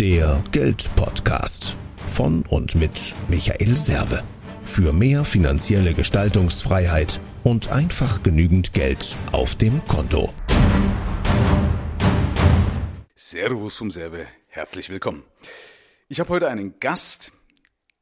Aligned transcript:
Der 0.00 0.44
Geldpodcast 0.52 1.78
von 2.06 2.44
und 2.50 2.74
mit 2.74 3.14
Michael 3.28 3.78
Serve. 3.78 4.22
Für 4.66 4.92
mehr 4.92 5.24
finanzielle 5.24 5.94
Gestaltungsfreiheit 5.94 7.18
und 7.44 7.72
einfach 7.72 8.22
genügend 8.22 8.74
Geld 8.74 9.16
auf 9.32 9.54
dem 9.54 9.82
Konto. 9.86 10.34
Servus 13.14 13.76
vom 13.76 13.90
Serve, 13.90 14.26
herzlich 14.48 14.90
willkommen. 14.90 15.24
Ich 16.08 16.20
habe 16.20 16.28
heute 16.28 16.48
einen 16.48 16.78
Gast, 16.78 17.32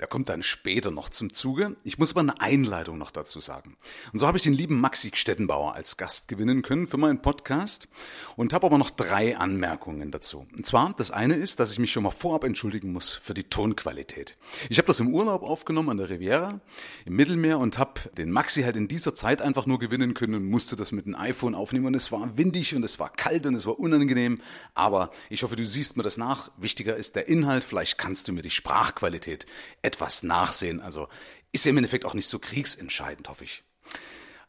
der 0.05 0.11
kommt 0.11 0.29
dann 0.29 0.43
später 0.43 0.91
noch 0.91 1.09
zum 1.09 1.33
Zuge. 1.33 1.77
Ich 1.83 1.97
muss 1.97 2.11
aber 2.11 2.21
eine 2.21 2.39
Einleitung 2.39 2.99
noch 2.99 3.11
dazu 3.11 3.41
sagen. 3.41 3.79
Und 4.13 4.19
so 4.19 4.27
habe 4.27 4.37
ich 4.37 4.43
den 4.45 4.53
lieben 4.53 4.79
Maxi 4.79 5.11
Stettenbauer 5.15 5.75
als 5.75 5.97
Gast 5.97 6.29
gewinnen 6.29 6.61
können 6.61 6.87
für 6.87 6.99
meinen 6.99 7.23
Podcast 7.23 7.89
und 8.37 8.53
habe 8.53 8.67
aber 8.67 8.77
noch 8.77 8.91
drei 8.91 9.39
Anmerkungen 9.39 10.11
dazu. 10.11 10.47
Und 10.55 10.67
zwar, 10.67 10.93
das 10.99 11.11
eine 11.11 11.37
ist, 11.37 11.59
dass 11.59 11.73
ich 11.73 11.79
mich 11.79 11.91
schon 11.91 12.03
mal 12.03 12.11
vorab 12.11 12.45
entschuldigen 12.45 12.93
muss 12.93 13.15
für 13.15 13.33
die 13.33 13.45
Tonqualität. 13.45 14.37
Ich 14.69 14.77
habe 14.77 14.87
das 14.87 15.01
im 15.01 15.09
Urlaub 15.15 15.43
aufgenommen 15.43 15.89
an 15.89 15.97
der 15.97 16.11
Riviera 16.11 16.61
im 17.07 17.17
Mittelmeer 17.17 17.59
und 17.59 17.79
habe 17.79 18.03
den 18.19 18.31
Maxi 18.31 18.61
halt 18.61 18.77
in 18.77 18.89
dieser 18.89 19.15
Zeit 19.15 19.41
einfach 19.41 19.65
nur 19.65 19.79
gewinnen 19.79 20.13
können 20.13 20.35
und 20.35 20.45
musste 20.45 20.77
das 20.77 20.93
mit 20.93 21.07
dem 21.07 21.15
iPhone 21.15 21.55
aufnehmen. 21.55 21.87
Und 21.87 21.95
es 21.95 22.13
war 22.13 22.37
windig 22.37 22.77
und 22.77 22.85
es 22.85 23.01
war 23.01 23.09
kalt 23.09 23.47
und 23.47 23.55
es 23.55 23.67
war 23.67 23.81
unangenehm. 23.81 24.43
Aber 24.75 25.13
ich 25.31 25.45
hoffe, 25.45 25.57
du 25.57 25.65
siehst 25.65 25.97
mir 25.97 26.03
das 26.03 26.19
nach. 26.19 26.51
Wichtiger 26.59 26.95
ist 26.95 27.17
der 27.17 27.27
Inhalt. 27.27 27.65
Vielleicht 27.65 27.97
kannst 27.97 28.29
du 28.29 28.35
mir 28.35 28.43
die 28.43 28.51
Sprachqualität 28.51 29.47
etwas 29.81 29.94
nachsehen. 30.23 30.81
Also 30.81 31.09
ist 31.53 31.67
im 31.67 31.77
Endeffekt 31.77 32.05
auch 32.05 32.15
nicht 32.15 32.29
so 32.29 32.39
kriegsentscheidend, 32.39 33.29
hoffe 33.29 33.45
ich. 33.45 33.63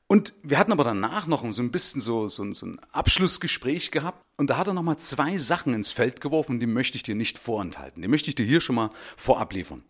Und 0.08 0.34
wir 0.44 0.60
hatten 0.60 0.72
aber 0.72 0.84
danach 0.84 1.26
noch 1.26 1.52
so 1.52 1.62
ein 1.64 1.72
bisschen 1.72 2.00
so, 2.00 2.28
so, 2.28 2.52
so 2.54 2.66
ein 2.68 2.80
Abschlussgespräch 2.92 3.92
gehabt. 3.92 4.24
Und 4.38 4.50
da 4.50 4.58
hat 4.58 4.68
er 4.68 4.74
nochmal 4.74 4.98
zwei 4.98 5.38
Sachen 5.38 5.74
ins 5.74 5.92
Feld 5.92 6.22
geworfen, 6.22 6.60
die 6.60 6.68
möchte 6.68 6.98
ich 6.98 7.04
dir 7.04 7.16
nicht 7.16 7.40
vorenthalten. 7.40 8.02
Die 8.02 8.08
möchte 8.08 8.30
ich 8.30 8.36
dir 8.36 8.46
hier 8.46 8.62
schon 8.62 8.76
mal 8.76 8.92
vorab 9.18 9.54
liefern. 9.54 9.84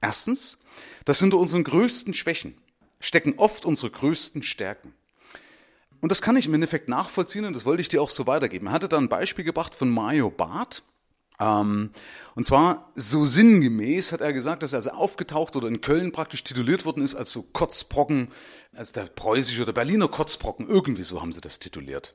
Erstens, 0.00 0.58
das 1.04 1.18
sind 1.18 1.34
unsere 1.34 1.62
größten 1.62 2.14
Schwächen, 2.14 2.54
stecken 2.98 3.34
oft 3.36 3.66
unsere 3.66 3.90
größten 3.90 4.42
Stärken. 4.42 4.94
Und 6.00 6.10
das 6.10 6.22
kann 6.22 6.36
ich 6.36 6.46
im 6.46 6.54
Endeffekt 6.54 6.88
nachvollziehen 6.88 7.44
und 7.44 7.54
das 7.54 7.64
wollte 7.64 7.82
ich 7.82 7.88
dir 7.88 8.02
auch 8.02 8.10
so 8.10 8.26
weitergeben. 8.26 8.66
Er 8.66 8.72
hatte 8.72 8.88
da 8.88 8.98
ein 8.98 9.08
Beispiel 9.08 9.44
gebracht 9.44 9.74
von 9.74 9.88
Mario 9.90 10.30
Barth. 10.30 10.82
Ähm, 11.42 11.90
und 12.34 12.46
zwar 12.46 12.90
so 12.94 13.24
sinngemäß 13.24 14.12
hat 14.12 14.20
er 14.20 14.32
gesagt, 14.32 14.62
dass 14.62 14.72
er 14.72 14.78
also 14.78 14.90
aufgetaucht 14.92 15.56
oder 15.56 15.68
in 15.68 15.80
Köln 15.80 16.12
praktisch 16.12 16.44
tituliert 16.44 16.84
worden 16.84 17.02
ist 17.02 17.14
als 17.14 17.32
so 17.32 17.42
Kotzbrocken, 17.42 18.28
als 18.74 18.92
der 18.92 19.02
preußische 19.02 19.62
oder 19.62 19.72
Berliner 19.72 20.08
Kotzbrocken, 20.08 20.68
irgendwie 20.68 21.02
so 21.02 21.20
haben 21.20 21.32
sie 21.32 21.40
das 21.40 21.58
tituliert. 21.58 22.14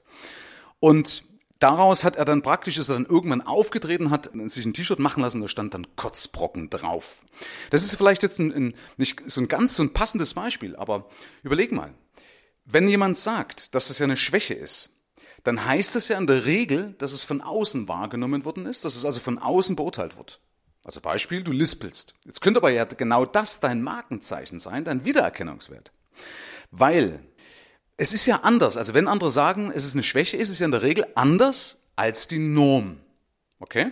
Und 0.80 1.24
daraus 1.60 2.04
hat 2.04 2.16
er 2.16 2.26
dann 2.26 2.42
praktisch, 2.42 2.78
ist 2.78 2.90
er 2.90 2.96
dann 2.96 3.06
irgendwann 3.06 3.42
aufgetreten, 3.42 4.10
hat 4.10 4.32
sich 4.48 4.66
ein 4.66 4.74
T-Shirt 4.74 5.00
machen 5.00 5.22
lassen, 5.22 5.42
da 5.42 5.48
stand 5.48 5.74
dann 5.74 5.88
Kotzbrocken 5.96 6.70
drauf. 6.70 7.24
Das 7.70 7.84
ist 7.84 7.96
vielleicht 7.96 8.24
jetzt 8.24 8.40
ein, 8.40 8.52
ein, 8.52 8.76
nicht 8.96 9.22
so 9.28 9.42
ein 9.42 9.48
ganz 9.48 9.76
so 9.76 9.84
ein 9.84 9.94
passendes 9.94 10.34
Beispiel, 10.34 10.76
aber 10.76 11.10
überleg 11.44 11.72
mal, 11.72 11.94
wenn 12.66 12.88
jemand 12.88 13.18
sagt, 13.18 13.76
dass 13.76 13.90
das 13.90 14.00
ja 14.00 14.06
eine 14.06 14.18
Schwäche 14.18 14.54
ist, 14.54 14.90
dann 15.44 15.66
heißt 15.66 15.96
es 15.96 16.08
ja 16.08 16.18
in 16.18 16.28
der 16.28 16.46
Regel, 16.46 16.96
dass 16.98 17.12
es 17.14 17.24
von 17.24 17.42
außen 17.42 17.88
wahrgenommen 17.88 18.46
worden 18.46 18.66
ist, 18.66 18.86
dass 18.86 18.96
es 18.96 19.06
also 19.06 19.20
von 19.20 19.38
außen 19.38 19.76
beurteilt 19.76 20.18
wird. 20.18 20.40
Also 20.84 21.02
Beispiel, 21.02 21.44
du 21.44 21.52
lispelst. 21.52 22.14
Jetzt 22.26 22.42
könnte 22.42 22.60
aber 22.60 22.70
ja 22.70 22.86
genau 22.86 23.26
das 23.26 23.60
dein 23.60 23.82
Markenzeichen 23.82 24.60
sein, 24.60 24.86
dein 24.86 25.04
Wiedererkennungswert. 25.04 25.92
Weil 26.72 27.20
es 27.98 28.14
ist 28.14 28.26
ja 28.26 28.38
anders. 28.38 28.78
Also 28.78 28.94
wenn 28.94 29.08
andere 29.08 29.32
sagen, 29.32 29.72
es 29.74 29.86
ist 29.86 29.96
eine 29.96 30.04
Schwäche, 30.04 30.38
ist 30.38 30.50
es 30.50 30.60
ja 30.60 30.66
in 30.66 30.72
der 30.72 30.84
Regel 30.84 31.06
anders 31.16 31.84
als 31.96 32.28
die 32.28 32.40
Norm. 32.40 33.00
Okay? 33.60 33.92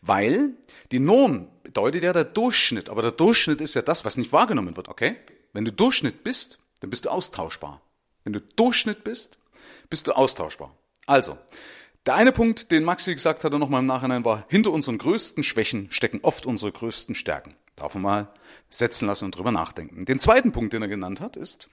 Weil 0.00 0.54
die 0.92 1.00
Norm 1.00 1.48
bedeutet 1.62 2.04
ja 2.04 2.12
der 2.12 2.24
Durchschnitt. 2.24 2.88
Aber 2.88 3.02
der 3.02 3.10
Durchschnitt 3.10 3.60
ist 3.60 3.74
ja 3.74 3.82
das, 3.82 4.04
was 4.04 4.16
nicht 4.16 4.32
wahrgenommen 4.32 4.76
wird. 4.76 4.88
Okay? 4.88 5.16
Wenn 5.52 5.64
du 5.64 5.72
Durchschnitt 5.72 6.24
bist, 6.24 6.60
dann 6.80 6.90
bist 6.90 7.04
du 7.04 7.10
austauschbar. 7.10 7.82
Wenn 8.24 8.32
du 8.32 8.40
Durchschnitt 8.40 9.04
bist, 9.04 9.38
bist 9.88 10.06
du 10.06 10.12
austauschbar. 10.12 10.74
Also, 11.06 11.38
der 12.06 12.14
eine 12.14 12.32
Punkt, 12.32 12.70
den 12.70 12.84
Maxi 12.84 13.14
gesagt 13.14 13.44
hatte 13.44 13.58
nochmal 13.58 13.80
im 13.80 13.86
Nachhinein, 13.86 14.24
war, 14.24 14.44
hinter 14.48 14.72
unseren 14.72 14.98
größten 14.98 15.42
Schwächen 15.42 15.88
stecken 15.90 16.20
oft 16.22 16.46
unsere 16.46 16.72
größten 16.72 17.14
Stärken. 17.14 17.56
Darf 17.74 17.94
man 17.94 18.02
mal 18.02 18.34
setzen 18.70 19.06
lassen 19.06 19.26
und 19.26 19.36
drüber 19.36 19.52
nachdenken. 19.52 20.04
Den 20.04 20.18
zweiten 20.18 20.52
Punkt, 20.52 20.72
den 20.72 20.82
er 20.82 20.88
genannt 20.88 21.20
hat, 21.20 21.36
ist, 21.36 21.68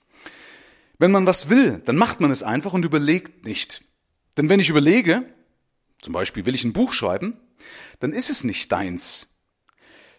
wenn 0.97 1.11
man 1.11 1.25
was 1.25 1.49
will, 1.49 1.81
dann 1.85 1.95
macht 1.95 2.19
man 2.19 2.31
es 2.31 2.43
einfach 2.43 2.73
und 2.73 2.85
überlegt 2.85 3.45
nicht. 3.45 3.83
Denn 4.37 4.49
wenn 4.49 4.59
ich 4.59 4.69
überlege, 4.69 5.25
zum 6.01 6.13
Beispiel 6.13 6.45
will 6.45 6.55
ich 6.55 6.63
ein 6.63 6.73
Buch 6.73 6.93
schreiben, 6.93 7.39
dann 7.99 8.11
ist 8.11 8.29
es 8.29 8.43
nicht 8.43 8.71
deins. 8.71 9.27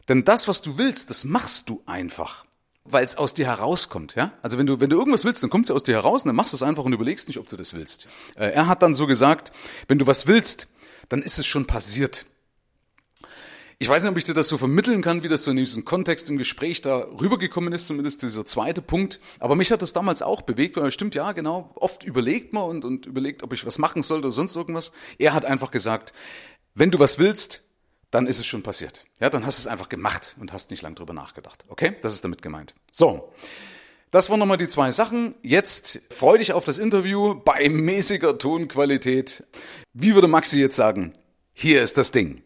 Denn 0.09 0.25
das, 0.25 0.49
was 0.49 0.63
du 0.63 0.79
willst, 0.79 1.11
das 1.11 1.25
machst 1.25 1.71
du 1.71 1.83
einfach 1.87 2.45
weil 2.85 3.05
es 3.05 3.17
aus 3.17 3.35
dir 3.35 3.47
herauskommt, 3.47 4.15
ja? 4.15 4.33
Also 4.43 4.59
wenn 4.59 4.67
du 4.67 4.81
wenn 4.81 4.91
du 4.91 4.99
irgendwas 4.99 5.25
willst, 5.25 5.43
dann 5.43 5.51
kommt 5.51 5.67
es 5.67 5.71
aus 5.71 5.83
dir 5.83 5.95
heraus 5.95 6.23
und 6.23 6.29
dann 6.29 6.37
machst 6.37 6.53
du 6.53 6.57
es 6.57 6.63
einfach 6.63 6.85
und 6.85 6.93
überlegst 6.93 7.29
nicht, 7.29 7.39
ob 7.39 7.49
du 7.49 7.57
das 7.57 7.75
willst. 7.75 8.07
Äh, 8.37 8.51
er 8.51 8.67
hat 8.67 8.83
dann 8.83 8.95
so 8.95 9.07
gesagt, 9.07 9.53
wenn 9.89 9.99
du 9.99 10.07
was 10.07 10.27
willst, 10.27 10.69
dann 11.09 11.23
ist 11.23 11.39
es 11.39 11.47
schon 11.47 11.67
passiert. 11.67 12.27
Ich 13.79 13.89
weiß 13.89 14.03
nicht, 14.03 14.11
ob 14.13 14.19
ich 14.19 14.25
dir 14.25 14.35
das 14.35 14.49
so 14.49 14.57
vermitteln 14.57 15.03
kann, 15.03 15.23
wie 15.23 15.29
das 15.29 15.45
so 15.45 15.51
in 15.51 15.57
diesem 15.57 15.85
Kontext 15.85 16.31
im 16.31 16.39
Gespräch 16.39 16.81
da 16.81 16.99
rübergekommen 17.21 17.73
ist, 17.73 17.89
zumindest 17.89 18.23
dieser 18.23 18.47
zweite 18.47 18.83
Punkt. 18.83 19.19
Aber 19.41 19.57
mich 19.57 19.73
hat 19.73 19.83
das 19.83 19.93
damals 19.93 20.23
auch 20.23 20.43
bewegt, 20.43 20.77
weil 20.77 20.91
stimmt, 20.93 21.15
ja, 21.15 21.33
genau, 21.33 21.73
oft 21.75 22.05
überlegt 22.05 22.53
man 22.53 22.65
und, 22.65 22.85
und 22.85 23.07
überlegt, 23.07 23.43
ob 23.43 23.53
ich 23.53 23.67
was 23.67 23.79
machen 23.79 24.03
soll 24.03 24.19
oder 24.19 24.31
sonst 24.31 24.55
irgendwas. 24.55 24.93
Er 25.19 25.35
hat 25.35 25.45
einfach 25.45 25.71
gesagt, 25.71 26.13
wenn 26.75 26.91
du 26.91 26.99
was 26.99 27.19
willst, 27.19 27.65
dann 28.15 28.29
ist 28.29 28.39
es 28.39 28.47
schon 28.47 28.63
passiert. 28.63 29.05
Ja, 29.21 29.29
dann 29.29 29.45
hast 29.45 29.59
du 29.59 29.63
es 29.63 29.67
einfach 29.67 29.89
gemacht 29.89 30.37
und 30.39 30.53
hast 30.53 30.71
nicht 30.71 30.83
lange 30.83 30.95
drüber 30.95 31.13
nachgedacht. 31.13 31.65
Okay? 31.69 31.97
Das 32.01 32.15
ist 32.15 32.23
damit 32.23 32.43
gemeint. 32.43 32.75
So. 32.93 33.33
Das 34.13 34.31
waren 34.31 34.39
nochmal 34.39 34.57
die 34.57 34.69
zwei 34.69 34.93
Sachen. 34.93 35.35
Jetzt 35.43 36.01
freu 36.11 36.39
dich 36.39 36.53
auf 36.53 36.65
das 36.65 36.79
Interview 36.79 37.35
bei 37.45 37.69
mäßiger 37.69 38.39
Tonqualität. 38.39 39.43
Wie 39.93 40.15
würde 40.15 40.29
Maxi 40.29 40.61
jetzt 40.61 40.77
sagen? 40.77 41.13
Hier 41.53 41.83
ist 41.83 41.99
das 41.99 42.13
Ding. 42.13 42.45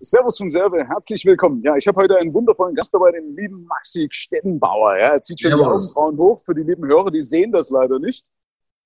Servus 0.00 0.36
vom 0.36 0.50
Serve, 0.50 0.84
herzlich 0.84 1.24
willkommen. 1.24 1.62
Ja, 1.62 1.76
ich 1.76 1.86
habe 1.86 2.02
heute 2.02 2.18
einen 2.18 2.34
wundervollen 2.34 2.74
Gast 2.74 2.92
dabei, 2.92 3.12
den 3.12 3.36
lieben 3.36 3.64
Maxi 3.66 4.08
Stettenbauer. 4.10 4.98
Ja, 4.98 5.12
er 5.12 5.22
zieht 5.22 5.40
schon 5.40 5.52
Servus. 5.52 5.92
die 5.92 5.96
Augenbrauen 5.96 6.18
hoch. 6.18 6.40
Für 6.44 6.54
die 6.54 6.64
lieben 6.64 6.84
Hörer, 6.86 7.12
die 7.12 7.22
sehen 7.22 7.52
das 7.52 7.70
leider 7.70 8.00
nicht. 8.00 8.32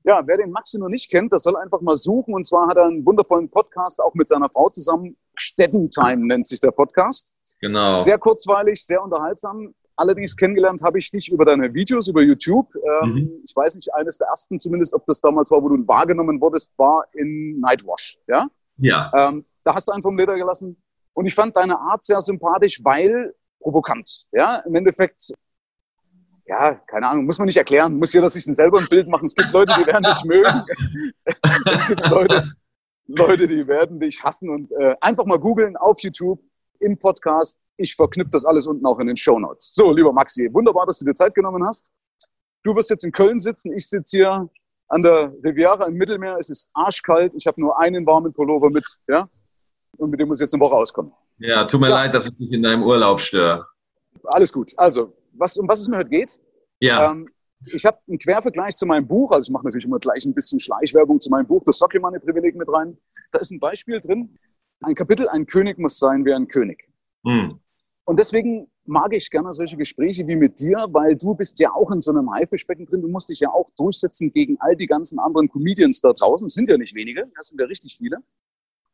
Ja, 0.05 0.23
wer 0.27 0.37
den 0.37 0.51
Maxi 0.51 0.79
noch 0.79 0.89
nicht 0.89 1.11
kennt, 1.11 1.33
das 1.33 1.43
soll 1.43 1.57
einfach 1.57 1.81
mal 1.81 1.97
suchen. 1.97 2.35
Und 2.35 2.45
zwar 2.45 2.69
hat 2.69 2.77
er 2.77 2.85
einen 2.85 3.07
wundervollen 3.07 3.49
Podcast, 3.49 4.01
auch 4.01 4.15
mit 4.15 4.29
seiner 4.29 4.49
Frau 4.51 4.69
zusammen. 4.69 5.17
Steddentime 5.41 6.27
nennt 6.27 6.47
sich 6.47 6.61
der 6.61 6.71
Podcast. 6.71 7.33
Genau. 7.61 7.99
Sehr 7.99 8.19
kurzweilig, 8.19 8.85
sehr 8.85 9.03
unterhaltsam. 9.03 9.75
Alle, 9.97 10.15
die 10.15 10.23
es 10.23 10.37
kennengelernt, 10.37 10.83
habe 10.83 10.99
ich 10.99 11.11
dich 11.11 11.31
über 11.31 11.45
deine 11.45 11.75
Videos, 11.75 12.07
über 12.09 12.23
YouTube. 12.23 12.69
Ähm, 13.03 13.11
mhm. 13.11 13.31
Ich 13.45 13.55
weiß 13.55 13.75
nicht, 13.75 13.93
eines 13.95 14.19
der 14.19 14.29
ersten 14.29 14.61
zumindest, 14.61 14.95
ob 14.95 15.05
das 15.07 15.21
damals 15.21 15.51
war, 15.51 15.63
wo 15.63 15.69
du 15.69 15.89
wahrgenommen 15.89 16.41
wurdest, 16.41 16.73
war 16.79 17.05
in 17.15 17.59
Nightwash. 17.61 18.19
Ja. 18.29 18.47
Ja. 18.77 19.11
Ähm, 19.15 19.45
da 19.65 19.75
hast 19.75 19.89
du 19.89 19.93
einen 19.93 20.03
vom 20.03 20.17
Leder 20.17 20.37
gelassen. 20.37 20.81
Und 21.15 21.27
ich 21.27 21.35
fand 21.35 21.57
deine 21.57 21.79
Art 21.81 22.05
sehr 22.05 22.21
sympathisch, 22.21 22.81
weil 22.85 23.35
provokant. 23.61 24.27
Ja, 24.31 24.59
im 24.59 24.75
Endeffekt 24.77 25.33
ja, 26.49 26.75
keine 26.87 27.07
Ahnung, 27.07 27.27
muss 27.27 27.39
man 27.39 27.47
nicht 27.47 27.59
erklären, 27.59 27.99
muss 27.99 28.13
jeder 28.13 28.31
sich 28.31 28.45
selber 28.45 28.79
ein 28.79 28.89
Bild 28.89 29.07
machen. 29.07 29.27
Es 29.27 29.35
gibt 29.35 29.53
Leute, 29.53 29.75
die 29.79 29.87
werden 29.87 30.05
dich 30.05 30.25
mögen. 30.25 30.65
es 31.67 31.87
gibt 31.87 32.09
Leute, 32.09 32.53
Leute, 33.09 33.47
die 33.47 33.67
werden 33.67 34.01
dich 34.01 34.23
hassen 34.23 34.51
und 34.51 34.71
äh, 34.73 34.95
einfach 35.01 35.25
mal 35.25 35.39
googeln 35.39 35.77
auf 35.77 36.01
YouTube, 36.01 36.41
im 36.81 36.99
Podcast. 36.99 37.61
Ich 37.77 37.95
verknüpfe 37.95 38.31
das 38.31 38.45
alles 38.45 38.67
unten 38.67 38.85
auch 38.87 38.99
in 38.99 39.07
den 39.07 39.17
Show 39.17 39.39
Notes. 39.39 39.73
So, 39.75 39.93
lieber 39.93 40.13
Maxi, 40.13 40.49
wunderbar, 40.53 40.87
dass 40.87 40.99
du 40.99 41.07
dir 41.07 41.15
Zeit 41.15 41.35
genommen 41.35 41.65
hast. 41.65 41.93
Du 42.65 42.75
wirst 42.75 42.91
jetzt 42.91 43.05
in 43.05 43.13
Köln 43.13 43.39
sitzen, 43.39 43.73
ich 43.73 43.89
sitze 43.89 44.17
hier 44.17 44.51
an 44.89 45.03
der 45.03 45.33
Riviera 45.45 45.87
im 45.87 45.95
Mittelmeer. 45.95 46.37
Es 46.39 46.51
ist 46.51 46.71
arschkalt, 46.75 47.33
ich 47.35 47.47
habe 47.47 47.61
nur 47.61 47.79
einen 47.79 48.07
warmen 48.07 48.33
Pullover 48.33 48.71
mit, 48.71 48.85
ja, 49.09 49.29
und 49.97 50.11
mit 50.11 50.21
dem 50.21 50.29
muss 50.29 50.39
ich 50.39 50.45
jetzt 50.45 50.55
eine 50.55 50.61
Woche 50.61 50.75
auskommen. 50.75 51.13
Ja, 51.39 51.65
tut 51.65 51.81
mir 51.81 51.89
ja. 51.89 51.95
leid, 51.95 52.15
dass 52.15 52.27
ich 52.27 52.37
dich 52.37 52.53
in 52.53 52.63
deinem 52.63 52.83
Urlaub 52.83 53.21
störe. 53.21 53.67
Alles 54.25 54.53
gut. 54.53 54.73
Also, 54.77 55.17
was, 55.33 55.57
um 55.57 55.69
was 55.69 55.81
es 55.81 55.89
mir 55.89 55.99
heute 55.99 56.11
geht. 56.11 56.41
Ja. 56.81 57.11
Ähm, 57.11 57.29
ich 57.67 57.85
habe 57.85 57.99
einen 58.09 58.19
Quervergleich 58.19 58.77
zu 58.77 58.87
meinem 58.87 59.07
Buch, 59.07 59.33
also 59.33 59.49
ich 59.49 59.53
mache 59.53 59.65
natürlich 59.65 59.85
immer 59.85 59.99
gleich 59.99 60.25
ein 60.25 60.35
bisschen 60.35 60.61
Schleichwerbung 60.61 61.21
zu 61.21 61.31
meinem 61.31 61.47
Buch, 61.47 61.63
das 61.65 61.79
Socke 61.79 62.01
meine 62.01 62.21
Privileg 62.21 62.57
mit 62.57 62.69
rein. 62.73 62.97
Da 63.33 63.39
ist 63.39 63.51
ein 63.51 63.61
Beispiel 63.61 64.01
drin, 64.01 64.39
ein 64.81 64.95
Kapitel, 64.95 65.29
ein 65.29 65.47
König 65.47 65.79
muss 65.79 65.99
sein 65.99 66.25
wie 66.25 66.33
ein 66.33 66.49
König. 66.49 66.89
Mhm. 67.25 67.49
Und 68.05 68.19
deswegen 68.19 68.71
mag 68.87 69.13
ich 69.13 69.31
gerne 69.31 69.53
solche 69.53 69.77
Gespräche 69.77 70.27
wie 70.27 70.37
mit 70.37 70.61
dir, 70.61 70.87
weil 70.93 71.15
du 71.15 71.35
bist 71.35 71.59
ja 71.61 71.73
auch 71.73 71.91
in 71.91 72.01
so 72.01 72.11
einem 72.11 72.33
Haifischbecken 72.33 72.87
drin. 72.87 73.03
Du 73.03 73.09
musst 73.09 73.29
dich 73.29 73.41
ja 73.41 73.51
auch 73.51 73.69
durchsetzen 73.77 74.33
gegen 74.33 74.57
all 74.61 74.77
die 74.77 74.87
ganzen 74.87 75.19
anderen 75.19 75.49
Comedians 75.49 76.01
da 76.01 76.13
draußen. 76.13 76.47
Es 76.47 76.55
sind 76.55 76.71
ja 76.71 76.79
nicht 76.79 76.95
wenige, 76.95 77.31
das 77.37 77.49
sind 77.49 77.61
ja 77.61 77.67
richtig 77.67 77.97
viele. 77.97 78.19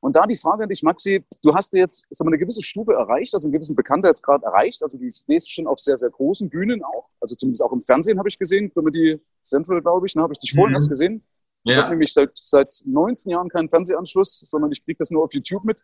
Und 0.05 0.17
da 0.17 0.27
die 0.27 0.37
Frage 0.37 0.65
an 0.65 0.69
dich, 0.69 0.83
Maxi, 0.83 1.25
du 1.43 1.55
hast 1.55 1.73
jetzt 1.73 2.05
sagen 2.11 2.29
wir, 2.29 2.33
eine 2.33 2.39
gewisse 2.39 2.62
Stufe 2.62 2.93
erreicht, 2.93 3.35
also 3.35 3.49
einen 3.49 3.55
gewissen 3.55 3.75
Bekanntheitsgrad 3.75 4.43
erreicht. 4.43 4.83
Also 4.83 4.99
du 4.99 5.11
stehst 5.11 5.51
schon 5.51 5.67
auf 5.67 5.79
sehr, 5.79 5.97
sehr 5.97 6.11
großen 6.11 6.51
Bühnen 6.51 6.85
auch. 6.85 7.09
Also 7.23 7.35
zumindest 7.35 7.62
auch 7.62 7.73
im 7.73 7.81
Fernsehen 7.81 8.19
habe 8.19 8.29
ich 8.29 8.39
gesehen, 8.39 8.71
Comedy 8.75 9.19
Central, 9.43 9.81
glaube 9.81 10.06
ich, 10.06 10.15
ne, 10.15 10.21
habe 10.21 10.35
ich 10.35 10.39
dich 10.39 10.53
vorhin 10.53 10.73
mhm. 10.73 10.75
erst 10.75 10.91
gesehen. 10.91 11.25
Ja. 11.62 11.73
Ich 11.73 11.79
habe 11.79 11.91
nämlich 11.93 12.12
seit, 12.12 12.33
seit 12.35 12.83
19 12.85 13.33
Jahren 13.33 13.49
keinen 13.49 13.71
Fernsehanschluss, 13.71 14.41
sondern 14.41 14.73
ich 14.73 14.85
kriege 14.85 14.99
das 14.99 15.11
nur 15.11 15.25
auf 15.25 15.33
YouTube 15.33 15.65
mit. 15.65 15.81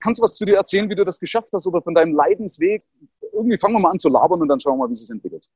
kannst 0.00 0.20
du 0.20 0.22
was 0.22 0.34
zu 0.34 0.44
dir 0.44 0.56
erzählen, 0.56 0.90
wie 0.90 0.94
du 0.94 1.06
das 1.06 1.18
geschafft 1.18 1.48
hast 1.54 1.66
oder 1.66 1.80
von 1.80 1.94
deinem 1.94 2.14
Leidensweg? 2.14 2.84
Irgendwie 3.32 3.56
fangen 3.56 3.72
wir 3.72 3.80
mal 3.80 3.90
an 3.90 3.98
zu 3.98 4.10
labern 4.10 4.42
und 4.42 4.48
dann 4.48 4.60
schauen 4.60 4.74
wir 4.74 4.84
mal, 4.84 4.88
wie 4.90 4.92
es 4.92 5.00
sich 5.00 5.08
entwickelt. 5.08 5.48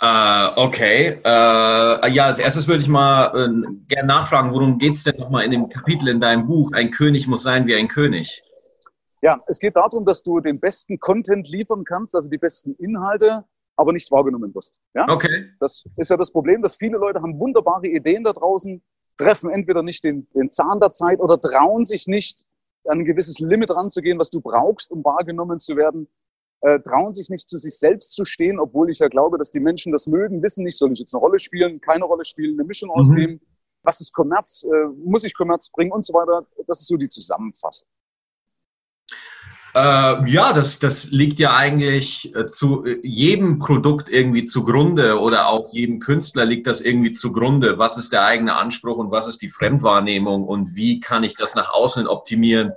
Uh, 0.00 0.54
okay. 0.54 1.18
Uh, 1.24 2.06
ja, 2.06 2.26
als 2.26 2.38
erstes 2.38 2.68
würde 2.68 2.82
ich 2.82 2.88
mal 2.88 3.34
uh, 3.34 3.66
gerne 3.88 4.06
nachfragen, 4.06 4.52
worum 4.52 4.78
geht 4.78 4.94
es 4.94 5.02
denn 5.02 5.16
nochmal 5.16 5.44
in 5.44 5.50
dem 5.50 5.68
Kapitel 5.68 6.08
in 6.08 6.20
deinem 6.20 6.46
Buch? 6.46 6.70
Ein 6.72 6.92
König 6.92 7.26
muss 7.26 7.42
sein 7.42 7.66
wie 7.66 7.74
ein 7.74 7.88
König. 7.88 8.44
Ja, 9.22 9.40
es 9.48 9.58
geht 9.58 9.74
darum, 9.74 10.04
dass 10.04 10.22
du 10.22 10.38
den 10.38 10.60
besten 10.60 11.00
Content 11.00 11.48
liefern 11.48 11.82
kannst, 11.84 12.14
also 12.14 12.28
die 12.28 12.38
besten 12.38 12.74
Inhalte, 12.76 13.44
aber 13.74 13.92
nicht 13.92 14.08
wahrgenommen 14.12 14.54
wirst. 14.54 14.80
Ja? 14.94 15.08
Okay. 15.08 15.50
Das 15.58 15.84
ist 15.96 16.10
ja 16.10 16.16
das 16.16 16.30
Problem, 16.30 16.62
dass 16.62 16.76
viele 16.76 16.98
Leute 16.98 17.20
haben 17.20 17.36
wunderbare 17.40 17.88
Ideen 17.88 18.22
da 18.22 18.32
draußen, 18.32 18.80
treffen 19.16 19.50
entweder 19.50 19.82
nicht 19.82 20.04
den, 20.04 20.28
den 20.32 20.48
Zahn 20.48 20.78
der 20.78 20.92
Zeit 20.92 21.18
oder 21.18 21.40
trauen 21.40 21.84
sich 21.84 22.06
nicht, 22.06 22.44
an 22.84 23.00
ein 23.00 23.04
gewisses 23.04 23.40
Limit 23.40 23.70
ranzugehen, 23.70 24.18
was 24.18 24.30
du 24.30 24.40
brauchst, 24.40 24.92
um 24.92 25.04
wahrgenommen 25.04 25.58
zu 25.58 25.76
werden 25.76 26.08
äh, 26.60 26.80
trauen 26.80 27.14
sich 27.14 27.28
nicht 27.28 27.48
zu 27.48 27.56
sich 27.58 27.78
selbst 27.78 28.12
zu 28.12 28.24
stehen, 28.24 28.58
obwohl 28.58 28.90
ich 28.90 28.98
ja 28.98 29.08
glaube, 29.08 29.38
dass 29.38 29.50
die 29.50 29.60
Menschen 29.60 29.92
das 29.92 30.06
mögen, 30.06 30.42
wissen 30.42 30.64
nicht, 30.64 30.76
soll 30.76 30.92
ich 30.92 30.98
jetzt 30.98 31.14
eine 31.14 31.20
Rolle 31.20 31.38
spielen, 31.38 31.80
keine 31.80 32.04
Rolle 32.04 32.24
spielen, 32.24 32.58
eine 32.58 32.66
Mischung 32.66 32.90
mhm. 32.94 33.16
dem, 33.16 33.40
was 33.82 34.00
ist 34.00 34.12
Kommerz, 34.12 34.64
äh, 34.64 34.88
muss 35.04 35.24
ich 35.24 35.34
Kommerz 35.34 35.70
bringen 35.70 35.92
und 35.92 36.04
so 36.04 36.12
weiter. 36.14 36.46
Das 36.66 36.80
ist 36.80 36.88
so 36.88 36.96
die 36.96 37.08
Zusammenfassung. 37.08 37.88
Äh, 39.74 40.30
ja, 40.30 40.52
das, 40.52 40.78
das 40.78 41.10
liegt 41.10 41.38
ja 41.38 41.54
eigentlich 41.54 42.34
äh, 42.34 42.48
zu 42.48 42.84
äh, 42.84 42.98
jedem 43.02 43.58
Produkt 43.58 44.08
irgendwie 44.08 44.44
zugrunde 44.44 45.20
oder 45.20 45.46
auch 45.46 45.72
jedem 45.72 46.00
Künstler 46.00 46.46
liegt 46.46 46.66
das 46.66 46.80
irgendwie 46.80 47.12
zugrunde. 47.12 47.78
Was 47.78 47.98
ist 47.98 48.12
der 48.12 48.24
eigene 48.24 48.56
Anspruch 48.56 48.96
und 48.96 49.10
was 49.10 49.28
ist 49.28 49.42
die 49.42 49.50
Fremdwahrnehmung 49.50 50.44
und 50.44 50.74
wie 50.74 51.00
kann 51.00 51.22
ich 51.22 51.36
das 51.36 51.54
nach 51.54 51.72
außen 51.72 52.08
optimieren? 52.08 52.72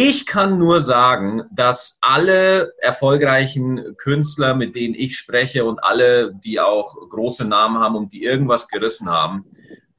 Ich 0.00 0.26
kann 0.26 0.60
nur 0.60 0.80
sagen, 0.80 1.42
dass 1.50 1.98
alle 2.02 2.72
erfolgreichen 2.78 3.96
Künstler, 3.96 4.54
mit 4.54 4.76
denen 4.76 4.94
ich 4.94 5.18
spreche 5.18 5.64
und 5.64 5.82
alle, 5.82 6.32
die 6.32 6.60
auch 6.60 6.94
große 7.10 7.44
Namen 7.44 7.80
haben 7.80 7.96
und 7.96 8.12
die 8.12 8.22
irgendwas 8.22 8.68
gerissen 8.68 9.08
haben, 9.08 9.44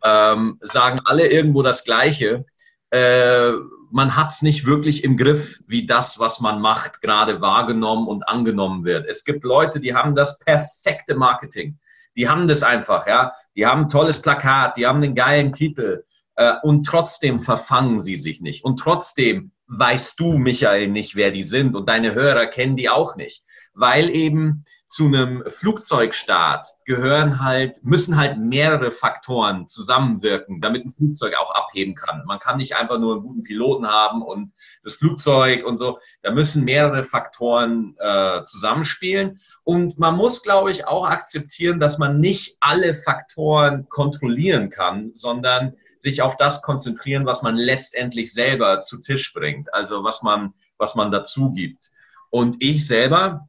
ähm, 0.02 0.58
sagen 0.62 1.02
alle 1.04 1.28
irgendwo 1.28 1.64
das 1.64 1.84
Gleiche. 1.84 2.46
Äh, 2.92 3.52
man 3.92 4.16
hat 4.16 4.32
es 4.32 4.42
nicht 4.42 4.66
wirklich 4.66 5.04
im 5.04 5.18
Griff, 5.18 5.60
wie 5.68 5.86
das, 5.86 6.18
was 6.18 6.40
man 6.40 6.62
macht, 6.62 7.02
gerade 7.02 7.42
wahrgenommen 7.42 8.08
und 8.08 8.26
angenommen 8.26 8.86
wird. 8.86 9.06
Es 9.06 9.26
gibt 9.26 9.44
Leute, 9.44 9.82
die 9.82 9.96
haben 9.96 10.16
das 10.16 10.40
perfekte 10.40 11.16
Marketing. 11.16 11.78
Die 12.16 12.30
haben 12.30 12.48
das 12.48 12.64
einfach, 12.64 13.06
ja. 13.06 13.34
Die 13.54 13.66
haben 13.66 13.82
ein 13.82 13.90
tolles 13.90 14.22
Plakat, 14.22 14.78
die 14.78 14.88
haben 14.88 15.04
einen 15.04 15.14
geilen 15.14 15.52
Titel 15.52 16.06
äh, 16.36 16.54
und 16.64 16.86
trotzdem 16.86 17.42
verfangen 17.42 18.00
sie 18.00 18.16
sich 18.16 18.40
nicht. 18.40 18.64
Und 18.64 18.80
trotzdem 18.80 19.52
weißt 19.70 20.20
du, 20.20 20.38
Michael, 20.38 20.88
nicht, 20.88 21.16
wer 21.16 21.32
die 21.32 21.44
sind 21.44 21.76
und 21.76 21.88
deine 21.88 22.14
Hörer 22.14 22.48
kennen 22.48 22.76
die 22.76 22.90
auch 22.90 23.16
nicht, 23.16 23.44
weil 23.74 24.10
eben 24.10 24.66
zu 24.90 25.06
einem 25.06 25.44
Flugzeugstart 25.48 26.66
gehören 26.84 27.42
halt, 27.42 27.84
müssen 27.84 28.18
halt 28.18 28.40
mehrere 28.40 28.90
Faktoren 28.90 29.70
zusammenwirken, 29.70 30.62
damit 30.62 30.84
ein 30.84 30.94
Flugzeug 30.96 31.36
auch 31.40 31.52
abheben 31.52 31.94
kann. 31.94 32.24
Man 32.26 32.40
kann 32.40 32.58
nicht 32.58 32.76
einfach 32.76 32.98
nur 32.98 33.14
einen 33.14 33.22
guten 33.22 33.44
Piloten 33.44 33.86
haben 33.86 34.24
und 34.24 34.52
das 34.84 34.96
Flugzeug 34.96 35.64
und 35.64 35.78
so. 35.78 36.00
Da 36.24 36.32
müssen 36.32 36.66
mehrere 36.66 37.04
Faktoren 37.04 37.96
äh, 38.00 38.44
zusammenspielen. 38.46 39.40
Und 39.64 40.00
man 40.00 40.16
muss, 40.16 40.42
glaube 40.42 40.72
ich, 40.72 40.88
auch 40.88 41.08
akzeptieren, 41.08 41.80
dass 41.80 42.00
man 42.00 42.20
nicht 42.20 42.58
alle 42.60 42.96
Faktoren 42.96 43.88
kontrollieren 43.90 44.72
kann, 44.72 45.12
sondern 45.14 45.76
sich 46.00 46.22
auf 46.22 46.38
das 46.38 46.62
konzentrieren, 46.62 47.26
was 47.26 47.44
man 47.44 47.56
letztendlich 47.56 48.34
selber 48.34 48.80
zu 48.80 49.02
Tisch 49.02 49.34
bringt, 49.34 49.74
also 49.74 50.04
was 50.04 50.24
man, 50.24 50.54
was 50.78 50.96
man 50.96 51.12
dazu 51.12 51.52
gibt. 51.52 51.92
Und 52.30 52.58
ich 52.60 52.88
selber 52.88 53.48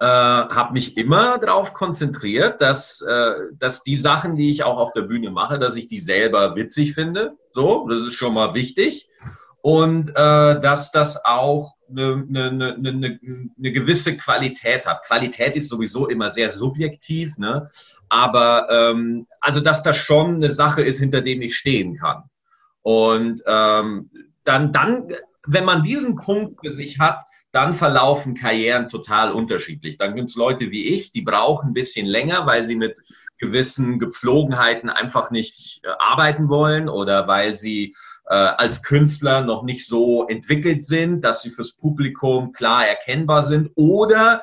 äh, 0.00 0.04
habe 0.04 0.72
mich 0.72 0.96
immer 0.96 1.38
darauf 1.38 1.74
konzentriert, 1.74 2.60
dass, 2.60 3.00
äh, 3.02 3.34
dass 3.58 3.82
die 3.82 3.96
Sachen, 3.96 4.36
die 4.36 4.50
ich 4.50 4.64
auch 4.64 4.78
auf 4.78 4.92
der 4.92 5.02
Bühne 5.02 5.30
mache, 5.30 5.58
dass 5.58 5.76
ich 5.76 5.88
die 5.88 6.00
selber 6.00 6.56
witzig 6.56 6.94
finde. 6.94 7.36
So, 7.52 7.88
das 7.88 8.02
ist 8.02 8.14
schon 8.14 8.34
mal 8.34 8.54
wichtig. 8.54 9.08
Und 9.62 10.10
äh, 10.10 10.60
dass 10.60 10.92
das 10.92 11.24
auch 11.24 11.74
eine, 11.88 12.26
eine, 12.28 12.74
eine, 12.74 13.20
eine 13.58 13.72
gewisse 13.72 14.16
Qualität 14.16 14.86
hat. 14.86 15.04
Qualität 15.04 15.56
ist 15.56 15.68
sowieso 15.68 16.08
immer 16.08 16.30
sehr 16.30 16.50
subjektiv, 16.50 17.38
ne? 17.38 17.68
aber 18.08 18.68
ähm, 18.70 19.26
also 19.40 19.60
dass 19.60 19.82
das 19.82 19.96
schon 19.96 20.36
eine 20.36 20.52
Sache 20.52 20.82
ist, 20.82 21.00
hinter 21.00 21.20
dem 21.20 21.42
ich 21.42 21.56
stehen 21.56 21.96
kann. 21.96 22.24
Und 22.82 23.42
ähm, 23.46 24.10
dann, 24.44 24.72
dann, 24.72 25.08
wenn 25.46 25.64
man 25.64 25.82
diesen 25.82 26.16
Punkt 26.16 26.60
für 26.60 26.72
sich 26.72 26.98
hat, 26.98 27.22
dann 27.52 27.74
verlaufen 27.74 28.34
Karrieren 28.34 28.88
total 28.88 29.30
unterschiedlich. 29.32 29.98
Dann 29.98 30.16
gibt 30.16 30.30
es 30.30 30.36
Leute 30.36 30.70
wie 30.70 30.86
ich, 30.86 31.12
die 31.12 31.20
brauchen 31.20 31.70
ein 31.70 31.74
bisschen 31.74 32.06
länger, 32.06 32.46
weil 32.46 32.64
sie 32.64 32.76
mit 32.76 32.98
gewissen 33.38 33.98
Gepflogenheiten 33.98 34.88
einfach 34.88 35.30
nicht 35.30 35.84
äh, 35.84 35.88
arbeiten 35.98 36.48
wollen 36.48 36.88
oder 36.88 37.28
weil 37.28 37.52
sie 37.52 37.94
äh, 38.26 38.34
als 38.34 38.82
Künstler 38.82 39.42
noch 39.42 39.62
nicht 39.62 39.86
so 39.86 40.26
entwickelt 40.28 40.84
sind, 40.84 41.24
dass 41.24 41.42
sie 41.42 41.50
fürs 41.50 41.76
Publikum 41.76 42.52
klar 42.52 42.86
erkennbar 42.86 43.44
sind. 43.44 43.70
Oder 43.74 44.42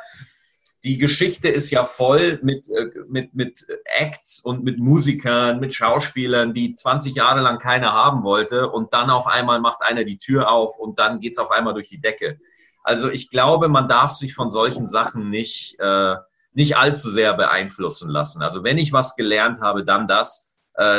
die 0.83 0.97
Geschichte 0.97 1.49
ist 1.49 1.71
ja 1.71 1.83
voll 1.83 2.39
mit, 2.41 2.69
äh, 2.69 2.89
mit, 3.07 3.33
mit 3.33 3.65
Acts 3.85 4.39
und 4.39 4.63
mit 4.63 4.79
Musikern, 4.79 5.59
mit 5.59 5.73
Schauspielern, 5.73 6.53
die 6.53 6.73
20 6.75 7.15
Jahre 7.15 7.41
lang 7.41 7.59
keiner 7.59 7.93
haben 7.93 8.23
wollte 8.23 8.69
und 8.69 8.93
dann 8.93 9.09
auf 9.09 9.27
einmal 9.27 9.59
macht 9.59 9.81
einer 9.81 10.03
die 10.03 10.17
Tür 10.17 10.49
auf 10.49 10.77
und 10.77 10.99
dann 10.99 11.19
geht 11.19 11.33
es 11.33 11.39
auf 11.39 11.51
einmal 11.51 11.73
durch 11.73 11.89
die 11.89 11.99
Decke. 11.99 12.39
Also 12.83 13.09
ich 13.09 13.29
glaube, 13.29 13.67
man 13.67 13.89
darf 13.89 14.11
sich 14.11 14.33
von 14.33 14.49
solchen 14.49 14.87
Sachen 14.87 15.29
nicht, 15.29 15.77
äh, 15.79 16.15
nicht 16.53 16.77
allzu 16.77 17.09
sehr 17.09 17.33
beeinflussen 17.33 18.09
lassen. 18.09 18.41
Also 18.41 18.63
wenn 18.63 18.77
ich 18.77 18.93
was 18.93 19.15
gelernt 19.15 19.59
habe, 19.59 19.83
dann 19.83 20.07
das, 20.07 20.48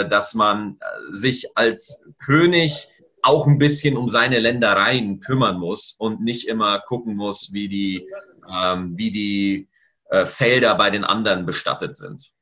dass 0.08 0.34
man 0.34 0.78
äh, 0.80 1.14
sich 1.14 1.56
als 1.56 2.04
König 2.18 2.88
auch 3.22 3.46
ein 3.46 3.58
bisschen 3.58 3.96
um 3.96 4.08
seine 4.08 4.38
Ländereien 4.38 5.20
kümmern 5.20 5.58
muss 5.58 5.94
und 5.98 6.20
nicht 6.20 6.48
immer 6.48 6.80
gucken 6.80 7.16
muss, 7.16 7.52
wie 7.52 7.68
die, 7.68 8.08
ähm, 8.50 8.96
wie 8.96 9.10
die 9.10 9.68
äh, 10.10 10.24
Felder 10.26 10.74
bei 10.76 10.90
den 10.90 11.04
anderen 11.04 11.46
bestattet 11.46 11.96
sind. 11.96 12.32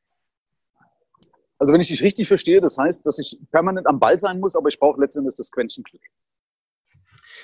Also 1.58 1.72
wenn 1.72 1.80
ich 1.80 1.88
dich 1.88 2.02
richtig 2.02 2.28
verstehe, 2.28 2.60
das 2.60 2.78
heißt, 2.78 3.04
dass 3.04 3.18
ich 3.18 3.38
permanent 3.50 3.86
am 3.86 3.98
Ball 3.98 4.18
sein 4.18 4.38
muss, 4.38 4.54
aber 4.54 4.68
ich 4.68 4.78
brauche 4.78 5.00
letztendlich 5.00 5.34
das 5.36 5.50
Quäntchen 5.50 5.82
Glück. 5.82 6.02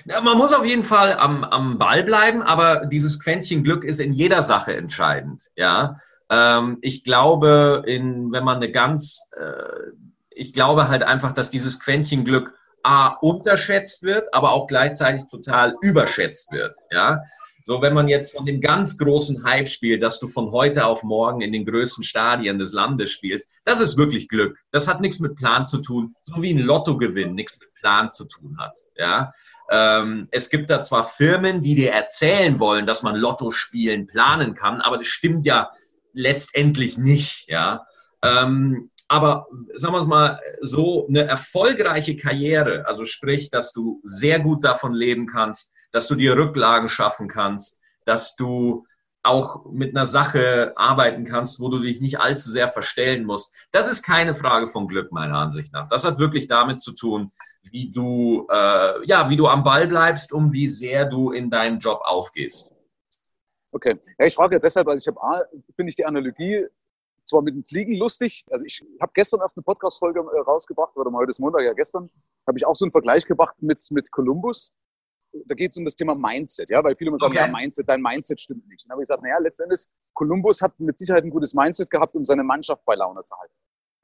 Ja, 0.06 0.20
man 0.20 0.38
muss 0.38 0.52
auf 0.52 0.64
jeden 0.64 0.84
Fall 0.84 1.14
am, 1.14 1.44
am 1.44 1.78
Ball 1.78 2.02
bleiben, 2.02 2.42
aber 2.42 2.86
dieses 2.86 3.20
Quäntchen 3.20 3.64
Glück 3.64 3.84
ist 3.84 4.00
in 4.00 4.12
jeder 4.12 4.42
Sache 4.42 4.76
entscheidend. 4.76 5.50
Ja, 5.56 5.98
ähm, 6.34 6.78
ich 6.80 7.04
glaube, 7.04 7.84
in, 7.86 8.32
wenn 8.32 8.44
man 8.44 8.56
eine 8.56 8.70
ganz, 8.70 9.20
äh, 9.36 9.92
ich 10.30 10.52
glaube 10.52 10.88
halt 10.88 11.04
einfach, 11.04 11.32
dass 11.32 11.50
dieses 11.50 11.78
Quäntchen 11.78 12.24
Glück 12.24 12.52
A, 12.82 13.16
unterschätzt 13.20 14.02
wird, 14.02 14.34
aber 14.34 14.52
auch 14.52 14.66
gleichzeitig 14.66 15.28
total 15.30 15.76
überschätzt 15.80 16.52
wird. 16.52 16.76
Ja, 16.90 17.22
so, 17.62 17.80
wenn 17.80 17.94
man 17.94 18.08
jetzt 18.08 18.36
von 18.36 18.44
dem 18.44 18.60
ganz 18.60 18.98
großen 18.98 19.42
Hype 19.42 19.68
spielt, 19.68 20.02
dass 20.02 20.18
du 20.18 20.26
von 20.26 20.50
heute 20.52 20.84
auf 20.84 21.02
morgen 21.02 21.40
in 21.40 21.50
den 21.50 21.64
größten 21.64 22.04
Stadien 22.04 22.58
des 22.58 22.74
Landes 22.74 23.10
spielst, 23.10 23.48
das 23.64 23.80
ist 23.80 23.96
wirklich 23.96 24.28
Glück. 24.28 24.58
Das 24.70 24.86
hat 24.86 25.00
nichts 25.00 25.18
mit 25.18 25.36
Plan 25.36 25.66
zu 25.66 25.78
tun, 25.78 26.14
so 26.20 26.42
wie 26.42 26.52
ein 26.52 26.58
Lottogewinn 26.58 27.34
nichts 27.34 27.58
mit 27.58 27.72
Plan 27.76 28.10
zu 28.10 28.26
tun 28.26 28.58
hat. 28.58 28.76
Ja, 28.98 29.32
ähm, 29.70 30.28
es 30.30 30.50
gibt 30.50 30.68
da 30.68 30.82
zwar 30.82 31.04
Firmen, 31.04 31.62
die 31.62 31.74
dir 31.74 31.92
erzählen 31.92 32.60
wollen, 32.60 32.86
dass 32.86 33.02
man 33.02 33.16
Lotto 33.16 33.50
spielen 33.50 34.06
planen 34.06 34.54
kann, 34.54 34.82
aber 34.82 34.98
das 34.98 35.06
stimmt 35.06 35.46
ja 35.46 35.70
letztendlich 36.14 36.96
nicht, 36.96 37.48
ja. 37.48 37.86
Ähm, 38.22 38.90
aber 39.08 39.46
sagen 39.74 39.94
wir 39.94 40.00
es 40.00 40.06
mal 40.06 40.40
so, 40.62 41.06
eine 41.08 41.24
erfolgreiche 41.24 42.16
Karriere, 42.16 42.86
also 42.86 43.04
sprich, 43.04 43.50
dass 43.50 43.72
du 43.72 44.00
sehr 44.02 44.40
gut 44.40 44.64
davon 44.64 44.94
leben 44.94 45.26
kannst, 45.26 45.72
dass 45.92 46.08
du 46.08 46.14
dir 46.14 46.36
Rücklagen 46.36 46.88
schaffen 46.88 47.28
kannst, 47.28 47.78
dass 48.06 48.34
du 48.34 48.86
auch 49.22 49.64
mit 49.70 49.96
einer 49.96 50.06
Sache 50.06 50.72
arbeiten 50.76 51.24
kannst, 51.24 51.58
wo 51.58 51.68
du 51.68 51.78
dich 51.78 52.00
nicht 52.00 52.20
allzu 52.20 52.50
sehr 52.50 52.68
verstellen 52.68 53.24
musst. 53.24 53.54
Das 53.72 53.90
ist 53.90 54.02
keine 54.02 54.34
Frage 54.34 54.66
von 54.66 54.86
Glück, 54.86 55.12
meiner 55.12 55.38
Ansicht 55.38 55.72
nach. 55.72 55.88
Das 55.88 56.04
hat 56.04 56.18
wirklich 56.18 56.46
damit 56.46 56.80
zu 56.80 56.92
tun, 56.92 57.30
wie 57.62 57.90
du, 57.90 58.46
äh, 58.50 59.06
ja, 59.06 59.30
wie 59.30 59.36
du 59.36 59.48
am 59.48 59.64
Ball 59.64 59.86
bleibst 59.86 60.32
und 60.32 60.52
wie 60.52 60.68
sehr 60.68 61.06
du 61.06 61.30
in 61.30 61.50
deinem 61.50 61.78
Job 61.78 62.00
aufgehst. 62.04 62.73
Okay. 63.74 63.98
Ja, 64.18 64.26
ich 64.26 64.34
frage 64.34 64.60
deshalb, 64.60 64.86
weil 64.86 64.98
ich 64.98 65.06
habe 65.08 65.20
A, 65.20 65.42
finde 65.74 65.90
ich 65.90 65.96
die 65.96 66.06
Analogie 66.06 66.66
zwar 67.24 67.42
mit 67.42 67.54
dem 67.54 67.64
Fliegen 67.64 67.94
lustig. 67.94 68.44
Also 68.50 68.64
ich 68.64 68.80
habe 69.00 69.10
gestern 69.14 69.40
erst 69.40 69.56
eine 69.56 69.64
Podcast-Folge 69.64 70.20
äh, 70.20 70.40
rausgebracht, 70.40 70.96
oder 70.96 71.10
heute 71.12 71.30
ist 71.30 71.40
Montag, 71.40 71.62
ja 71.62 71.72
gestern, 71.72 72.08
habe 72.46 72.56
ich 72.56 72.64
auch 72.64 72.76
so 72.76 72.84
einen 72.84 72.92
Vergleich 72.92 73.26
gebracht 73.26 73.56
mit, 73.60 73.82
mit 73.90 74.12
Columbus. 74.12 74.72
Da 75.46 75.56
geht 75.56 75.72
es 75.72 75.76
um 75.76 75.84
das 75.84 75.96
Thema 75.96 76.14
Mindset, 76.14 76.70
ja, 76.70 76.84
weil 76.84 76.94
viele 76.94 77.08
immer 77.08 77.18
sagen, 77.18 77.32
okay. 77.32 77.46
ja, 77.46 77.50
Mindset, 77.50 77.88
dein 77.88 78.00
Mindset 78.00 78.40
stimmt 78.40 78.68
nicht. 78.68 78.84
Und 78.84 78.90
dann 78.90 78.94
habe 78.94 79.02
ich 79.02 79.08
gesagt, 79.08 79.22
naja, 79.24 79.38
letztendlich, 79.38 79.86
Columbus 80.12 80.62
hat 80.62 80.78
mit 80.78 80.96
Sicherheit 80.96 81.24
ein 81.24 81.30
gutes 81.30 81.54
Mindset 81.54 81.90
gehabt, 81.90 82.14
um 82.14 82.24
seine 82.24 82.44
Mannschaft 82.44 82.84
bei 82.84 82.94
Laune 82.94 83.24
zu 83.24 83.34
halten. 83.36 83.54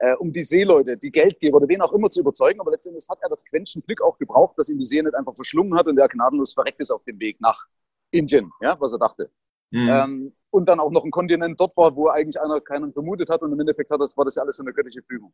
äh, 0.01 0.15
um 0.15 0.31
die 0.31 0.41
Seeleute, 0.41 0.97
die 0.97 1.11
Geldgeber 1.11 1.57
oder 1.57 1.67
wen 1.67 1.81
auch 1.81 1.93
immer 1.93 2.09
zu 2.09 2.21
überzeugen. 2.21 2.59
Aber 2.59 2.71
letztendlich 2.71 3.07
hat 3.07 3.19
er 3.21 3.29
das 3.29 3.45
Quäntchen 3.45 3.83
Glück 3.83 4.01
auch 4.01 4.17
gebraucht, 4.17 4.57
dass 4.57 4.67
ihn 4.69 4.79
die 4.79 4.85
See 4.85 5.01
nicht 5.01 5.13
einfach 5.13 5.35
verschlungen 5.35 5.75
hat 5.77 5.87
und 5.87 5.97
er 5.97 6.07
gnadenlos 6.07 6.53
verreckt 6.53 6.79
ist 6.81 6.91
auf 6.91 7.03
dem 7.03 7.19
Weg 7.19 7.39
nach 7.39 7.67
Indien, 8.09 8.51
ja, 8.61 8.79
was 8.79 8.93
er 8.93 8.99
dachte. 8.99 9.31
Mhm. 9.71 9.89
Ähm, 9.89 10.35
und 10.51 10.67
dann 10.67 10.79
auch 10.79 10.91
noch 10.91 11.05
ein 11.05 11.11
Kontinent 11.11 11.59
dort 11.59 11.75
war, 11.77 11.95
wo 11.95 12.09
eigentlich 12.09 12.39
einer 12.39 12.59
keinen 12.59 12.93
vermutet 12.93 13.29
hat 13.29 13.41
und 13.41 13.53
im 13.53 13.59
Endeffekt 13.59 13.89
hat 13.89 14.01
das, 14.01 14.15
war 14.17 14.25
das 14.25 14.35
ja 14.35 14.43
alles 14.43 14.57
so 14.57 14.63
eine 14.63 14.73
göttliche 14.73 15.01
Fügung. 15.01 15.33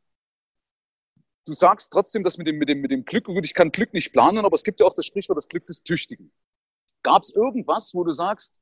Du 1.45 1.53
sagst 1.53 1.91
trotzdem, 1.91 2.23
dass 2.23 2.37
mit 2.37 2.47
dem, 2.47 2.57
mit 2.57 2.69
dem, 2.69 2.81
mit 2.81 2.91
dem 2.91 3.03
Glück, 3.03 3.25
gut, 3.25 3.45
ich 3.45 3.53
kann 3.53 3.71
Glück 3.71 3.93
nicht 3.93 4.11
planen, 4.11 4.45
aber 4.45 4.53
es 4.53 4.63
gibt 4.63 4.79
ja 4.79 4.85
auch 4.85 4.93
das 4.93 5.05
Sprichwort, 5.05 5.37
das 5.37 5.47
Glück 5.47 5.65
des 5.65 5.81
Tüchtigen. 5.81 6.31
Gab 7.03 7.23
es 7.23 7.33
irgendwas, 7.33 7.93
wo 7.93 8.03
du 8.03 8.11
sagst, 8.11 8.53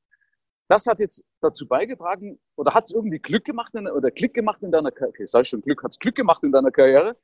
das 0.68 0.86
hat 0.86 0.98
jetzt 0.98 1.22
dazu 1.40 1.66
beigetragen 1.66 2.38
oder 2.56 2.74
hat 2.74 2.84
es 2.84 2.92
irgendwie 2.92 3.18
Glück 3.18 3.44
gemacht 3.44 3.74
in, 3.74 3.86
oder 3.88 4.10
Klick 4.10 4.34
gemacht 4.34 4.62
in 4.62 4.72
deiner 4.72 4.90
Karriere? 4.90 5.10
Okay, 5.10 5.26
sag 5.26 5.42
ich 5.42 5.48
schon 5.48 5.60
Glück, 5.60 5.82
hat 5.82 5.92
es 5.92 5.98
Glück 5.98 6.14
gemacht 6.14 6.42
in 6.42 6.52
deiner 6.52 6.70
Karriere? 6.70 7.16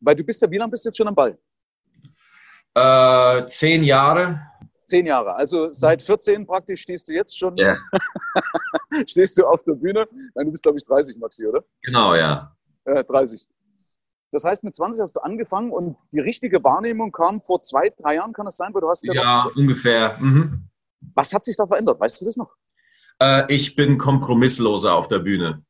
Weil 0.00 0.16
du 0.16 0.24
bist 0.24 0.42
ja, 0.42 0.50
wie 0.50 0.58
lange 0.58 0.70
bist 0.70 0.84
du 0.84 0.88
jetzt 0.88 0.96
schon 0.96 1.08
am 1.08 1.14
Ball? 1.14 1.38
Äh, 2.74 3.46
zehn 3.46 3.84
Jahre. 3.84 4.40
Zehn 4.84 5.06
Jahre. 5.06 5.34
Also 5.34 5.72
seit 5.72 6.02
14 6.02 6.46
praktisch 6.46 6.82
stehst 6.82 7.08
du 7.08 7.12
jetzt 7.12 7.38
schon, 7.38 7.56
yeah. 7.56 7.78
stehst 9.06 9.38
du 9.38 9.46
auf 9.46 9.62
der 9.64 9.74
Bühne. 9.74 10.06
Nein, 10.34 10.46
du 10.46 10.50
bist, 10.50 10.62
glaube 10.62 10.78
ich, 10.78 10.84
30, 10.84 11.18
Maxi, 11.18 11.46
oder? 11.46 11.64
Genau, 11.82 12.14
ja. 12.14 12.54
Äh, 12.84 13.04
30. 13.04 13.46
Das 14.30 14.44
heißt, 14.44 14.64
mit 14.64 14.74
20 14.74 15.00
hast 15.00 15.14
du 15.14 15.20
angefangen 15.20 15.70
und 15.70 15.96
die 16.12 16.18
richtige 16.18 16.62
Wahrnehmung 16.64 17.12
kam 17.12 17.40
vor 17.40 17.60
zwei, 17.60 17.90
drei 17.90 18.16
Jahren, 18.16 18.32
kann 18.32 18.46
es 18.46 18.56
sein? 18.56 18.74
Weil 18.74 18.80
du 18.80 18.88
hast 18.88 19.06
ja, 19.06 19.14
ja 19.14 19.50
ungefähr. 19.54 20.16
Mhm. 20.18 20.68
Was 21.14 21.32
hat 21.32 21.44
sich 21.44 21.56
da 21.56 21.66
verändert? 21.66 22.00
Weißt 22.00 22.20
du 22.20 22.24
das 22.24 22.36
noch? 22.36 22.52
Äh, 23.20 23.52
ich 23.52 23.76
bin 23.76 23.96
kompromissloser 23.96 24.94
auf 24.94 25.08
der 25.08 25.20
Bühne. 25.20 25.64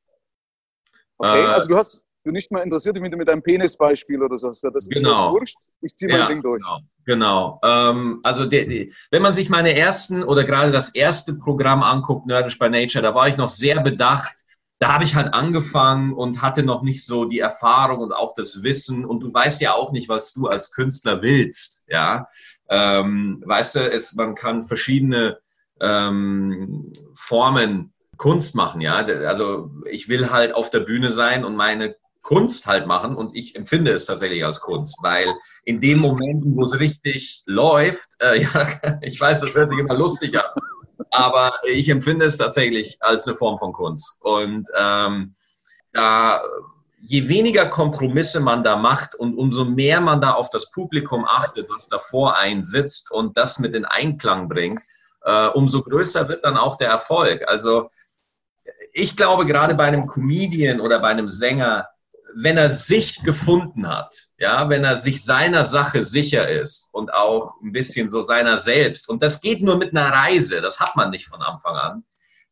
Okay, 1.18 1.42
äh, 1.42 1.46
also 1.46 1.68
du 1.68 1.76
hast 1.76 2.04
du 2.24 2.32
nicht 2.32 2.50
mehr 2.50 2.62
interessiert 2.62 2.98
mit, 3.00 3.16
mit 3.16 3.28
deinem 3.28 3.42
Penisbeispiel 3.42 4.22
oder 4.22 4.38
so. 4.38 4.48
Das 4.48 4.62
ist 4.62 4.90
genau. 4.90 5.32
wurscht. 5.32 5.56
Ich 5.80 5.94
ziehe 5.94 6.10
mein 6.10 6.20
ja, 6.20 6.28
Ding 6.28 6.42
durch. 6.42 6.62
Genau. 6.64 6.80
genau. 7.04 7.60
Ähm, 7.62 8.20
also 8.22 8.46
de, 8.46 8.66
de, 8.66 8.92
wenn 9.10 9.22
man 9.22 9.34
sich 9.34 9.50
meine 9.50 9.76
ersten 9.76 10.22
oder 10.22 10.44
gerade 10.44 10.72
das 10.72 10.94
erste 10.94 11.34
Programm 11.34 11.82
anguckt, 11.82 12.26
Nerdish 12.26 12.58
by 12.58 12.70
Nature, 12.70 13.02
da 13.02 13.14
war 13.14 13.28
ich 13.28 13.36
noch 13.36 13.50
sehr 13.50 13.80
bedacht. 13.80 14.34
Da 14.78 14.92
habe 14.92 15.04
ich 15.04 15.14
halt 15.14 15.32
angefangen 15.32 16.12
und 16.12 16.42
hatte 16.42 16.62
noch 16.62 16.82
nicht 16.82 17.06
so 17.06 17.26
die 17.26 17.38
Erfahrung 17.38 18.00
und 18.00 18.12
auch 18.12 18.34
das 18.34 18.62
Wissen. 18.62 19.04
Und 19.04 19.20
du 19.20 19.32
weißt 19.32 19.60
ja 19.60 19.74
auch 19.74 19.92
nicht, 19.92 20.08
was 20.08 20.32
du 20.32 20.48
als 20.48 20.72
Künstler 20.72 21.22
willst. 21.22 21.84
Ja, 21.88 22.26
ähm, 22.68 23.42
weißt 23.46 23.76
du, 23.76 23.92
es, 23.92 24.14
man 24.14 24.34
kann 24.34 24.64
verschiedene 24.64 25.38
ähm, 25.80 26.92
Formen 27.14 27.92
Kunst 28.16 28.54
machen, 28.54 28.80
ja. 28.80 28.96
Also 28.96 29.70
ich 29.90 30.08
will 30.08 30.30
halt 30.30 30.54
auf 30.54 30.70
der 30.70 30.80
Bühne 30.80 31.12
sein 31.12 31.44
und 31.44 31.56
meine 31.56 31.96
Kunst 32.24 32.66
halt 32.66 32.86
machen 32.86 33.14
und 33.14 33.36
ich 33.36 33.54
empfinde 33.54 33.92
es 33.92 34.06
tatsächlich 34.06 34.44
als 34.44 34.60
Kunst, 34.60 34.96
weil 35.02 35.32
in 35.64 35.80
dem 35.80 36.00
Moment, 36.00 36.42
wo 36.44 36.64
es 36.64 36.80
richtig 36.80 37.42
läuft, 37.46 38.08
äh, 38.20 38.42
ja, 38.42 38.98
ich 39.02 39.20
weiß, 39.20 39.42
das 39.42 39.54
hört 39.54 39.68
sich 39.68 39.78
immer 39.78 39.94
lustig 39.94 40.36
an, 40.36 40.46
aber 41.10 41.54
ich 41.70 41.88
empfinde 41.88 42.24
es 42.24 42.38
tatsächlich 42.38 42.96
als 43.00 43.28
eine 43.28 43.36
Form 43.36 43.58
von 43.58 43.72
Kunst. 43.72 44.16
Und 44.20 44.66
ähm, 44.76 45.34
da 45.92 46.42
je 47.06 47.28
weniger 47.28 47.66
Kompromisse 47.66 48.40
man 48.40 48.64
da 48.64 48.76
macht 48.76 49.14
und 49.14 49.36
umso 49.36 49.66
mehr 49.66 50.00
man 50.00 50.22
da 50.22 50.32
auf 50.32 50.48
das 50.48 50.70
Publikum 50.70 51.26
achtet, 51.26 51.68
was 51.68 51.88
davor 51.88 52.38
einsitzt 52.38 53.10
und 53.10 53.36
das 53.36 53.58
mit 53.58 53.74
in 53.74 53.84
Einklang 53.84 54.48
bringt, 54.48 54.82
äh, 55.24 55.48
umso 55.48 55.82
größer 55.82 56.28
wird 56.30 56.44
dann 56.44 56.56
auch 56.56 56.78
der 56.78 56.88
Erfolg. 56.88 57.46
Also 57.46 57.90
ich 58.94 59.16
glaube, 59.16 59.44
gerade 59.44 59.74
bei 59.74 59.84
einem 59.84 60.06
Comedian 60.06 60.80
oder 60.80 61.00
bei 61.00 61.08
einem 61.08 61.28
Sänger, 61.28 61.88
wenn 62.36 62.56
er 62.56 62.70
sich 62.70 63.22
gefunden 63.22 63.88
hat, 63.88 64.14
ja, 64.38 64.68
wenn 64.68 64.84
er 64.84 64.96
sich 64.96 65.22
seiner 65.22 65.64
Sache 65.64 66.04
sicher 66.04 66.48
ist 66.48 66.88
und 66.92 67.12
auch 67.12 67.54
ein 67.62 67.72
bisschen 67.72 68.10
so 68.10 68.22
seiner 68.22 68.58
selbst, 68.58 69.08
und 69.08 69.22
das 69.22 69.40
geht 69.40 69.62
nur 69.62 69.76
mit 69.76 69.96
einer 69.96 70.10
Reise, 70.10 70.60
das 70.60 70.80
hat 70.80 70.96
man 70.96 71.10
nicht 71.10 71.28
von 71.28 71.42
Anfang 71.42 71.76
an, 71.76 72.04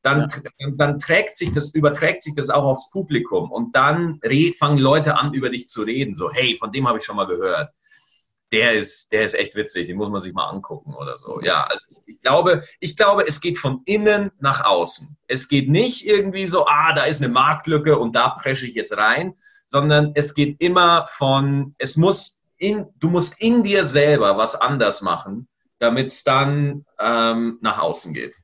dann, 0.03 0.29
ja. 0.59 0.71
dann 0.77 0.99
trägt 0.99 1.37
sich 1.37 1.53
das, 1.53 1.75
überträgt 1.75 2.23
sich 2.23 2.35
das 2.35 2.51
auch 2.51 2.65
aufs 2.65 2.91
Publikum 2.91 3.51
und 3.51 3.75
dann 3.75 4.21
fangen 4.59 4.79
Leute 4.79 5.17
an, 5.17 5.33
über 5.33 5.51
dich 5.51 5.69
zu 5.69 5.83
reden, 5.83 6.15
so, 6.15 6.31
hey, 6.31 6.57
von 6.57 6.73
dem 6.73 6.89
habe 6.89 6.99
ich 6.99 7.05
schon 7.05 7.17
mal 7.17 7.27
gehört. 7.27 7.71
Der 8.51 8.75
ist, 8.75 9.13
der 9.13 9.25
ist 9.25 9.35
echt 9.35 9.55
witzig, 9.55 9.87
den 9.87 9.97
muss 9.97 10.11
man 10.11 10.21
sich 10.21 10.35
mal 10.35 10.49
angucken 10.49 10.95
oder 10.95 11.17
so. 11.17 11.41
Ja, 11.41 11.65
also 11.65 11.83
ich 12.05 12.21
glaube, 12.21 12.63
ich 12.81 12.97
glaube, 12.99 13.27
es 13.27 13.41
geht 13.41 13.57
von 13.57 13.81
innen 13.87 14.31
nach 14.41 14.63
außen. 14.63 15.17
Es 15.27 15.49
geht 15.49 15.71
nicht 15.71 16.05
irgendwie 16.05 16.47
so, 16.49 16.67
ah, 16.67 16.93
da 16.93 17.05
ist 17.05 17.23
eine 17.23 17.33
Marktlücke 17.33 17.99
und 17.99 18.15
da 18.15 18.29
presche 18.29 18.67
ich 18.67 18.75
jetzt 18.75 18.95
rein, 18.95 19.37
sondern 19.73 20.13
es 20.15 20.35
geht 20.35 20.61
immer 20.61 21.07
von, 21.07 21.75
es 21.79 21.97
muss 21.97 22.45
in, 22.59 22.89
du 23.01 23.09
musst 23.09 23.41
in 23.41 23.63
dir 23.63 23.87
selber 23.87 24.37
was 24.37 24.55
anders 24.55 25.01
machen, 25.01 25.49
damit 25.79 26.09
es 26.09 26.23
dann 26.25 26.85
ähm, 27.01 27.59
nach 27.63 27.79
außen 27.79 28.13
geht. 28.13 28.37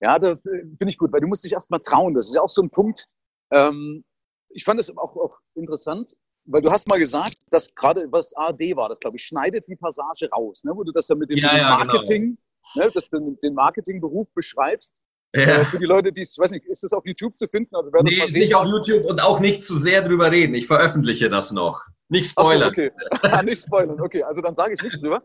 Ja, 0.00 0.16
da 0.16 0.36
finde 0.36 0.88
ich 0.88 0.96
gut, 0.96 1.12
weil 1.12 1.20
du 1.20 1.26
musst 1.26 1.44
dich 1.44 1.52
erstmal 1.52 1.80
trauen. 1.80 2.14
Das 2.14 2.28
ist 2.28 2.34
ja 2.36 2.40
auch 2.40 2.48
so 2.48 2.62
ein 2.62 2.70
Punkt. 2.70 3.06
Ähm, 3.50 4.04
ich 4.50 4.62
fand 4.62 4.78
es 4.78 4.96
auch, 4.96 5.16
auch 5.16 5.38
interessant, 5.56 6.14
weil 6.44 6.62
du 6.62 6.70
hast 6.70 6.88
mal 6.88 7.00
gesagt, 7.00 7.34
dass 7.50 7.74
gerade 7.74 8.06
was 8.12 8.32
ARD 8.34 8.76
war, 8.76 8.88
das 8.88 9.00
glaube 9.00 9.16
ich, 9.16 9.24
schneidet 9.24 9.68
die 9.68 9.76
Passage 9.76 10.30
raus, 10.30 10.62
ne, 10.62 10.72
wo 10.72 10.84
du 10.84 10.92
das 10.92 11.08
ja 11.08 11.16
mit 11.16 11.30
dem, 11.30 11.38
ja, 11.38 11.56
ja, 11.56 11.76
genau. 11.78 11.92
Marketing, 11.92 12.38
genau. 12.74 12.86
ne, 12.86 12.92
dass 12.92 13.08
du 13.10 13.36
den 13.42 13.54
Marketingberuf 13.54 14.32
beschreibst. 14.34 15.02
Ja. 15.34 15.60
Äh, 15.60 15.64
für 15.64 15.78
die 15.78 15.86
Leute, 15.86 16.12
die 16.12 16.22
es, 16.22 16.36
weiß 16.36 16.50
nicht, 16.50 16.66
ist 16.66 16.82
das 16.82 16.92
auf 16.92 17.06
YouTube 17.06 17.38
zu 17.38 17.46
finden? 17.46 17.74
Also 17.76 17.92
wer 17.92 18.02
nee, 18.02 18.10
das 18.10 18.18
mal 18.18 18.24
ist 18.26 18.36
nicht 18.36 18.54
auf 18.54 18.66
YouTube 18.66 19.04
und 19.04 19.20
auch 19.20 19.38
nicht 19.40 19.64
zu 19.64 19.76
sehr 19.76 20.02
drüber 20.02 20.30
reden. 20.30 20.54
Ich 20.54 20.66
veröffentliche 20.66 21.28
das 21.28 21.52
noch. 21.52 21.84
Nicht 22.08 22.30
spoilern. 22.30 22.74
So, 22.74 22.82
okay. 22.82 23.44
nicht 23.44 23.62
spoilern, 23.62 24.00
okay. 24.00 24.24
Also 24.24 24.40
dann 24.40 24.56
sage 24.56 24.74
ich 24.74 24.82
nichts 24.82 25.00
drüber. 25.00 25.22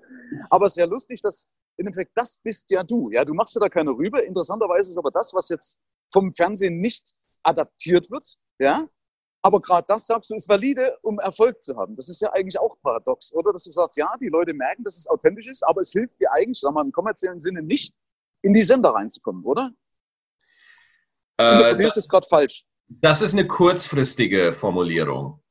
Aber 0.52 0.68
es 0.68 0.74
ist 0.74 0.78
ja 0.78 0.86
lustig, 0.86 1.22
dass 1.22 1.48
im 1.78 1.88
Endeffekt, 1.88 2.12
das 2.16 2.38
bist 2.44 2.70
ja 2.70 2.84
du. 2.84 3.10
Ja, 3.10 3.26
du 3.26 3.34
machst 3.34 3.56
ja 3.56 3.62
da 3.62 3.70
keine 3.70 3.92
Rübe. 3.92 4.20
Interessanterweise 4.22 4.92
ist 4.92 4.98
aber 4.98 5.12
das, 5.12 5.34
was 5.34 5.50
jetzt 5.50 5.80
vom 6.14 6.32
Fernsehen 6.32 6.80
nicht 6.80 7.14
adaptiert 7.44 8.10
wird, 8.12 8.36
ja. 8.60 8.88
Aber 9.42 9.62
gerade 9.62 9.86
das, 9.88 10.08
sagst 10.08 10.32
du, 10.32 10.36
ist 10.36 10.50
valide, 10.50 10.98
um 11.04 11.20
Erfolg 11.20 11.62
zu 11.62 11.78
haben. 11.78 11.96
Das 11.96 12.10
ist 12.10 12.20
ja 12.20 12.34
eigentlich 12.34 12.60
auch 12.60 12.78
paradox, 12.82 13.32
oder? 13.34 13.54
Dass 13.54 13.64
du 13.64 13.72
sagst, 13.72 13.96
ja, 13.96 14.12
die 14.20 14.30
Leute 14.30 14.56
merken, 14.56 14.84
dass 14.84 14.98
es 14.98 15.08
authentisch 15.08 15.48
ist, 15.48 15.62
aber 15.68 15.82
es 15.82 15.92
hilft 15.92 16.20
dir 16.20 16.32
eigentlich, 16.32 16.60
sagen 16.60 16.74
wir 16.74 16.82
mal, 16.82 16.86
im 16.88 16.92
kommerziellen 16.92 17.40
Sinne 17.40 17.62
nicht, 17.62 17.96
in 18.42 18.54
die 18.54 18.64
Sender 18.64 18.90
reinzukommen, 18.90 19.44
oder? 19.44 19.72
Äh, 21.38 21.54
Interpretiere 21.54 21.88
ich 21.88 21.94
das 21.94 22.08
gerade 22.08 22.28
falsch? 22.28 22.66
Das 22.88 23.22
ist 23.22 23.34
eine 23.34 23.48
kurzfristige 23.48 24.54
Formulierung. 24.54 25.42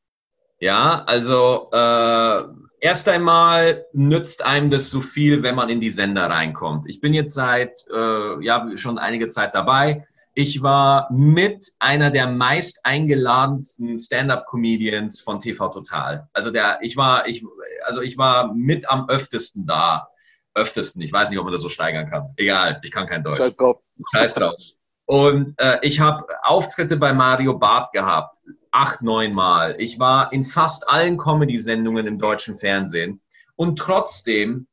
Ja, 0.61 1.05
also 1.05 1.69
äh, 1.73 2.45
erst 2.81 3.09
einmal 3.09 3.87
nützt 3.93 4.45
einem 4.45 4.71
das 4.71 4.91
so 4.91 5.01
viel, 5.01 5.43
wenn 5.43 5.55
man 5.55 5.69
in 5.69 5.81
die 5.81 5.91
Sender 5.91 6.31
reinkommt. 6.31 6.87
Ich 6.89 7.01
bin 7.01 7.13
jetzt 7.13 7.35
seit 7.35 7.85
äh, 7.93 8.45
ja 8.45 8.69
schon 8.77 8.99
einige 8.99 9.29
Zeit 9.29 9.55
dabei. 9.55 10.07
Ich 10.35 10.63
war 10.63 11.09
mit 11.13 11.73
einer 11.79 12.11
der 12.11 12.29
meist 12.29 12.81
eingeladensten 12.85 13.99
Stand-up-Comedians 13.99 15.21
von 15.21 15.39
TV 15.39 15.69
Total. 15.69 16.29
Also 16.33 16.51
der, 16.51 16.79
ich 16.83 16.97
war, 16.97 17.29
ich, 17.29 17.45
also 17.85 18.01
ich 18.01 18.19
war 18.19 18.53
mit 18.53 18.89
am 18.89 19.09
öftesten 19.09 19.67
da. 19.67 20.09
Öftesten. 20.57 21.03
Ich 21.03 21.13
weiß 21.13 21.31
nicht, 21.31 21.39
ob 21.39 21.45
man 21.45 21.53
das 21.53 21.63
so 21.63 21.69
steigern 21.69 22.09
kann. 22.09 22.33
Egal, 22.37 22.81
ich 22.85 22.93
kann 22.93 23.09
kein 23.09 23.25
Deutsch. 23.25 23.39
Scheiß 23.39 23.57
drauf. 23.57 23.83
Scheiß 24.15 24.35
drauf. 24.35 24.55
Und 25.07 25.55
äh, 25.59 25.79
ich 25.83 26.01
habe 26.01 26.27
Auftritte 26.43 26.97
bei 26.97 27.13
Mario 27.13 27.59
Barth 27.59 27.93
gehabt 27.93 28.39
acht, 28.75 29.03
neun 29.03 29.33
Mal. 29.33 29.77
Ich 29.79 30.01
war 30.01 30.33
in 30.33 30.45
fast 30.45 30.89
allen 30.89 31.17
Comedy-Sendungen 31.17 32.09
im 32.09 32.19
deutschen 32.19 32.57
Fernsehen. 32.57 33.21
Und 33.55 33.79
trotzdem 33.79 34.67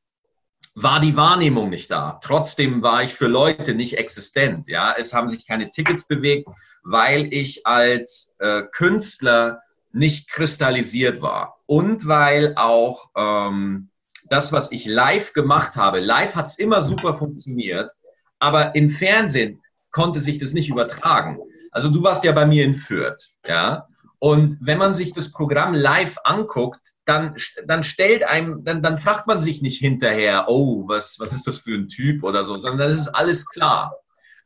war 0.73 0.99
die 0.99 1.15
Wahrnehmung 1.15 1.69
nicht 1.69 1.91
da. 1.91 2.19
Trotzdem 2.23 2.81
war 2.81 3.03
ich 3.03 3.13
für 3.13 3.27
Leute 3.27 3.75
nicht 3.75 3.97
existent. 3.97 4.67
Ja, 4.67 4.95
es 4.97 5.13
haben 5.13 5.29
sich 5.29 5.45
keine 5.45 5.69
Tickets 5.69 6.07
bewegt, 6.07 6.49
weil 6.83 7.31
ich 7.31 7.67
als 7.67 8.33
äh, 8.39 8.63
Künstler 8.71 9.61
nicht 9.91 10.29
kristallisiert 10.29 11.21
war 11.21 11.59
und 11.65 12.07
weil 12.07 12.55
auch 12.55 13.09
ähm, 13.15 13.89
das, 14.29 14.53
was 14.53 14.71
ich 14.71 14.85
live 14.85 15.33
gemacht 15.33 15.75
habe, 15.75 15.99
live 15.99 16.35
hat 16.35 16.47
es 16.47 16.57
immer 16.57 16.81
super 16.81 17.13
funktioniert, 17.13 17.91
aber 18.39 18.73
im 18.73 18.89
Fernsehen 18.89 19.61
konnte 19.91 20.19
sich 20.19 20.39
das 20.39 20.53
nicht 20.53 20.69
übertragen. 20.69 21.39
Also 21.71 21.89
du 21.89 22.03
warst 22.03 22.23
ja 22.23 22.31
bei 22.31 22.45
mir 22.45 22.65
in 22.65 22.73
Fürth, 22.73 23.35
ja, 23.47 23.87
und 24.23 24.55
wenn 24.61 24.77
man 24.77 24.93
sich 24.93 25.15
das 25.15 25.31
Programm 25.31 25.73
live 25.73 26.15
anguckt, 26.23 26.79
dann, 27.05 27.35
dann 27.65 27.83
stellt 27.83 28.23
einem, 28.23 28.63
dann, 28.63 28.83
dann 28.83 28.99
fragt 28.99 29.25
man 29.25 29.41
sich 29.41 29.63
nicht 29.63 29.79
hinterher, 29.79 30.45
oh, 30.47 30.87
was, 30.87 31.17
was 31.19 31.33
ist 31.33 31.47
das 31.47 31.57
für 31.57 31.73
ein 31.73 31.87
Typ 31.87 32.23
oder 32.23 32.43
so, 32.43 32.59
sondern 32.59 32.91
es 32.91 32.99
ist 32.99 33.07
alles 33.07 33.49
klar. 33.49 33.95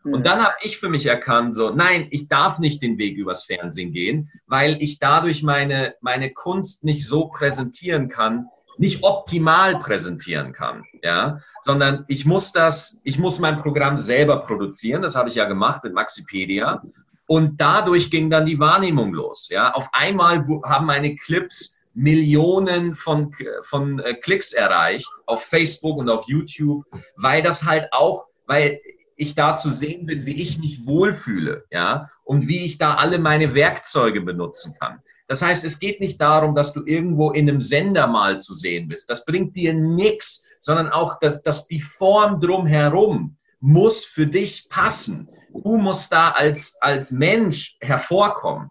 Und 0.06 0.20
mhm. 0.20 0.24
dann 0.24 0.42
habe 0.42 0.56
ich 0.62 0.78
für 0.78 0.88
mich 0.88 1.08
erkannt, 1.08 1.54
so, 1.54 1.72
nein, 1.72 2.08
ich 2.12 2.30
darf 2.30 2.58
nicht 2.60 2.82
den 2.82 2.98
Weg 2.98 3.18
übers 3.18 3.44
Fernsehen 3.44 3.92
gehen, 3.92 4.30
weil 4.48 4.82
ich 4.82 4.98
dadurch 5.00 5.44
meine, 5.44 5.96
meine 6.00 6.32
Kunst 6.32 6.86
nicht 6.86 7.06
so 7.06 7.28
präsentieren 7.28 8.08
kann, 8.08 8.48
nicht 8.78 9.04
optimal 9.04 9.80
präsentieren 9.80 10.54
kann, 10.54 10.84
ja, 11.02 11.40
sondern 11.62 12.06
ich 12.08 12.26
muss 12.26 12.52
das, 12.52 13.00
ich 13.04 13.18
muss 13.18 13.40
mein 13.40 13.58
Programm 13.58 13.98
selber 13.98 14.42
produzieren, 14.42 15.02
das 15.02 15.16
habe 15.16 15.30
ich 15.30 15.36
ja 15.36 15.46
gemacht 15.46 15.84
mit 15.84 15.94
Maxipedia 15.94 16.84
Und 17.28 17.60
dadurch 17.60 18.12
ging 18.12 18.30
dann 18.30 18.46
die 18.46 18.60
Wahrnehmung 18.60 19.14
los. 19.14 19.50
Ja, 19.50 19.72
auf 19.72 19.90
einmal 19.94 20.44
haben 20.64 20.86
meine 20.86 21.16
Clips 21.16 21.76
Millionen 21.96 22.94
von, 22.96 23.32
von 23.62 24.00
äh, 24.00 24.16
Klicks 24.16 24.52
erreicht 24.52 25.10
auf 25.26 25.44
Facebook 25.44 25.98
und 25.98 26.10
auf 26.10 26.28
YouTube, 26.28 26.86
weil 27.16 27.42
das 27.42 27.64
halt 27.64 27.88
auch, 27.92 28.26
weil 28.46 28.82
ich 29.16 29.34
da 29.34 29.56
zu 29.56 29.70
sehen 29.70 30.06
bin, 30.06 30.26
wie 30.26 30.42
ich 30.42 30.60
mich 30.60 30.86
wohlfühle, 30.86 31.64
ja, 31.72 32.10
und 32.26 32.50
wie 32.50 32.66
ich 32.66 32.78
da 32.78 32.96
alle 32.96 33.18
meine 33.18 33.56
Werkzeuge 33.56 34.20
benutzen 34.20 34.76
kann. 34.78 35.02
Das 35.28 35.42
heißt, 35.42 35.64
es 35.66 35.80
geht 35.80 36.00
nicht 36.00 36.22
darum, 36.22 36.56
dass 36.56 36.74
du 36.74 36.84
irgendwo 36.86 37.32
in 37.32 37.50
einem 37.50 37.62
Sender 37.62 38.08
mal 38.08 38.40
zu 38.40 38.54
sehen 38.54 38.88
bist. 38.88 39.10
Das 39.10 39.26
bringt 39.26 39.56
dir 39.56 39.74
nichts, 39.74 40.46
sondern 40.60 40.90
auch, 40.90 41.20
dass, 41.20 41.42
dass 41.42 41.68
die 41.68 41.82
Form 41.82 42.40
drumherum 42.40 43.36
muss 43.60 44.06
für 44.06 44.28
dich 44.28 44.68
passen. 44.70 45.30
Du 45.52 45.78
musst 45.78 46.12
da 46.12 46.32
als, 46.32 46.78
als 46.82 47.12
Mensch 47.12 47.78
hervorkommen. 47.82 48.70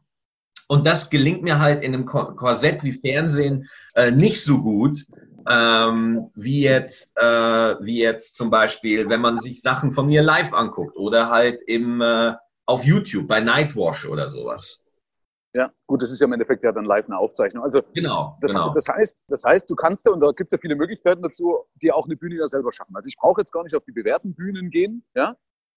Und 0.68 0.86
das 0.86 1.10
gelingt 1.10 1.42
mir 1.42 1.58
halt 1.58 1.82
in 1.82 1.94
einem 1.94 2.06
Korsett 2.06 2.82
wie 2.84 2.92
Fernsehen 2.92 3.66
äh, 3.94 4.10
nicht 4.10 4.42
so 4.42 4.62
gut, 4.62 5.04
ähm, 5.48 6.30
wie, 6.34 6.62
jetzt, 6.62 7.12
äh, 7.16 7.22
wie 7.80 8.00
jetzt 8.00 8.36
zum 8.36 8.50
Beispiel, 8.50 9.08
wenn 9.08 9.20
man 9.20 9.38
sich 9.38 9.60
Sachen 9.60 9.92
von 9.92 10.06
mir 10.06 10.22
live 10.22 10.54
anguckt 10.54 10.96
oder 10.96 11.28
halt 11.28 11.60
im, 11.66 12.00
äh, 12.00 12.32
auf 12.66 12.84
YouTube 12.84 13.28
bei 13.28 13.40
Nightwash 13.40 14.06
oder 14.06 14.28
sowas. 14.28 14.83
Ja, 15.56 15.70
gut, 15.86 16.02
das 16.02 16.10
ist 16.10 16.20
ja 16.20 16.26
im 16.26 16.32
Endeffekt 16.32 16.64
ja 16.64 16.72
dann 16.72 16.84
live 16.84 17.06
eine 17.06 17.16
Aufzeichnung. 17.16 17.62
Also 17.62 17.80
genau, 17.94 18.36
das, 18.40 18.52
genau. 18.52 18.72
das 18.72 18.88
heißt, 18.88 19.22
das 19.28 19.44
heißt, 19.44 19.70
du 19.70 19.76
kannst 19.76 20.04
ja, 20.04 20.12
und 20.12 20.20
da 20.20 20.32
gibt 20.32 20.52
es 20.52 20.56
ja 20.56 20.58
viele 20.60 20.74
Möglichkeiten 20.74 21.22
dazu, 21.22 21.64
die 21.80 21.92
auch 21.92 22.06
eine 22.06 22.16
Bühne 22.16 22.36
ja 22.36 22.48
selber 22.48 22.72
schaffen. 22.72 22.96
Also 22.96 23.06
ich 23.06 23.16
brauche 23.16 23.40
jetzt 23.40 23.52
gar 23.52 23.62
nicht 23.62 23.74
auf 23.76 23.84
die 23.84 23.92
bewährten 23.92 24.34
Bühnen 24.34 24.70
gehen, 24.70 25.04
ja. 25.14 25.36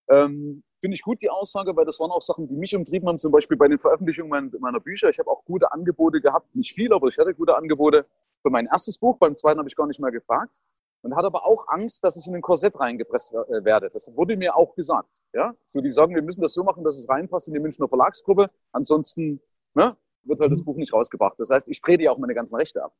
Ähm, 0.10 0.63
Finde 0.79 0.96
ich 0.96 1.01
gut, 1.01 1.22
die 1.22 1.29
Aussage, 1.29 1.75
weil 1.75 1.86
das 1.86 2.00
waren 2.00 2.12
auch 2.12 2.22
Sachen, 2.22 2.48
die 2.48 2.55
mich 2.55 2.75
umtrieben 2.75 3.07
haben, 3.10 3.19
zum 3.19 3.31
Beispiel 3.31 3.57
bei 3.57 3.67
den 3.67 3.79
Veröffentlichungen 3.79 4.29
meiner, 4.29 4.60
meiner 4.60 4.79
Bücher. 4.79 5.10
Ich 5.10 5.19
habe 5.19 5.29
auch 5.29 5.43
gute 5.43 5.72
Angebote 5.72 6.22
gehabt, 6.22 6.55
nicht 6.55 6.74
viel, 6.74 6.93
aber 6.93 7.07
ich 7.07 7.17
hatte 7.17 7.34
gute 7.34 7.55
Angebote 7.55 8.05
für 8.41 8.50
mein 8.50 8.67
erstes 8.67 8.98
Buch. 8.98 9.17
Beim 9.17 9.36
zweiten 9.36 9.57
habe 9.60 9.67
ich 9.67 9.75
gar 9.75 9.88
nicht 9.88 10.00
mehr 10.00 10.12
gefragt 10.12 10.55
und 11.01 11.15
hatte 11.15 11.27
aber 11.27 11.46
auch 11.46 11.67
Angst, 11.67 12.03
dass 12.03 12.15
ich 12.15 12.27
in 12.27 12.36
ein 12.36 12.41
Korsett 12.41 12.79
reingepresst 12.79 13.34
äh, 13.34 13.65
werde. 13.65 13.89
Das 13.91 14.12
wurde 14.15 14.38
mir 14.38 14.55
auch 14.55 14.75
gesagt. 14.75 15.24
Ja? 15.34 15.53
So, 15.65 15.81
die 15.81 15.89
sagen, 15.89 16.15
wir 16.15 16.22
müssen 16.22 16.41
das 16.41 16.53
so 16.53 16.63
machen, 16.63 16.84
dass 16.84 16.98
es 16.98 17.10
reinpasst 17.10 17.48
in 17.48 17.55
die 17.55 17.60
Münchner 17.60 17.89
Verlagsgruppe. 17.89 18.50
Ansonsten 18.72 19.41
ne, 19.77 19.96
wird 20.24 20.39
halt 20.41 20.51
das. 20.51 20.63
Buch 20.63 20.75
nicht 20.75 20.93
rausgebracht. 20.93 21.39
Das 21.39 21.50
heißt, 21.50 21.69
ich 21.69 21.81
trete 21.81 22.03
ja 22.03 22.12
auch 22.12 22.17
meine 22.17 22.34
ganzen 22.34 22.55
Rechte 22.55 22.84
ab. 22.84 22.93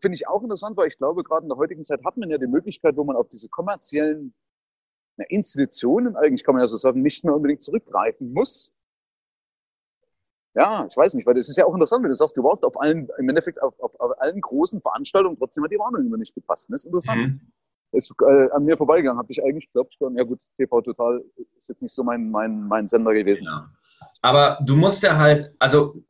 Finde 0.00 0.16
ich 0.16 0.28
auch 0.28 0.42
interessant, 0.42 0.76
weil 0.76 0.88
ich 0.88 0.98
glaube, 0.98 1.24
gerade 1.24 1.44
in 1.44 1.48
der 1.48 1.56
heutigen 1.56 1.84
Zeit 1.84 2.04
hat 2.04 2.16
man 2.16 2.30
ja 2.30 2.38
die 2.38 2.46
Möglichkeit, 2.46 2.96
wo 2.96 3.04
man 3.04 3.16
auf 3.16 3.28
diese 3.28 3.48
kommerziellen 3.48 4.34
Institutionen, 5.28 6.14
eigentlich 6.14 6.44
kann 6.44 6.54
man 6.54 6.62
ja 6.62 6.66
so 6.68 6.76
sagen, 6.76 7.02
nicht 7.02 7.24
mehr 7.24 7.34
unbedingt 7.34 7.62
zurückgreifen 7.62 8.32
muss. 8.32 8.72
Ja, 10.54 10.86
ich 10.86 10.96
weiß 10.96 11.14
nicht, 11.14 11.26
weil 11.26 11.34
das 11.34 11.48
ist 11.48 11.56
ja 11.56 11.64
auch 11.64 11.74
interessant, 11.74 12.02
wenn 12.02 12.10
du 12.10 12.14
sagst, 12.14 12.36
du 12.36 12.44
warst 12.44 12.64
auf 12.64 12.80
allen, 12.80 13.08
im 13.18 13.28
Endeffekt 13.28 13.60
auf, 13.62 13.78
auf, 13.80 13.98
auf 13.98 14.20
allen 14.20 14.40
großen 14.40 14.80
Veranstaltungen, 14.80 15.36
trotzdem 15.36 15.64
hat 15.64 15.72
die 15.72 15.78
Warnung 15.78 16.06
immer 16.06 16.16
nicht 16.16 16.34
gepasst. 16.34 16.68
Das 16.70 16.80
ist 16.82 16.86
interessant. 16.86 17.20
Mhm. 17.20 17.40
Ist 17.90 18.12
äh, 18.22 18.50
an 18.50 18.64
mir 18.64 18.76
vorbeigegangen, 18.76 19.18
habe 19.18 19.28
ich 19.30 19.42
eigentlich 19.42 19.66
geglaubt, 19.66 19.96
ja 19.98 20.22
gut, 20.22 20.40
TV 20.56 20.80
Total 20.82 21.24
ist 21.56 21.68
jetzt 21.68 21.82
nicht 21.82 21.94
so 21.94 22.04
mein, 22.04 22.30
mein, 22.30 22.68
mein 22.68 22.86
Sender 22.86 23.14
gewesen. 23.14 23.44
Ja. 23.44 23.70
Aber 24.22 24.58
du 24.64 24.76
musst 24.76 25.02
ja 25.02 25.16
halt, 25.16 25.52
also 25.58 26.02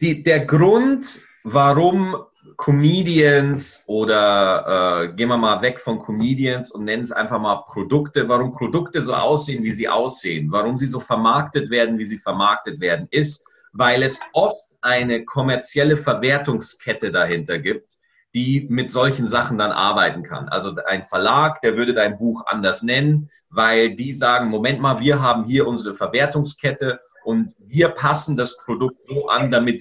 die, 0.00 0.22
der 0.22 0.46
Grund, 0.46 1.20
warum 1.44 2.16
Comedians 2.56 3.82
oder 3.86 5.08
äh, 5.08 5.12
gehen 5.14 5.28
wir 5.28 5.36
mal 5.36 5.60
weg 5.62 5.80
von 5.80 5.98
Comedians 5.98 6.70
und 6.70 6.84
nennen 6.84 7.02
es 7.02 7.12
einfach 7.12 7.40
mal 7.40 7.64
Produkte, 7.66 8.28
warum 8.28 8.52
Produkte 8.52 9.02
so 9.02 9.14
aussehen, 9.14 9.64
wie 9.64 9.72
sie 9.72 9.88
aussehen, 9.88 10.52
warum 10.52 10.78
sie 10.78 10.86
so 10.86 11.00
vermarktet 11.00 11.70
werden, 11.70 11.98
wie 11.98 12.04
sie 12.04 12.18
vermarktet 12.18 12.80
werden, 12.80 13.08
ist, 13.10 13.48
weil 13.72 14.02
es 14.02 14.20
oft 14.32 14.68
eine 14.82 15.24
kommerzielle 15.24 15.96
Verwertungskette 15.96 17.10
dahinter 17.10 17.58
gibt, 17.58 17.96
die 18.34 18.66
mit 18.68 18.90
solchen 18.90 19.28
Sachen 19.28 19.58
dann 19.58 19.72
arbeiten 19.72 20.22
kann. 20.22 20.48
Also 20.48 20.74
ein 20.86 21.04
Verlag, 21.04 21.60
der 21.62 21.76
würde 21.76 21.94
dein 21.94 22.18
Buch 22.18 22.44
anders 22.46 22.82
nennen, 22.82 23.30
weil 23.48 23.94
die 23.94 24.12
sagen, 24.12 24.48
Moment 24.48 24.80
mal, 24.80 25.00
wir 25.00 25.22
haben 25.22 25.44
hier 25.44 25.68
unsere 25.68 25.94
Verwertungskette 25.94 27.00
und 27.24 27.54
wir 27.58 27.90
passen 27.90 28.36
das 28.36 28.58
Produkt 28.58 29.02
so 29.02 29.28
an, 29.28 29.50
damit 29.50 29.80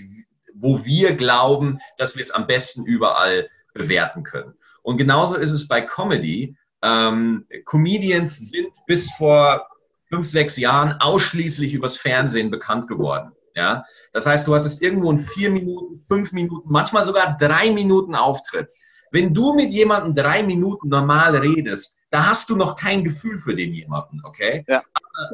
wo 0.55 0.85
wir 0.85 1.15
glauben, 1.15 1.79
dass 1.97 2.15
wir 2.15 2.23
es 2.23 2.31
am 2.31 2.47
besten 2.47 2.85
überall 2.85 3.49
bewerten 3.73 4.23
können. 4.23 4.53
Und 4.81 4.97
genauso 4.97 5.35
ist 5.35 5.51
es 5.51 5.67
bei 5.67 5.81
Comedy. 5.81 6.55
Ähm, 6.81 7.47
Comedians 7.65 8.49
sind 8.49 8.67
bis 8.85 9.11
vor 9.13 9.67
fünf, 10.09 10.27
sechs 10.27 10.57
Jahren 10.57 10.93
ausschließlich 11.01 11.73
übers 11.73 11.97
Fernsehen 11.97 12.51
bekannt 12.51 12.87
geworden. 12.87 13.31
Ja, 13.55 13.83
das 14.11 14.25
heißt, 14.25 14.47
du 14.47 14.55
hattest 14.55 14.81
irgendwo 14.81 15.09
einen 15.09 15.19
vier 15.19 15.49
Minuten, 15.49 15.99
fünf 16.07 16.31
Minuten, 16.31 16.71
manchmal 16.71 17.05
sogar 17.05 17.37
drei 17.37 17.71
Minuten 17.71 18.15
Auftritt. 18.15 18.71
Wenn 19.11 19.33
du 19.33 19.53
mit 19.53 19.71
jemandem 19.71 20.15
drei 20.15 20.41
Minuten 20.41 20.89
normal 20.89 21.35
redest, 21.35 21.99
da 22.09 22.25
hast 22.27 22.49
du 22.49 22.55
noch 22.55 22.75
kein 22.75 23.03
Gefühl 23.03 23.39
für 23.39 23.55
den 23.55 23.73
jemanden, 23.73 24.21
okay? 24.23 24.65
Ja, 24.67 24.81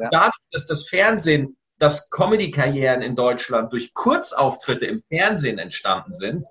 ja. 0.02 0.08
Dadurch, 0.10 0.34
dass 0.50 0.66
das 0.66 0.86
Fernsehen 0.86 1.56
dass 1.80 2.10
Comedy-Karrieren 2.10 3.02
in 3.02 3.16
Deutschland 3.16 3.72
durch 3.72 3.94
Kurzauftritte 3.94 4.86
im 4.86 5.02
Fernsehen 5.08 5.58
entstanden 5.58 6.12
sind, 6.12 6.46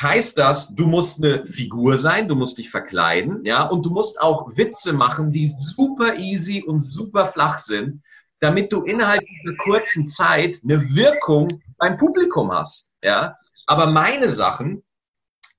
heißt 0.00 0.36
das, 0.36 0.74
du 0.74 0.86
musst 0.86 1.22
eine 1.22 1.46
Figur 1.46 1.96
sein, 1.98 2.28
du 2.28 2.34
musst 2.34 2.58
dich 2.58 2.68
verkleiden, 2.70 3.44
ja, 3.44 3.62
und 3.62 3.86
du 3.86 3.90
musst 3.90 4.20
auch 4.20 4.56
Witze 4.56 4.92
machen, 4.92 5.32
die 5.32 5.54
super 5.58 6.16
easy 6.16 6.62
und 6.62 6.80
super 6.80 7.26
flach 7.26 7.58
sind, 7.58 8.02
damit 8.40 8.72
du 8.72 8.80
innerhalb 8.82 9.24
dieser 9.24 9.56
kurzen 9.56 10.08
Zeit 10.08 10.58
eine 10.64 10.94
Wirkung 10.94 11.48
beim 11.78 11.96
Publikum 11.96 12.52
hast, 12.52 12.90
ja. 13.02 13.36
Aber 13.66 13.86
meine 13.86 14.28
Sachen, 14.30 14.82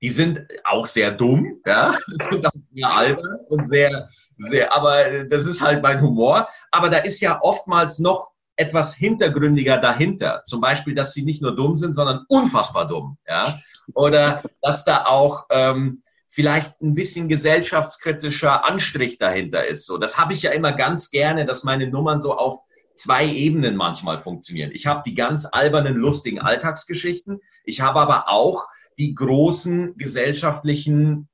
die 0.02 0.10
sind 0.10 0.46
auch 0.64 0.86
sehr 0.86 1.12
dumm, 1.12 1.60
ja, 1.66 1.94
sind 2.30 2.46
auch 2.46 2.52
sehr 2.72 2.90
albern 2.90 3.38
und 3.48 3.68
sehr, 3.68 4.08
sehr, 4.38 4.74
aber 4.74 5.24
das 5.24 5.46
ist 5.46 5.60
halt 5.60 5.82
mein 5.82 6.00
Humor. 6.00 6.48
Aber 6.70 6.88
da 6.88 6.98
ist 6.98 7.20
ja 7.20 7.40
oftmals 7.42 7.98
noch 7.98 8.30
etwas 8.56 8.94
hintergründiger 8.94 9.78
dahinter. 9.78 10.42
Zum 10.44 10.60
Beispiel, 10.60 10.94
dass 10.94 11.12
sie 11.12 11.22
nicht 11.22 11.40
nur 11.40 11.56
dumm 11.56 11.76
sind, 11.76 11.94
sondern 11.94 12.24
unfassbar 12.28 12.88
dumm. 12.88 13.16
Ja? 13.26 13.58
Oder 13.94 14.42
dass 14.60 14.84
da 14.84 15.06
auch 15.06 15.46
ähm, 15.50 16.02
vielleicht 16.28 16.80
ein 16.80 16.94
bisschen 16.94 17.28
gesellschaftskritischer 17.28 18.64
Anstrich 18.64 19.18
dahinter 19.18 19.66
ist. 19.66 19.86
So, 19.86 19.98
das 19.98 20.18
habe 20.18 20.32
ich 20.32 20.42
ja 20.42 20.52
immer 20.52 20.72
ganz 20.72 21.10
gerne, 21.10 21.46
dass 21.46 21.64
meine 21.64 21.88
Nummern 21.88 22.20
so 22.20 22.36
auf 22.36 22.60
zwei 23.00 23.26
Ebenen 23.26 23.76
manchmal 23.76 24.20
funktionieren. 24.20 24.70
Ich 24.74 24.86
habe 24.86 25.02
die 25.04 25.14
ganz 25.14 25.46
albernen, 25.50 25.96
lustigen 25.96 26.38
Alltagsgeschichten. 26.38 27.40
Ich 27.64 27.80
habe 27.80 27.98
aber 28.00 28.28
auch 28.28 28.66
die 28.98 29.14
großen 29.14 29.96
gesellschaftlichen, 29.96 31.28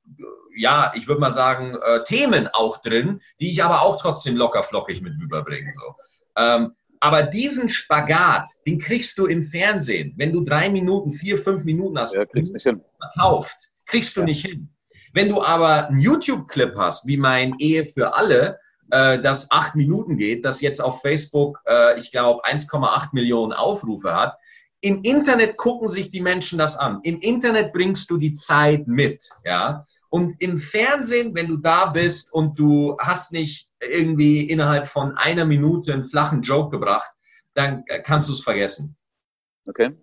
ja, 0.55 0.93
ich 0.95 1.07
würde 1.07 1.19
mal 1.19 1.33
sagen, 1.33 1.75
äh, 1.75 2.03
Themen 2.05 2.47
auch 2.47 2.81
drin, 2.81 3.19
die 3.41 3.51
ich 3.51 3.63
aber 3.63 3.81
auch 3.81 3.99
trotzdem 3.99 4.37
locker 4.37 4.63
flockig 4.63 5.01
mit 5.01 5.21
überbringe. 5.21 5.71
So. 5.73 5.95
Ähm, 6.37 6.71
aber 7.01 7.23
diesen 7.23 7.69
Spagat, 7.69 8.49
den 8.65 8.79
kriegst 8.79 9.17
du 9.17 9.25
im 9.25 9.43
Fernsehen, 9.43 10.13
wenn 10.15 10.31
du 10.31 10.43
drei 10.43 10.69
Minuten, 10.69 11.11
vier, 11.11 11.37
fünf 11.37 11.65
Minuten 11.65 11.99
hast, 11.99 12.15
ja, 12.15 12.25
kriegst 12.25 12.53
nicht 12.53 12.63
hin. 12.63 12.81
verkauft, 13.13 13.57
kriegst 13.85 14.15
du 14.15 14.21
ja. 14.21 14.25
nicht 14.25 14.45
hin. 14.45 14.69
Wenn 15.13 15.29
du 15.29 15.43
aber 15.43 15.87
einen 15.87 15.99
YouTube-Clip 15.99 16.75
hast, 16.77 17.05
wie 17.07 17.17
mein 17.17 17.55
Ehe 17.59 17.85
für 17.85 18.15
alle, 18.15 18.59
äh, 18.91 19.19
das 19.19 19.51
acht 19.51 19.75
Minuten 19.75 20.17
geht, 20.17 20.45
das 20.45 20.61
jetzt 20.61 20.81
auf 20.81 21.01
Facebook, 21.01 21.61
äh, 21.65 21.97
ich 21.97 22.11
glaube, 22.11 22.45
1,8 22.45 23.09
Millionen 23.13 23.53
Aufrufe 23.53 24.15
hat, 24.15 24.37
im 24.81 25.01
Internet 25.01 25.57
gucken 25.57 25.89
sich 25.89 26.11
die 26.11 26.21
Menschen 26.21 26.59
das 26.59 26.77
an. 26.77 26.99
Im 27.03 27.19
Internet 27.19 27.73
bringst 27.73 28.09
du 28.11 28.17
die 28.17 28.35
Zeit 28.35 28.87
mit, 28.87 29.27
ja. 29.43 29.85
Und 30.09 30.35
im 30.39 30.57
Fernsehen, 30.57 31.35
wenn 31.35 31.47
du 31.47 31.57
da 31.57 31.87
bist 31.87 32.31
und 32.31 32.57
du 32.57 32.95
hast 32.99 33.33
nicht 33.33 33.69
irgendwie 33.81 34.49
innerhalb 34.49 34.87
von 34.87 35.17
einer 35.17 35.45
Minute 35.45 35.93
einen 35.93 36.05
flachen 36.05 36.43
Joke 36.43 36.69
gebracht, 36.69 37.11
dann 37.53 37.83
kannst 38.03 38.29
du 38.29 38.33
es 38.33 38.41
vergessen. 38.41 38.95
Okay. 39.65 39.97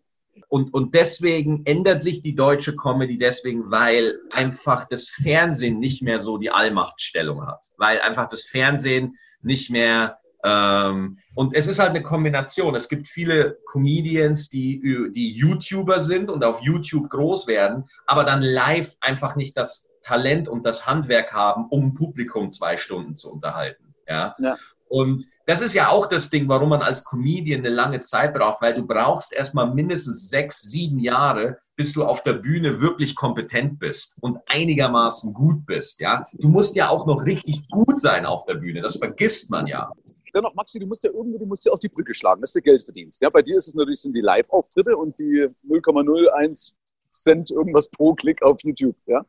Und, 0.48 0.72
und 0.72 0.94
deswegen 0.94 1.64
ändert 1.64 2.02
sich 2.02 2.22
die 2.22 2.34
deutsche 2.34 2.76
Comedy 2.76 3.18
deswegen, 3.18 3.70
weil 3.70 4.18
einfach 4.30 4.88
das 4.88 5.08
Fernsehen 5.08 5.78
nicht 5.78 6.02
mehr 6.02 6.18
so 6.18 6.38
die 6.38 6.50
Allmachtstellung 6.50 7.46
hat. 7.46 7.64
Weil 7.76 8.00
einfach 8.00 8.28
das 8.28 8.44
Fernsehen 8.44 9.16
nicht 9.42 9.70
mehr 9.70 10.18
ähm, 10.44 11.18
und 11.34 11.54
es 11.54 11.66
ist 11.66 11.78
halt 11.78 11.90
eine 11.90 12.02
Kombination. 12.02 12.74
Es 12.74 12.90
gibt 12.90 13.08
viele 13.08 13.58
Comedians, 13.72 14.50
die, 14.50 15.10
die 15.14 15.30
YouTuber 15.30 16.00
sind 16.00 16.30
und 16.30 16.44
auf 16.44 16.60
YouTube 16.60 17.08
groß 17.08 17.46
werden, 17.46 17.84
aber 18.06 18.24
dann 18.24 18.42
live 18.42 18.94
einfach 19.00 19.36
nicht 19.36 19.56
das 19.56 19.88
Talent 20.02 20.48
und 20.48 20.66
das 20.66 20.86
Handwerk 20.86 21.32
haben, 21.32 21.66
um 21.70 21.86
ein 21.86 21.94
Publikum 21.94 22.50
zwei 22.50 22.76
Stunden 22.76 23.14
zu 23.14 23.32
unterhalten. 23.32 23.94
Ja. 24.06 24.36
ja. 24.38 24.56
Und 24.86 25.24
das 25.46 25.60
ist 25.60 25.74
ja 25.74 25.88
auch 25.88 26.06
das 26.06 26.30
Ding, 26.30 26.48
warum 26.48 26.70
man 26.70 26.82
als 26.82 27.04
Comedian 27.04 27.60
eine 27.60 27.68
lange 27.74 28.00
Zeit 28.00 28.34
braucht, 28.34 28.62
weil 28.62 28.74
du 28.74 28.86
brauchst 28.86 29.32
erstmal 29.32 29.72
mindestens 29.72 30.28
sechs, 30.28 30.62
sieben 30.62 30.98
Jahre, 30.98 31.58
bis 31.76 31.92
du 31.92 32.04
auf 32.04 32.22
der 32.22 32.34
Bühne 32.34 32.80
wirklich 32.80 33.14
kompetent 33.14 33.78
bist 33.78 34.16
und 34.20 34.38
einigermaßen 34.46 35.34
gut 35.34 35.66
bist. 35.66 36.00
Ja, 36.00 36.26
du 36.32 36.48
musst 36.48 36.76
ja 36.76 36.88
auch 36.88 37.06
noch 37.06 37.26
richtig 37.26 37.68
gut 37.68 38.00
sein 38.00 38.26
auf 38.26 38.46
der 38.46 38.54
Bühne. 38.54 38.80
Das 38.80 38.96
vergisst 38.96 39.50
man 39.50 39.66
ja. 39.66 39.90
Dennoch, 40.34 40.54
Maxi, 40.54 40.78
du 40.78 40.86
musst 40.86 41.04
ja 41.04 41.10
irgendwo, 41.10 41.38
du 41.38 41.46
musst 41.46 41.64
ja 41.66 41.72
auch 41.72 41.78
die 41.78 41.88
Brücke 41.88 42.14
schlagen, 42.14 42.40
dass 42.40 42.52
du 42.52 42.62
Geld 42.62 42.82
verdienst. 42.82 43.20
Ja, 43.20 43.30
bei 43.30 43.42
dir 43.42 43.56
ist 43.56 43.68
es 43.68 43.74
natürlich 43.74 44.00
sind 44.00 44.14
die 44.14 44.20
Live-Auftritte 44.20 44.96
und 44.96 45.18
die 45.18 45.48
0,01 45.68 46.74
Cent 46.98 47.50
irgendwas 47.50 47.88
pro 47.88 48.14
Klick 48.14 48.42
auf 48.42 48.62
YouTube. 48.62 48.96
Ja, 49.06 49.24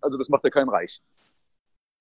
also 0.00 0.18
das 0.18 0.28
macht 0.28 0.44
ja 0.44 0.50
kein 0.50 0.68
Reich. 0.68 1.00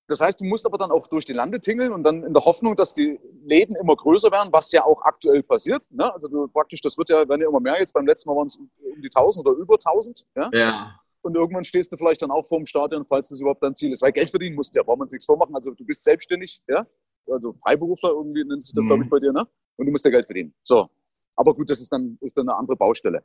Das 0.07 0.19
heißt, 0.19 0.41
du 0.41 0.45
musst 0.45 0.65
aber 0.65 0.77
dann 0.77 0.91
auch 0.91 1.07
durch 1.07 1.25
die 1.25 1.33
Lande 1.33 1.61
tingeln 1.61 1.93
und 1.93 2.03
dann 2.03 2.23
in 2.23 2.33
der 2.33 2.43
Hoffnung, 2.43 2.75
dass 2.75 2.93
die 2.93 3.19
Läden 3.43 3.75
immer 3.75 3.95
größer 3.95 4.31
werden, 4.31 4.51
was 4.51 4.71
ja 4.71 4.83
auch 4.83 5.01
aktuell 5.03 5.41
passiert. 5.41 5.85
Ne? 5.91 6.13
Also 6.13 6.27
du, 6.27 6.47
praktisch, 6.47 6.81
das 6.81 6.97
wird 6.97 7.09
ja, 7.09 7.27
werden 7.27 7.41
ja 7.41 7.47
immer 7.47 7.59
mehr. 7.59 7.79
Jetzt 7.79 7.93
beim 7.93 8.05
letzten 8.05 8.29
Mal 8.29 8.35
waren 8.35 8.47
es 8.47 8.57
um 8.57 8.69
die 8.81 9.09
1000 9.13 9.45
oder 9.45 9.57
über 9.57 9.75
1000. 9.75 10.25
Ja? 10.35 10.49
ja. 10.53 10.99
Und 11.21 11.35
irgendwann 11.35 11.63
stehst 11.63 11.91
du 11.91 11.97
vielleicht 11.97 12.21
dann 12.21 12.31
auch 12.31 12.45
vor 12.45 12.57
dem 12.57 12.65
Stadion, 12.65 13.05
falls 13.05 13.29
das 13.29 13.39
überhaupt 13.39 13.63
dein 13.63 13.75
Ziel 13.75 13.91
ist. 13.91 14.01
Weil 14.01 14.11
Geld 14.11 14.29
verdienen 14.29 14.55
musst 14.55 14.75
du 14.75 14.79
ja, 14.79 14.83
braucht 14.83 14.99
man 14.99 15.07
sich 15.07 15.17
nichts 15.17 15.25
vormachen. 15.25 15.55
Also 15.55 15.71
du 15.71 15.85
bist 15.85 16.03
selbstständig, 16.03 16.61
ja? 16.67 16.85
Also 17.29 17.53
Freiberufler 17.53 18.09
irgendwie 18.09 18.43
nennt 18.43 18.63
sich 18.63 18.73
das, 18.73 18.83
mhm. 18.83 18.87
glaube 18.87 19.03
ich, 19.03 19.09
bei 19.09 19.19
dir, 19.19 19.31
ne? 19.31 19.47
Und 19.77 19.85
du 19.85 19.91
musst 19.91 20.03
ja 20.03 20.11
Geld 20.11 20.25
verdienen. 20.25 20.53
So. 20.63 20.89
Aber 21.35 21.53
gut, 21.53 21.69
das 21.69 21.79
ist 21.79 21.91
dann, 21.91 22.17
ist 22.21 22.37
dann 22.37 22.49
eine 22.49 22.57
andere 22.57 22.75
Baustelle. 22.75 23.23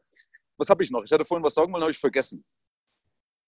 Was 0.59 0.69
habe 0.69 0.83
ich 0.83 0.91
noch? 0.91 1.03
Ich 1.05 1.11
hatte 1.11 1.25
vorhin 1.25 1.45
was 1.45 1.55
sagen 1.55 1.73
wollen, 1.73 1.83
habe 1.83 1.91
ich 1.91 1.99
vergessen. 1.99 2.45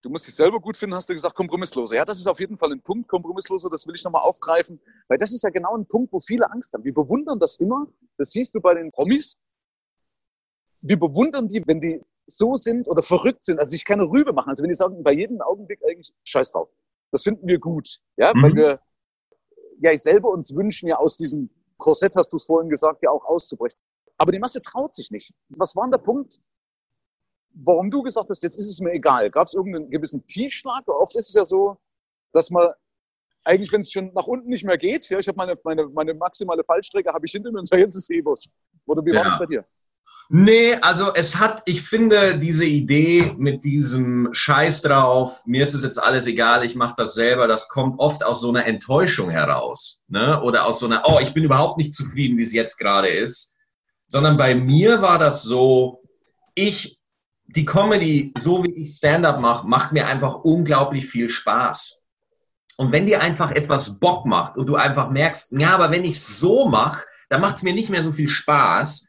Du 0.02 0.10
musst 0.10 0.26
dich 0.28 0.34
selber 0.34 0.60
gut 0.60 0.76
finden, 0.76 0.94
hast 0.94 1.08
du 1.08 1.12
gesagt, 1.12 1.34
kompromissloser. 1.34 1.96
Ja, 1.96 2.04
das 2.04 2.18
ist 2.18 2.28
auf 2.28 2.38
jeden 2.38 2.56
Fall 2.56 2.70
ein 2.70 2.80
Punkt, 2.80 3.08
kompromissloser, 3.08 3.68
das 3.68 3.86
will 3.86 3.94
ich 3.96 4.04
nochmal 4.04 4.22
aufgreifen, 4.22 4.80
weil 5.08 5.18
das 5.18 5.32
ist 5.32 5.42
ja 5.42 5.50
genau 5.50 5.76
ein 5.76 5.86
Punkt, 5.86 6.12
wo 6.12 6.20
viele 6.20 6.50
Angst 6.50 6.72
haben. 6.72 6.84
Wir 6.84 6.94
bewundern 6.94 7.40
das 7.40 7.56
immer, 7.56 7.86
das 8.16 8.30
siehst 8.30 8.54
du 8.54 8.60
bei 8.60 8.74
den 8.74 8.92
Promis. 8.92 9.36
Wir 10.80 10.98
bewundern 10.98 11.48
die, 11.48 11.66
wenn 11.66 11.80
die 11.80 12.00
so 12.26 12.54
sind 12.54 12.86
oder 12.86 13.02
verrückt 13.02 13.44
sind, 13.44 13.58
also 13.58 13.70
sich 13.70 13.84
keine 13.84 14.04
Rübe 14.04 14.32
machen. 14.32 14.50
Also 14.50 14.62
wenn 14.62 14.68
die 14.68 14.76
sagen, 14.76 15.02
bei 15.02 15.12
jedem 15.12 15.40
Augenblick 15.40 15.80
eigentlich 15.84 16.12
Scheiß 16.24 16.52
drauf. 16.52 16.68
Das 17.10 17.22
finden 17.24 17.48
wir 17.48 17.58
gut, 17.58 18.00
ja, 18.16 18.32
mhm. 18.34 18.42
weil 18.42 18.54
wir 18.54 18.80
ja 19.80 19.96
selber 19.96 20.30
uns 20.30 20.54
wünschen, 20.54 20.88
ja 20.88 20.98
aus 20.98 21.16
diesem 21.16 21.50
Korsett, 21.78 22.14
hast 22.16 22.32
du 22.32 22.36
es 22.36 22.44
vorhin 22.44 22.68
gesagt, 22.68 23.02
ja 23.02 23.10
auch 23.10 23.24
auszubrechen. 23.24 23.80
Aber 24.16 24.30
die 24.30 24.38
Masse 24.38 24.60
traut 24.60 24.94
sich 24.94 25.10
nicht. 25.10 25.32
Was 25.48 25.74
war 25.74 25.84
denn 25.84 25.92
der 25.92 25.98
Punkt, 25.98 26.40
warum 27.64 27.90
du 27.90 28.02
gesagt 28.02 28.30
hast, 28.30 28.42
jetzt 28.42 28.56
ist 28.56 28.68
es 28.68 28.80
mir 28.80 28.92
egal. 28.92 29.30
Gab 29.30 29.48
es 29.48 29.54
irgendeinen 29.54 29.90
gewissen 29.90 30.26
Tiefschlag? 30.26 30.86
Oft 30.88 31.16
ist 31.16 31.28
es 31.28 31.34
ja 31.34 31.44
so, 31.44 31.78
dass 32.32 32.50
man 32.50 32.68
eigentlich, 33.44 33.72
wenn 33.72 33.80
es 33.80 33.90
schon 33.90 34.12
nach 34.14 34.26
unten 34.26 34.48
nicht 34.48 34.64
mehr 34.64 34.78
geht, 34.78 35.08
ja, 35.08 35.18
ich 35.18 35.28
habe 35.28 35.36
meine, 35.36 35.56
meine, 35.64 35.86
meine 35.88 36.14
maximale 36.14 36.64
Fallstrecke 36.64 37.12
habe 37.12 37.26
ich 37.26 37.32
hinter 37.32 37.50
mir 37.50 37.58
und 37.58 37.66
sage, 37.66 37.82
jetzt 37.82 37.94
ist 37.94 38.10
Ebusch. 38.10 38.46
Oder 38.86 39.04
wie 39.04 39.10
ja. 39.10 39.16
war 39.16 39.24
das 39.24 39.38
bei 39.38 39.46
dir? 39.46 39.64
Nee, 40.30 40.74
also 40.74 41.14
es 41.14 41.36
hat, 41.36 41.62
ich 41.64 41.82
finde 41.82 42.38
diese 42.38 42.64
Idee 42.64 43.34
mit 43.36 43.64
diesem 43.64 44.28
Scheiß 44.32 44.82
drauf, 44.82 45.42
mir 45.46 45.62
ist 45.62 45.74
es 45.74 45.82
jetzt 45.82 46.02
alles 46.02 46.26
egal, 46.26 46.64
ich 46.64 46.74
mache 46.74 46.94
das 46.96 47.14
selber, 47.14 47.46
das 47.46 47.68
kommt 47.68 47.98
oft 47.98 48.22
aus 48.22 48.40
so 48.40 48.50
einer 48.50 48.66
Enttäuschung 48.66 49.30
heraus. 49.30 50.02
Ne? 50.08 50.40
Oder 50.42 50.66
aus 50.66 50.80
so 50.80 50.86
einer, 50.86 51.04
oh, 51.06 51.18
ich 51.20 51.32
bin 51.32 51.44
überhaupt 51.44 51.78
nicht 51.78 51.94
zufrieden, 51.94 52.36
wie 52.36 52.42
es 52.42 52.52
jetzt 52.52 52.76
gerade 52.76 53.08
ist. 53.08 53.56
Sondern 54.08 54.36
bei 54.36 54.54
mir 54.54 55.02
war 55.02 55.18
das 55.18 55.42
so, 55.42 56.02
ich 56.54 56.97
die 57.48 57.64
Comedy, 57.64 58.32
so 58.38 58.62
wie 58.62 58.72
ich 58.72 58.96
Stand-up 58.96 59.40
mache, 59.40 59.66
macht 59.66 59.92
mir 59.92 60.06
einfach 60.06 60.36
unglaublich 60.36 61.06
viel 61.06 61.30
Spaß. 61.30 62.02
Und 62.76 62.92
wenn 62.92 63.06
dir 63.06 63.20
einfach 63.20 63.50
etwas 63.50 63.98
Bock 63.98 64.24
macht 64.26 64.56
und 64.56 64.66
du 64.66 64.76
einfach 64.76 65.10
merkst, 65.10 65.52
ja, 65.52 65.74
aber 65.74 65.90
wenn 65.90 66.04
ich 66.04 66.22
so 66.22 66.68
mache, 66.68 67.04
dann 67.28 67.40
macht 67.40 67.56
es 67.56 67.62
mir 67.62 67.72
nicht 67.72 67.90
mehr 67.90 68.02
so 68.02 68.12
viel 68.12 68.28
Spaß, 68.28 69.08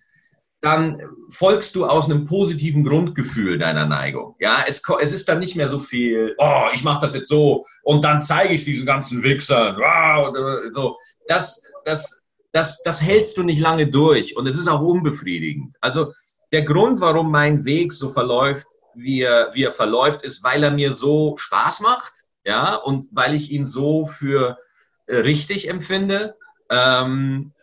dann 0.61 1.01
folgst 1.29 1.75
du 1.75 1.85
aus 1.85 2.09
einem 2.09 2.25
positiven 2.25 2.83
Grundgefühl 2.83 3.59
deiner 3.59 3.85
Neigung. 3.85 4.35
Ja, 4.39 4.65
es, 4.67 4.81
es 5.01 5.13
ist 5.13 5.29
dann 5.29 5.39
nicht 5.39 5.55
mehr 5.55 5.69
so 5.69 5.79
viel, 5.79 6.35
oh, 6.37 6.65
ich 6.73 6.83
mache 6.83 7.01
das 7.01 7.15
jetzt 7.15 7.29
so 7.29 7.65
und 7.83 8.03
dann 8.03 8.21
zeige 8.21 8.53
ich 8.53 8.65
diesen 8.65 8.85
ganzen 8.85 9.23
Wichsern. 9.23 9.77
Wow, 9.77 10.35
so. 10.71 10.97
Das, 11.27 11.61
das, 11.85 12.21
das, 12.51 12.81
das 12.83 13.01
hältst 13.01 13.37
du 13.37 13.43
nicht 13.43 13.61
lange 13.61 13.87
durch 13.87 14.35
und 14.35 14.47
es 14.47 14.57
ist 14.57 14.67
auch 14.67 14.81
unbefriedigend. 14.81 15.75
Also 15.79 16.13
der 16.51 16.63
Grund, 16.63 17.01
warum 17.01 17.31
mein 17.31 17.65
Weg 17.65 17.93
so 17.93 18.09
verläuft, 18.09 18.67
wie 18.95 19.21
er, 19.21 19.53
wie 19.53 19.63
er 19.63 19.71
verläuft, 19.71 20.23
ist, 20.23 20.43
weil 20.43 20.63
er 20.63 20.71
mir 20.71 20.93
so 20.93 21.37
Spaß 21.37 21.81
macht, 21.81 22.23
ja, 22.43 22.75
und 22.75 23.07
weil 23.11 23.35
ich 23.35 23.51
ihn 23.51 23.67
so 23.67 24.05
für 24.05 24.57
äh, 25.05 25.17
richtig 25.17 25.69
empfinde. 25.69 26.35
Ähm, 26.69 27.53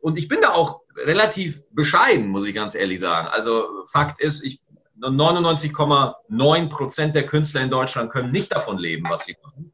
und 0.00 0.18
ich 0.18 0.28
bin 0.28 0.42
da 0.42 0.52
auch 0.52 0.82
relativ 0.96 1.62
bescheiden, 1.70 2.28
muss 2.28 2.44
ich 2.44 2.54
ganz 2.54 2.74
ehrlich 2.74 3.00
sagen. 3.00 3.28
Also 3.28 3.84
Fakt 3.86 4.20
ist, 4.20 4.44
ich 4.44 4.60
99,9 5.00 6.68
Prozent 6.68 7.14
der 7.14 7.26
Künstler 7.26 7.62
in 7.62 7.70
Deutschland 7.70 8.12
können 8.12 8.30
nicht 8.30 8.54
davon 8.54 8.78
leben, 8.78 9.08
was 9.08 9.24
sie 9.24 9.36
machen. 9.42 9.72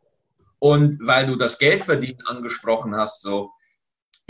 Und 0.58 0.98
weil 1.06 1.26
du 1.26 1.36
das 1.36 1.58
Geldverdienen 1.58 2.26
angesprochen 2.26 2.94
hast, 2.96 3.22
so, 3.22 3.52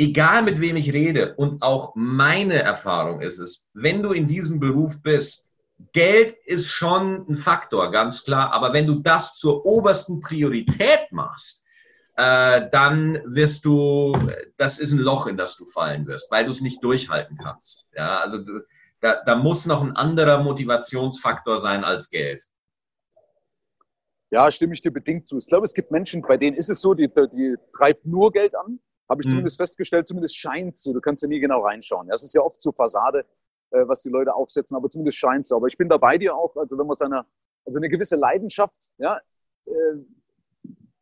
egal 0.00 0.42
mit 0.42 0.62
wem 0.62 0.76
ich 0.76 0.94
rede 0.94 1.34
und 1.34 1.62
auch 1.62 1.92
meine 1.94 2.54
Erfahrung 2.54 3.20
ist 3.20 3.38
es, 3.38 3.68
wenn 3.74 4.02
du 4.02 4.12
in 4.12 4.28
diesem 4.28 4.58
Beruf 4.58 5.02
bist, 5.02 5.52
Geld 5.92 6.36
ist 6.46 6.70
schon 6.70 7.26
ein 7.28 7.36
Faktor, 7.36 7.90
ganz 7.90 8.24
klar, 8.24 8.52
aber 8.54 8.72
wenn 8.72 8.86
du 8.86 9.00
das 9.00 9.34
zur 9.36 9.66
obersten 9.66 10.20
Priorität 10.20 11.12
machst, 11.12 11.64
äh, 12.16 12.68
dann 12.70 13.20
wirst 13.26 13.66
du, 13.66 14.16
das 14.56 14.78
ist 14.78 14.92
ein 14.92 14.98
Loch, 15.00 15.26
in 15.26 15.36
das 15.36 15.56
du 15.58 15.66
fallen 15.66 16.06
wirst, 16.06 16.30
weil 16.30 16.46
du 16.46 16.50
es 16.50 16.62
nicht 16.62 16.82
durchhalten 16.82 17.36
kannst. 17.36 17.86
Ja, 17.94 18.20
also 18.20 18.38
da, 19.00 19.22
da 19.24 19.36
muss 19.36 19.66
noch 19.66 19.82
ein 19.82 19.96
anderer 19.96 20.42
Motivationsfaktor 20.42 21.58
sein 21.58 21.84
als 21.84 22.08
Geld. 22.08 22.42
Ja, 24.30 24.50
stimme 24.50 24.72
ich 24.74 24.80
dir 24.80 24.92
bedingt 24.92 25.26
zu. 25.26 25.36
Ich 25.36 25.46
glaube, 25.46 25.66
es 25.66 25.74
gibt 25.74 25.90
Menschen, 25.90 26.22
bei 26.22 26.38
denen 26.38 26.56
ist 26.56 26.70
es 26.70 26.80
so, 26.80 26.94
die, 26.94 27.08
die 27.08 27.56
treibt 27.72 28.06
nur 28.06 28.32
Geld 28.32 28.54
an 28.54 28.80
habe 29.10 29.22
ich 29.22 29.26
mhm. 29.26 29.30
zumindest 29.30 29.56
festgestellt, 29.56 30.06
zumindest 30.06 30.36
scheint 30.36 30.78
so. 30.78 30.92
Du 30.92 31.00
kannst 31.00 31.22
ja 31.22 31.28
nie 31.28 31.40
genau 31.40 31.60
reinschauen. 31.62 32.08
Das 32.08 32.22
ist 32.22 32.32
ja 32.32 32.40
oft 32.40 32.62
so 32.62 32.70
Fassade, 32.70 33.26
äh, 33.70 33.86
was 33.86 34.00
die 34.00 34.08
Leute 34.08 34.34
aufsetzen, 34.34 34.76
aber 34.76 34.88
zumindest 34.88 35.18
scheint 35.18 35.46
so. 35.46 35.56
Aber 35.56 35.66
ich 35.66 35.76
bin 35.76 35.88
da 35.88 35.98
bei 35.98 36.16
dir 36.16 36.34
auch, 36.34 36.56
also 36.56 36.78
wenn 36.78 36.86
man 36.86 36.96
seine, 36.96 37.26
also 37.66 37.78
eine 37.78 37.88
gewisse 37.88 38.16
Leidenschaft, 38.16 38.92
ja, 38.98 39.20
äh, 39.66 39.72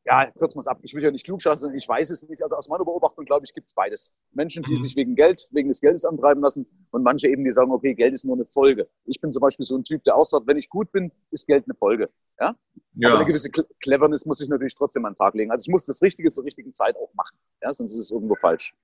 ja, 0.09 0.31
kurz 0.38 0.55
mal 0.55 0.66
ab. 0.66 0.79
Ich 0.83 0.94
will 0.94 1.05
ja 1.05 1.11
nicht 1.11 1.27
klugscheißen, 1.27 1.75
ich 1.75 1.87
weiß 1.87 2.09
es 2.09 2.27
nicht. 2.27 2.42
Also 2.42 2.57
aus 2.57 2.68
meiner 2.68 2.85
Beobachtung, 2.85 3.27
glaube 3.27 3.44
ich, 3.44 3.53
gibt 3.53 3.66
es 3.66 3.75
beides. 3.75 4.14
Menschen, 4.33 4.62
die 4.62 4.73
mhm. 4.73 4.77
sich 4.77 4.97
wegen 4.97 5.14
Geld, 5.14 5.47
wegen 5.51 5.68
des 5.68 5.81
Geldes 5.81 6.07
antreiben 6.07 6.42
lassen 6.42 6.66
und 6.90 7.03
manche 7.03 7.29
eben, 7.29 7.44
die 7.44 7.53
sagen, 7.53 7.71
okay, 7.71 7.94
Geld 7.94 8.14
ist 8.14 8.25
nur 8.25 8.35
eine 8.35 8.47
Folge. 8.47 8.88
Ich 9.05 9.21
bin 9.21 9.33
zum 9.33 9.40
Beispiel 9.40 9.66
so 9.66 9.77
ein 9.77 9.85
Typ, 9.85 10.03
der 10.05 10.16
auch 10.16 10.25
sagt, 10.25 10.47
wenn 10.47 10.57
ich 10.57 10.71
gut 10.71 10.90
bin, 10.92 11.12
ist 11.31 11.47
Geld 11.47 11.64
eine 11.66 11.75
Folge. 11.75 12.09
Ja? 12.40 12.55
ja. 12.94 13.09
Aber 13.09 13.18
eine 13.18 13.27
gewisse 13.27 13.51
Cleverness 13.51 14.25
muss 14.25 14.40
ich 14.40 14.49
natürlich 14.49 14.75
trotzdem 14.75 15.05
an 15.05 15.12
den 15.12 15.18
Tag 15.18 15.35
legen. 15.35 15.51
Also 15.51 15.64
ich 15.64 15.71
muss 15.71 15.85
das 15.85 16.01
Richtige 16.01 16.31
zur 16.31 16.44
richtigen 16.44 16.73
Zeit 16.73 16.97
auch 16.97 17.12
machen. 17.12 17.37
Ja? 17.62 17.71
Sonst 17.75 17.92
ist 17.92 17.99
es 17.99 18.11
irgendwo 18.11 18.35
falsch. 18.35 18.75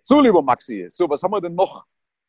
So, 0.00 0.20
lieber 0.20 0.40
Maxi, 0.40 0.86
so, 0.88 1.08
was 1.08 1.22
haben 1.22 1.32
wir 1.32 1.40
denn 1.42 1.54
noch? 1.54 1.84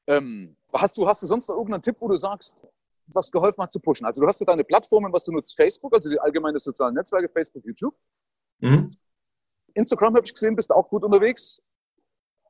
Ähm, 0.08 0.58
hast, 0.74 0.98
du, 0.98 1.08
hast 1.08 1.22
du 1.24 1.28
sonst 1.28 1.48
noch 1.48 1.56
irgendeinen 1.56 1.82
Tipp, 1.82 1.96
wo 2.00 2.10
du 2.10 2.18
sagst, 2.18 2.68
was 3.08 3.32
geholfen 3.32 3.64
hat 3.64 3.72
zu 3.72 3.80
pushen? 3.80 4.06
Also 4.06 4.22
du 4.22 4.28
hast 4.28 4.40
ja 4.42 4.46
deine 4.46 4.66
Plattformen, 4.66 5.14
was 5.14 5.24
du 5.24 5.32
nutzt, 5.32 5.56
Facebook, 5.56 5.94
also 5.94 6.10
die 6.10 6.20
allgemeine 6.20 6.60
sozialen 6.60 6.96
Netzwerke, 6.96 7.30
Facebook, 7.30 7.64
YouTube. 7.66 7.96
Mhm. 8.64 8.92
Instagram 9.74 10.16
habe 10.16 10.26
ich 10.26 10.34
gesehen, 10.34 10.56
bist 10.56 10.70
du 10.70 10.76
auch 10.76 10.88
gut 10.88 11.04
unterwegs. 11.04 11.62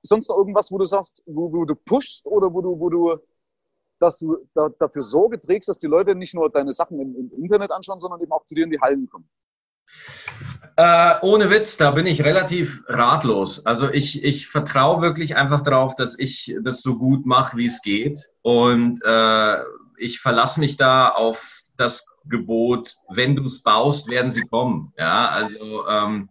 Sonst 0.03 0.29
noch 0.29 0.37
irgendwas, 0.37 0.71
wo 0.71 0.77
du 0.77 0.85
sagst, 0.85 1.23
wo, 1.25 1.51
wo 1.51 1.65
du 1.65 1.75
pushst 1.75 2.27
oder 2.27 2.53
wo 2.53 2.61
du, 2.61 2.79
wo 2.79 2.89
du, 2.89 3.17
dass 3.99 4.19
du 4.19 4.37
da, 4.53 4.69
dafür 4.79 5.01
Sorge 5.01 5.39
trägst, 5.39 5.69
dass 5.69 5.77
die 5.77 5.87
Leute 5.87 6.13
nicht 6.13 6.35
nur 6.35 6.51
deine 6.51 6.73
Sachen 6.73 6.99
im, 6.99 7.15
im 7.15 7.31
Internet 7.43 7.71
anschauen, 7.71 7.99
sondern 7.99 8.21
eben 8.21 8.31
auch 8.31 8.45
zu 8.45 8.53
dir 8.53 8.65
in 8.65 8.69
die 8.69 8.79
Hallen 8.79 9.09
kommen? 9.09 9.27
Äh, 10.75 11.15
ohne 11.21 11.49
Witz, 11.49 11.77
da 11.77 11.91
bin 11.91 12.05
ich 12.05 12.23
relativ 12.23 12.83
ratlos. 12.87 13.65
Also 13.65 13.89
ich, 13.89 14.23
ich 14.23 14.47
vertraue 14.47 15.01
wirklich 15.01 15.35
einfach 15.35 15.61
darauf, 15.61 15.95
dass 15.95 16.19
ich 16.19 16.55
das 16.61 16.81
so 16.81 16.97
gut 16.97 17.25
mache, 17.25 17.57
wie 17.57 17.65
es 17.65 17.81
geht. 17.81 18.19
Und 18.41 18.99
äh, 19.03 19.57
ich 19.97 20.19
verlasse 20.19 20.59
mich 20.59 20.77
da 20.77 21.09
auf 21.09 21.61
das 21.77 22.12
Gebot, 22.25 22.95
wenn 23.09 23.35
du 23.35 23.45
es 23.45 23.61
baust, 23.61 24.09
werden 24.09 24.31
sie 24.31 24.43
kommen. 24.43 24.93
Ja, 24.97 25.29
also 25.29 25.87
ähm, 25.87 26.29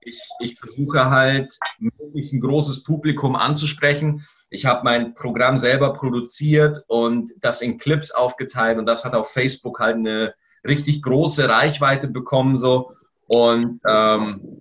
ich, 0.00 0.20
ich 0.40 0.58
versuche 0.58 1.10
halt, 1.10 1.50
möglichst 1.78 2.32
ein 2.32 2.40
großes 2.40 2.82
Publikum 2.84 3.36
anzusprechen. 3.36 4.26
Ich 4.50 4.66
habe 4.66 4.84
mein 4.84 5.14
Programm 5.14 5.58
selber 5.58 5.94
produziert 5.94 6.84
und 6.86 7.32
das 7.40 7.62
in 7.62 7.78
Clips 7.78 8.10
aufgeteilt 8.10 8.78
und 8.78 8.86
das 8.86 9.04
hat 9.04 9.14
auf 9.14 9.30
Facebook 9.30 9.80
halt 9.80 9.96
eine 9.96 10.34
richtig 10.66 11.02
große 11.02 11.48
Reichweite 11.48 12.08
bekommen. 12.08 12.58
So. 12.58 12.92
Und 13.26 13.80
ähm, 13.86 14.60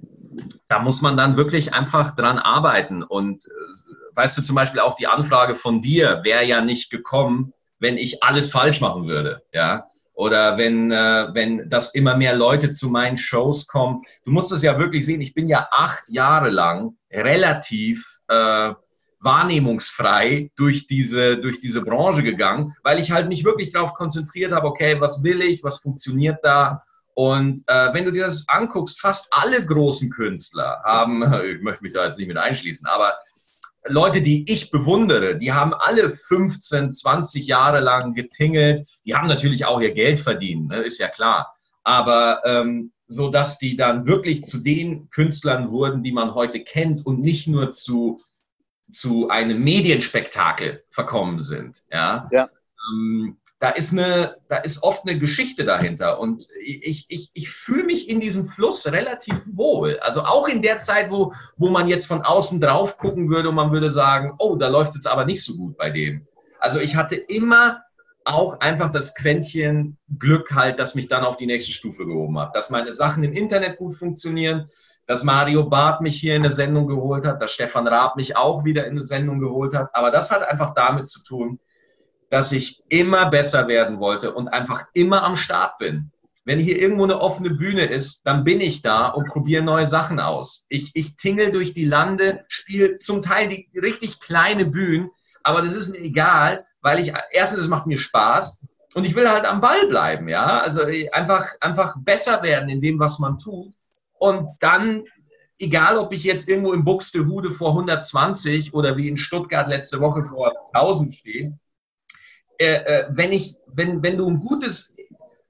da 0.67 0.79
muss 0.79 1.01
man 1.01 1.17
dann 1.17 1.37
wirklich 1.37 1.73
einfach 1.73 2.15
dran 2.15 2.39
arbeiten. 2.39 3.03
Und 3.03 3.45
äh, 3.45 4.15
weißt 4.15 4.37
du, 4.37 4.41
zum 4.41 4.55
Beispiel 4.55 4.79
auch 4.79 4.95
die 4.95 5.07
Anfrage 5.07 5.55
von 5.55 5.81
dir 5.81 6.21
wäre 6.23 6.45
ja 6.45 6.61
nicht 6.61 6.89
gekommen, 6.89 7.53
wenn 7.79 7.97
ich 7.97 8.23
alles 8.23 8.51
falsch 8.51 8.81
machen 8.81 9.07
würde. 9.07 9.43
Ja, 9.53 9.87
oder 10.13 10.57
wenn, 10.57 10.91
äh, 10.91 11.27
wenn 11.33 11.69
das 11.69 11.93
immer 11.93 12.15
mehr 12.15 12.35
Leute 12.35 12.71
zu 12.71 12.89
meinen 12.89 13.17
Shows 13.17 13.67
kommen. 13.67 14.03
Du 14.25 14.31
musst 14.31 14.51
es 14.51 14.61
ja 14.61 14.77
wirklich 14.77 15.05
sehen, 15.05 15.21
ich 15.21 15.33
bin 15.33 15.47
ja 15.47 15.67
acht 15.71 16.07
Jahre 16.07 16.49
lang 16.49 16.95
relativ 17.11 18.19
äh, 18.27 18.73
wahrnehmungsfrei 19.19 20.51
durch 20.55 20.85
diese, 20.87 21.37
durch 21.37 21.61
diese 21.61 21.81
Branche 21.81 22.23
gegangen, 22.23 22.75
weil 22.83 22.99
ich 22.99 23.11
halt 23.11 23.27
mich 23.29 23.43
wirklich 23.43 23.71
darauf 23.71 23.93
konzentriert 23.93 24.51
habe, 24.51 24.67
okay, 24.67 24.99
was 24.99 25.23
will 25.23 25.41
ich, 25.41 25.63
was 25.63 25.79
funktioniert 25.79 26.39
da? 26.43 26.83
Und 27.15 27.63
äh, 27.67 27.93
wenn 27.93 28.05
du 28.05 28.11
dir 28.11 28.25
das 28.25 28.45
anguckst, 28.47 28.99
fast 28.99 29.27
alle 29.31 29.65
großen 29.65 30.09
Künstler 30.09 30.81
haben, 30.83 31.23
ich 31.55 31.61
möchte 31.61 31.83
mich 31.83 31.93
da 31.93 32.05
jetzt 32.05 32.17
nicht 32.17 32.27
mit 32.27 32.37
einschließen, 32.37 32.85
aber 32.87 33.15
Leute, 33.85 34.21
die 34.21 34.49
ich 34.51 34.71
bewundere, 34.71 35.37
die 35.37 35.51
haben 35.51 35.73
alle 35.73 36.09
15, 36.09 36.93
20 36.93 37.47
Jahre 37.47 37.79
lang 37.79 38.13
getingelt. 38.13 38.87
Die 39.05 39.15
haben 39.15 39.27
natürlich 39.27 39.65
auch 39.65 39.81
ihr 39.81 39.93
Geld 39.93 40.19
verdient, 40.19 40.69
ne, 40.69 40.77
ist 40.77 40.99
ja 40.99 41.09
klar. 41.09 41.53
Aber 41.83 42.41
ähm, 42.45 42.91
so 43.07 43.29
dass 43.29 43.59
die 43.59 43.75
dann 43.75 44.07
wirklich 44.07 44.45
zu 44.45 44.59
den 44.59 45.09
Künstlern 45.09 45.69
wurden, 45.71 46.03
die 46.03 46.13
man 46.13 46.33
heute 46.33 46.61
kennt 46.61 47.05
und 47.05 47.19
nicht 47.19 47.47
nur 47.47 47.71
zu 47.71 48.19
zu 48.91 49.29
einem 49.29 49.63
Medienspektakel 49.63 50.83
verkommen 50.91 51.41
sind. 51.41 51.83
Ja. 51.91 52.29
ja. 52.31 52.49
Ähm, 52.91 53.37
da 53.63 53.69
ist 53.69 53.93
eine, 53.93 54.35
da 54.49 54.57
ist 54.57 54.83
oft 54.83 55.07
eine 55.07 55.17
Geschichte 55.17 55.63
dahinter 55.63 56.19
und 56.19 56.45
ich, 56.61 57.05
ich, 57.07 57.31
ich 57.33 57.49
fühle 57.49 57.85
mich 57.85 58.09
in 58.09 58.19
diesem 58.19 58.45
Fluss 58.45 58.91
relativ 58.91 59.41
wohl. 59.45 59.97
Also 60.01 60.23
auch 60.23 60.49
in 60.49 60.61
der 60.61 60.79
Zeit, 60.79 61.09
wo, 61.09 61.31
wo 61.55 61.69
man 61.69 61.87
jetzt 61.87 62.05
von 62.05 62.23
außen 62.23 62.59
drauf 62.59 62.97
gucken 62.97 63.29
würde 63.29 63.47
und 63.47 63.55
man 63.55 63.71
würde 63.71 63.89
sagen, 63.89 64.33
oh, 64.37 64.57
da 64.57 64.67
läuft 64.67 64.89
es 64.89 64.95
jetzt 64.95 65.07
aber 65.07 65.23
nicht 65.23 65.45
so 65.45 65.55
gut 65.55 65.77
bei 65.77 65.91
dem. 65.91 66.27
Also 66.59 66.81
ich 66.81 66.97
hatte 66.97 67.15
immer 67.15 67.81
auch 68.25 68.59
einfach 68.59 68.91
das 68.91 69.15
Quäntchen 69.15 69.97
Glück 70.19 70.53
halt, 70.53 70.77
das 70.77 70.93
mich 70.93 71.07
dann 71.07 71.23
auf 71.23 71.37
die 71.37 71.45
nächste 71.45 71.71
Stufe 71.71 72.05
gehoben 72.05 72.37
hat. 72.39 72.53
Dass 72.57 72.69
meine 72.69 72.91
Sachen 72.91 73.23
im 73.23 73.31
Internet 73.31 73.77
gut 73.77 73.95
funktionieren, 73.95 74.67
dass 75.07 75.23
Mario 75.23 75.69
Barth 75.69 76.01
mich 76.01 76.19
hier 76.19 76.35
in 76.35 76.43
eine 76.43 76.51
Sendung 76.51 76.85
geholt 76.87 77.25
hat, 77.25 77.41
dass 77.41 77.53
Stefan 77.53 77.87
Raab 77.87 78.17
mich 78.17 78.35
auch 78.35 78.65
wieder 78.65 78.85
in 78.87 78.91
eine 78.91 79.03
Sendung 79.03 79.39
geholt 79.39 79.73
hat. 79.73 79.89
Aber 79.93 80.11
das 80.11 80.31
hat 80.31 80.43
einfach 80.43 80.73
damit 80.73 81.07
zu 81.07 81.23
tun, 81.23 81.61
dass 82.33 82.51
ich 82.51 82.83
immer 82.89 83.29
besser 83.29 83.67
werden 83.67 83.99
wollte 83.99 84.33
und 84.33 84.47
einfach 84.47 84.87
immer 84.93 85.23
am 85.23 85.37
Start 85.37 85.77
bin. 85.77 86.11
Wenn 86.45 86.57
hier 86.57 86.81
irgendwo 86.81 87.03
eine 87.03 87.21
offene 87.21 87.51
Bühne 87.51 87.85
ist, 87.85 88.25
dann 88.25 88.43
bin 88.43 88.59
ich 88.59 88.81
da 88.81 89.09
und 89.09 89.27
probiere 89.27 89.61
neue 89.61 89.85
Sachen 89.85 90.19
aus. 90.19 90.65
Ich, 90.67 90.89
ich 90.95 91.15
tingel 91.15 91.51
durch 91.51 91.75
die 91.75 91.85
Lande, 91.85 92.43
spiele 92.47 92.97
zum 92.97 93.21
Teil 93.21 93.49
die 93.49 93.69
richtig 93.77 94.19
kleine 94.19 94.65
Bühnen, 94.65 95.11
aber 95.43 95.61
das 95.61 95.75
ist 95.75 95.89
mir 95.89 95.99
egal, 95.99 96.65
weil 96.81 96.97
ich, 96.97 97.13
erstens, 97.29 97.59
es 97.59 97.67
macht 97.67 97.85
mir 97.85 97.99
Spaß 97.99 98.65
und 98.95 99.05
ich 99.05 99.15
will 99.15 99.29
halt 99.29 99.45
am 99.45 99.61
Ball 99.61 99.85
bleiben, 99.87 100.27
ja. 100.27 100.59
Also 100.59 100.81
einfach, 101.11 101.49
einfach 101.61 101.97
besser 101.99 102.41
werden 102.41 102.67
in 102.67 102.81
dem, 102.81 102.97
was 102.97 103.19
man 103.19 103.37
tut 103.37 103.75
und 104.17 104.47
dann, 104.59 105.03
egal 105.59 105.99
ob 105.99 106.11
ich 106.11 106.23
jetzt 106.23 106.49
irgendwo 106.49 106.73
in 106.73 106.83
Buxtehude 106.83 107.51
vor 107.51 107.73
120 107.73 108.73
oder 108.73 108.97
wie 108.97 109.07
in 109.07 109.17
Stuttgart 109.17 109.67
letzte 109.67 109.99
Woche 109.99 110.23
vor 110.23 110.51
1000 110.73 111.13
stehe, 111.13 111.59
äh, 112.63 113.01
äh, 113.01 113.07
wenn, 113.09 113.31
ich, 113.31 113.55
wenn, 113.67 114.01
wenn 114.01 114.17
du 114.17 114.27
ein 114.27 114.39
gutes, 114.39 114.95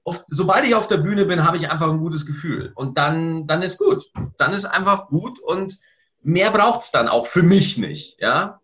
oft, 0.02 0.24
sobald 0.28 0.64
ich 0.64 0.74
auf 0.74 0.88
der 0.88 0.98
Bühne 0.98 1.24
bin, 1.24 1.44
habe 1.44 1.56
ich 1.56 1.70
einfach 1.70 1.90
ein 1.90 1.98
gutes 1.98 2.26
Gefühl. 2.26 2.72
Und 2.74 2.98
dann, 2.98 3.46
dann 3.46 3.62
ist 3.62 3.78
gut. 3.78 4.10
Dann 4.38 4.52
ist 4.52 4.64
einfach 4.64 5.08
gut 5.08 5.38
und 5.38 5.78
mehr 6.22 6.50
braucht 6.50 6.82
es 6.82 6.90
dann 6.90 7.08
auch 7.08 7.26
für 7.26 7.42
mich 7.42 7.78
nicht. 7.78 8.20
Ja, 8.20 8.60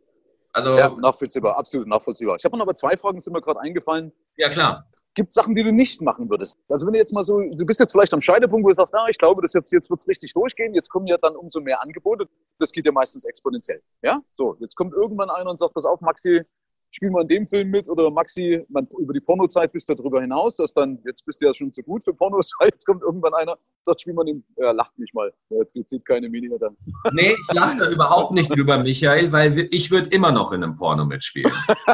also, 0.52 0.76
ja, 0.76 0.90
nachvollziehbar, 0.90 1.56
absolut 1.56 1.86
nachvollziehbar. 1.86 2.36
Ich 2.36 2.44
habe 2.44 2.56
noch 2.56 2.64
aber 2.64 2.74
zwei 2.74 2.96
Fragen, 2.96 3.20
sind 3.20 3.32
mir 3.32 3.40
gerade 3.40 3.60
eingefallen. 3.60 4.12
Ja, 4.36 4.48
klar 4.48 4.86
gibt 5.14 5.28
es 5.28 5.34
Sachen, 5.34 5.54
die 5.54 5.62
du 5.62 5.72
nicht 5.72 6.00
machen 6.00 6.30
würdest? 6.30 6.56
Also 6.68 6.86
wenn 6.86 6.92
du 6.92 6.98
jetzt 6.98 7.12
mal 7.12 7.22
so, 7.22 7.40
du 7.40 7.66
bist 7.66 7.80
jetzt 7.80 7.92
vielleicht 7.92 8.14
am 8.14 8.20
Scheidepunkt, 8.20 8.64
wo 8.64 8.68
du 8.68 8.74
sagst, 8.74 8.92
na, 8.94 9.06
ich 9.08 9.18
glaube, 9.18 9.42
das 9.42 9.52
jetzt, 9.52 9.72
jetzt 9.72 9.90
wird 9.90 10.00
es 10.00 10.08
richtig 10.08 10.32
durchgehen, 10.32 10.72
jetzt 10.74 10.88
kommen 10.88 11.06
ja 11.06 11.16
dann 11.18 11.36
umso 11.36 11.60
mehr 11.60 11.82
Angebote. 11.82 12.28
Das 12.58 12.72
geht 12.72 12.86
ja 12.86 12.92
meistens 12.92 13.24
exponentiell. 13.24 13.82
Ja, 14.02 14.20
so, 14.30 14.56
jetzt 14.60 14.76
kommt 14.76 14.94
irgendwann 14.94 15.30
einer 15.30 15.50
und 15.50 15.58
sagt, 15.58 15.74
pass 15.74 15.84
auf, 15.84 16.00
Maxi, 16.00 16.42
spiel 16.90 17.10
mal 17.10 17.22
in 17.22 17.28
dem 17.28 17.46
Film 17.46 17.70
mit 17.70 17.88
oder 17.88 18.10
Maxi, 18.10 18.64
man, 18.68 18.86
über 18.98 19.12
die 19.12 19.20
Pornozeit 19.20 19.72
bist 19.72 19.88
du 19.88 19.94
darüber 19.94 20.20
hinaus, 20.20 20.56
dass 20.56 20.72
dann, 20.72 20.98
jetzt 21.04 21.24
bist 21.24 21.40
du 21.40 21.46
ja 21.46 21.54
schon 21.54 21.72
zu 21.72 21.82
gut 21.82 22.04
für 22.04 22.14
Pornozeit, 22.14 22.74
kommt 22.86 23.02
irgendwann 23.02 23.34
einer, 23.34 23.58
sagt, 23.90 24.00
spiel 24.02 24.14
mal 24.14 24.24
den, 24.24 24.44
ja, 24.56 24.70
lacht 24.72 24.98
nicht 24.98 25.14
mal, 25.14 25.32
jetzt 25.50 25.76
zieht 25.88 26.04
keine 26.04 26.28
Mini 26.28 26.50
dann. 26.58 26.76
Nee, 27.12 27.34
ich 27.48 27.54
lache 27.54 27.78
da 27.78 27.90
überhaupt 27.90 28.32
nicht 28.32 28.50
drüber, 28.50 28.78
Michael, 28.78 29.32
weil 29.32 29.68
ich 29.70 29.90
würde 29.90 30.08
immer 30.10 30.30
noch 30.32 30.52
in 30.52 30.62
einem 30.62 30.76
Porno 30.76 31.04
mitspielen. 31.04 31.52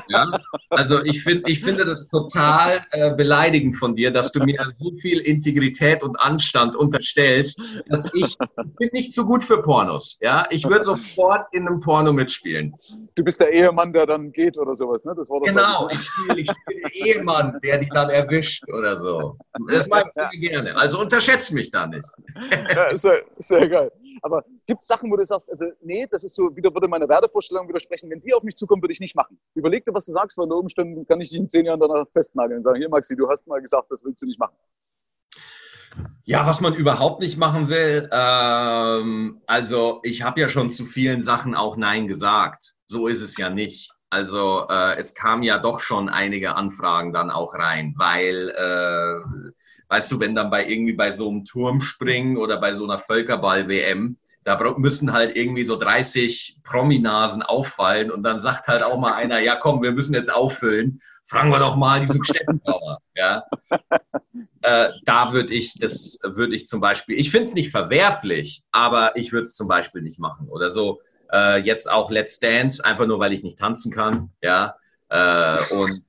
Ja? 0.09 0.39
Also 0.71 1.03
ich, 1.05 1.23
find, 1.23 1.49
ich 1.49 1.63
finde 1.63 1.85
das 1.85 2.09
total 2.09 2.85
äh, 2.91 3.15
beleidigend 3.15 3.77
von 3.77 3.95
dir, 3.95 4.11
dass 4.11 4.33
du 4.33 4.45
mir 4.45 4.59
so 4.79 4.93
viel 4.99 5.21
Integrität 5.21 6.03
und 6.03 6.19
Anstand 6.21 6.77
unterstellst, 6.77 7.61
dass 7.89 8.07
ich, 8.15 8.25
ich 8.25 8.77
bin 8.77 8.91
nicht 8.93 9.15
so 9.15 9.25
gut 9.25 9.43
für 9.43 9.63
Pornos. 9.63 10.19
Ja? 10.21 10.47
Ich 10.51 10.65
würde 10.69 10.85
sofort 10.85 11.47
in 11.53 11.67
einem 11.67 11.81
Porno 11.81 12.13
mitspielen. 12.13 12.75
Du 13.15 13.25
bist 13.25 13.41
der 13.41 13.53
Ehemann, 13.53 13.93
der 13.93 14.07
dann 14.07 14.33
geht 14.33 14.59
oder 14.59 14.75
sowas, 14.75 15.05
ne? 15.05 15.15
Das 15.17 15.31
war 15.31 15.41
genau, 15.41 15.89
ich 15.91 16.01
spiele 16.01 16.41
ich 16.41 16.51
spiel 16.51 16.83
Ehemann, 16.93 17.59
der 17.63 17.79
dich 17.79 17.89
dann 17.91 18.11
erwischt 18.11 18.65
oder 18.69 19.01
so. 19.01 19.39
Das 19.69 19.89
mag 19.89 20.07
ich 20.33 20.41
gerne. 20.41 20.77
Also 20.77 21.01
unterschätzt 21.01 21.53
mich 21.53 21.71
da 21.91 21.97
nicht. 21.97 22.09
ja, 22.75 22.85
ist 22.87 23.05
ja, 23.05 23.15
ist 23.37 23.51
ja 23.51 23.67
geil. 23.67 23.93
Aber 24.23 24.45
gibt 24.67 24.83
es 24.83 24.89
Sachen, 24.89 25.11
wo 25.11 25.17
du 25.17 25.25
sagst, 25.25 25.51
also 25.51 25.67
nee, 25.83 26.07
das 26.11 26.25
ist 26.25 26.35
so, 26.35 26.55
wieder 26.57 26.73
würde 26.73 26.89
meiner 26.89 27.09
Wertevorstellung 27.09 27.69
widersprechen. 27.69 28.11
Wenn 28.11 28.21
die 28.21 28.35
auf 28.35 28.43
mich 28.43 28.57
zukommen, 28.57 28.83
würde 28.83 28.93
ich 28.93 29.01
nicht 29.01 29.15
machen. 29.15 29.39
Überleg 29.55 29.85
dir, 29.85 29.95
was 29.95 30.07
du 30.07 30.13
sagst, 30.13 30.39
weil 30.39 30.45
unter 30.45 30.57
Umständen 30.57 31.07
kann 31.07 31.21
ich 31.21 31.31
dich 31.31 31.39
in 31.39 31.49
zehn 31.49 31.67
Jahren 31.67 31.81
danach 31.81 32.09
festnageln 32.09 32.59
und 32.59 32.65
sagen, 32.65 32.79
hier 32.79 32.89
Maxi, 32.89 33.17
du 33.17 33.29
hast 33.29 33.47
mal 33.47 33.61
gesagt, 33.61 33.91
das 33.91 34.05
willst 34.05 34.23
du 34.23 34.27
nicht 34.27 34.39
machen. 34.39 34.57
Ja, 36.25 36.47
was 36.47 36.61
man 36.61 36.75
überhaupt 36.75 37.21
nicht 37.21 37.39
machen 37.39 37.69
will, 37.69 38.09
ähm, 38.13 39.41
also 39.47 40.01
ich 40.03 40.23
habe 40.23 40.41
ja 40.41 40.49
schon 40.49 40.71
zu 40.71 40.85
vielen 40.85 41.23
Sachen 41.23 41.55
auch 41.55 41.77
Nein 41.77 42.09
gesagt. 42.09 42.75
So 42.87 43.07
ist 43.07 43.23
es 43.23 43.37
ja 43.37 43.49
nicht. 43.49 43.93
Also 44.11 44.67
äh, 44.69 44.97
es 44.99 45.15
kam 45.15 45.43
ja 45.43 45.59
doch 45.59 45.81
schon 45.81 46.09
einige 46.09 46.55
Anfragen 46.55 47.13
dann 47.13 47.31
auch 47.31 47.55
rein, 47.55 47.95
weil, 47.97 48.51
äh, 48.51 49.53
weißt 49.89 50.13
du, 50.13 50.21
wenn 50.21 50.35
dann 50.35 50.51
bei 50.51 50.67
irgendwie 50.67 50.93
bei 50.93 51.11
so 51.11 51.29
einem 51.29 51.45
Turmspringen 51.45 52.37
oder 52.37 52.59
bei 52.59 52.73
so 52.73 52.85
einer 52.85 52.99
Völkerball-WM, 52.99 54.17
da 54.45 54.57
müssen 54.79 55.13
halt 55.13 55.37
irgendwie 55.37 55.65
so 55.65 55.77
30 55.77 56.61
Prominasen 56.63 57.43
auffallen 57.43 58.13
und 58.13 58.23
dann 58.23 58.39
sagt 58.39 58.69
halt 58.69 58.85
auch 58.85 58.97
mal 58.97 59.15
einer, 59.15 59.41
ja 59.41 59.57
komm, 59.57 59.83
wir 59.83 59.91
müssen 59.91 60.15
jetzt 60.15 60.33
auffüllen, 60.33 61.01
fragen 61.25 61.51
wir 61.51 61.59
doch 61.59 61.75
mal 61.75 62.01
diesen 62.01 62.25
Städtenbauer. 62.25 62.99
Ja? 63.19 63.45
Äh, 64.61 64.91
da 65.07 65.33
würde 65.33 65.55
ich, 65.55 65.73
das 65.77 66.19
würde 66.23 66.55
ich 66.55 66.67
zum 66.67 66.83
Beispiel, 66.83 67.19
ich 67.19 67.31
finde 67.31 67.47
es 67.47 67.55
nicht 67.55 67.71
verwerflich, 67.71 68.63
aber 68.73 69.17
ich 69.17 69.33
würde 69.33 69.47
es 69.47 69.55
zum 69.55 69.69
Beispiel 69.69 70.03
nicht 70.03 70.19
machen. 70.19 70.49
Oder 70.49 70.69
so, 70.69 71.01
äh, 71.33 71.59
jetzt 71.61 71.91
auch 71.91 72.11
Let's 72.11 72.41
Dance, 72.41 72.85
einfach 72.85 73.07
nur 73.07 73.19
weil 73.19 73.33
ich 73.33 73.43
nicht 73.43 73.59
tanzen 73.59 73.91
kann. 73.91 74.33
Ja. 74.43 74.77
Äh, 75.09 75.59
und 75.73 76.05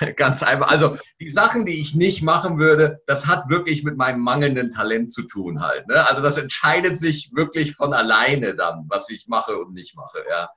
äh, 0.00 0.12
ganz 0.16 0.42
einfach, 0.42 0.68
also 0.68 0.98
die 1.20 1.30
Sachen, 1.30 1.64
die 1.64 1.80
ich 1.80 1.94
nicht 1.94 2.22
machen 2.22 2.58
würde, 2.58 3.00
das 3.06 3.26
hat 3.26 3.48
wirklich 3.48 3.82
mit 3.82 3.96
meinem 3.96 4.20
mangelnden 4.20 4.70
Talent 4.70 5.12
zu 5.12 5.22
tun 5.22 5.62
halt. 5.62 5.88
Ne? 5.88 6.06
Also 6.06 6.20
das 6.20 6.36
entscheidet 6.36 6.98
sich 6.98 7.30
wirklich 7.34 7.74
von 7.74 7.94
alleine 7.94 8.54
dann, 8.54 8.84
was 8.88 9.08
ich 9.08 9.26
mache 9.28 9.56
und 9.56 9.72
nicht 9.72 9.96
mache. 9.96 10.18
Ja. 10.28 10.50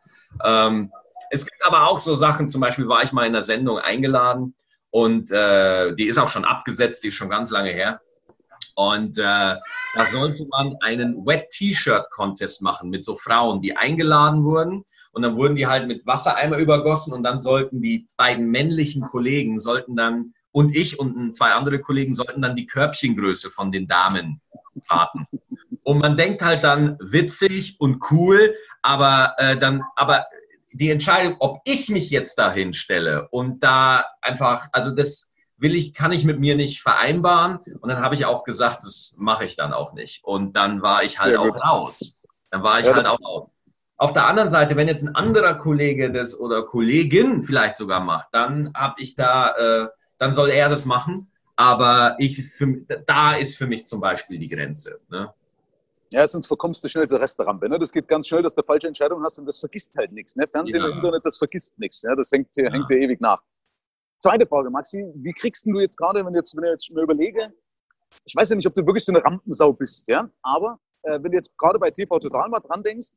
Ähm, 0.43 0.91
es 1.29 1.45
gibt 1.45 1.65
aber 1.65 1.87
auch 1.87 1.99
so 1.99 2.15
Sachen, 2.15 2.49
zum 2.49 2.59
Beispiel 2.59 2.87
war 2.87 3.03
ich 3.03 3.13
mal 3.13 3.25
in 3.25 3.33
einer 3.33 3.43
Sendung 3.43 3.79
eingeladen 3.79 4.55
und 4.89 5.31
äh, 5.31 5.95
die 5.95 6.07
ist 6.07 6.17
auch 6.17 6.29
schon 6.29 6.45
abgesetzt, 6.45 7.03
die 7.03 7.07
ist 7.07 7.15
schon 7.15 7.29
ganz 7.29 7.49
lange 7.49 7.71
her. 7.71 8.01
Und 8.75 9.17
äh, 9.17 9.21
da 9.21 10.05
sollte 10.11 10.45
man 10.49 10.75
einen 10.81 11.25
Wet-T-Shirt-Contest 11.25 12.61
machen 12.61 12.89
mit 12.89 13.05
so 13.05 13.15
Frauen, 13.15 13.61
die 13.61 13.77
eingeladen 13.77 14.43
wurden. 14.43 14.83
Und 15.13 15.21
dann 15.21 15.37
wurden 15.37 15.55
die 15.55 15.67
halt 15.67 15.87
mit 15.87 16.05
Wassereimer 16.05 16.57
übergossen 16.57 17.13
und 17.13 17.23
dann 17.23 17.39
sollten 17.39 17.81
die 17.81 18.07
beiden 18.17 18.49
männlichen 18.49 19.03
Kollegen 19.03 19.59
sollten 19.59 19.95
dann 19.95 20.33
und 20.51 20.75
ich 20.75 20.99
und 20.99 21.35
zwei 21.35 21.51
andere 21.51 21.79
Kollegen 21.79 22.13
sollten 22.13 22.41
dann 22.41 22.55
die 22.55 22.67
Körbchengröße 22.67 23.49
von 23.49 23.71
den 23.71 23.87
Damen 23.87 24.41
raten. 24.89 25.27
Und 25.83 25.99
man 25.99 26.17
denkt 26.17 26.41
halt 26.41 26.63
dann 26.63 26.97
witzig 26.99 27.75
und 27.79 27.99
cool, 28.11 28.55
aber 28.81 29.33
äh, 29.37 29.57
dann, 29.57 29.83
aber 29.95 30.25
die 30.71 30.89
Entscheidung, 30.89 31.35
ob 31.39 31.61
ich 31.65 31.89
mich 31.89 32.09
jetzt 32.09 32.35
dahin 32.39 32.73
stelle 32.73 33.27
und 33.29 33.63
da 33.63 34.05
einfach, 34.21 34.67
also 34.71 34.91
das, 34.91 35.29
will 35.63 35.75
ich, 35.75 35.93
kann 35.93 36.11
ich 36.11 36.25
mit 36.25 36.39
mir 36.39 36.55
nicht 36.55 36.81
vereinbaren. 36.81 37.57
Und 37.79 37.89
dann 37.89 38.01
habe 38.01 38.15
ich 38.15 38.25
auch 38.25 38.43
gesagt, 38.43 38.83
das 38.83 39.15
mache 39.17 39.45
ich 39.45 39.55
dann 39.55 39.73
auch 39.73 39.93
nicht. 39.93 40.23
Und 40.23 40.55
dann 40.55 40.81
war 40.81 41.03
ich 41.03 41.19
halt 41.19 41.37
auch 41.37 41.55
raus. 41.63 42.21
Dann 42.51 42.61
war 42.61 42.79
ich 42.79 42.85
ja, 42.85 42.93
halt 42.93 43.07
auch 43.07 43.19
raus. 43.21 43.49
Auf 43.97 44.13
der 44.13 44.25
anderen 44.25 44.49
Seite, 44.49 44.75
wenn 44.75 44.87
jetzt 44.87 45.03
ein 45.03 45.15
anderer 45.15 45.55
Kollege 45.55 46.11
das 46.11 46.37
oder 46.39 46.63
Kollegin 46.63 47.43
vielleicht 47.43 47.75
sogar 47.75 47.99
macht, 47.99 48.29
dann 48.31 48.73
habe 48.75 48.95
ich 48.97 49.15
da, 49.15 49.55
äh, 49.55 49.87
dann 50.17 50.33
soll 50.33 50.49
er 50.49 50.69
das 50.69 50.85
machen. 50.85 51.31
Aber 51.55 52.15
ich, 52.17 52.43
für, 52.43 52.67
da 53.05 53.35
ist 53.35 53.57
für 53.57 53.67
mich 53.67 53.85
zum 53.85 54.01
Beispiel 54.01 54.39
die 54.39 54.49
Grenze. 54.49 54.99
Ne? 55.09 55.31
Ja, 56.11 56.27
sonst 56.27 56.47
verkommst 56.47 56.83
du 56.83 56.89
schnell 56.89 57.07
zur 57.07 57.19
Resterampe. 57.19 57.69
Ne? 57.69 57.77
Das 57.77 57.91
geht 57.91 58.07
ganz 58.07 58.27
schnell, 58.27 58.41
dass 58.41 58.55
du 58.55 58.63
falsche 58.63 58.87
Entscheidung 58.87 59.23
hast 59.23 59.37
und 59.37 59.45
das 59.45 59.59
vergisst 59.59 59.95
halt 59.95 60.11
nichts. 60.11 60.35
Ne? 60.35 60.47
Fernsehen 60.47 60.81
ja. 60.81 60.87
und 60.87 60.97
Internet, 60.97 61.25
das 61.25 61.37
vergisst 61.37 61.77
nichts. 61.77 62.01
Ja? 62.01 62.15
Das 62.15 62.31
hängt, 62.31 62.55
ja. 62.55 62.71
hängt 62.71 62.89
dir 62.89 62.97
ewig 62.97 63.21
nach. 63.21 63.41
Zweite 64.19 64.47
Frage, 64.47 64.69
Maxi, 64.69 65.05
wie 65.15 65.33
kriegst 65.33 65.65
du 65.65 65.79
jetzt 65.79 65.97
gerade, 65.97 66.25
wenn, 66.25 66.33
jetzt, 66.33 66.55
wenn 66.55 66.63
ich 66.63 66.69
jetzt 66.69 66.91
mal 66.91 67.03
überlege, 67.03 67.51
ich 68.25 68.35
weiß 68.35 68.49
ja 68.49 68.55
nicht, 68.55 68.67
ob 68.67 68.73
du 68.73 68.85
wirklich 68.85 69.03
so 69.03 69.11
eine 69.11 69.23
Rampensau 69.23 69.73
bist, 69.73 70.07
ja, 70.07 70.29
aber 70.43 70.79
äh, 71.01 71.19
wenn 71.21 71.31
du 71.31 71.37
jetzt 71.37 71.57
gerade 71.57 71.77
bei 71.79 71.91
TV 71.91 72.19
Total 72.19 72.47
mal 72.47 72.59
dran 72.59 72.83
denkst, 72.83 73.09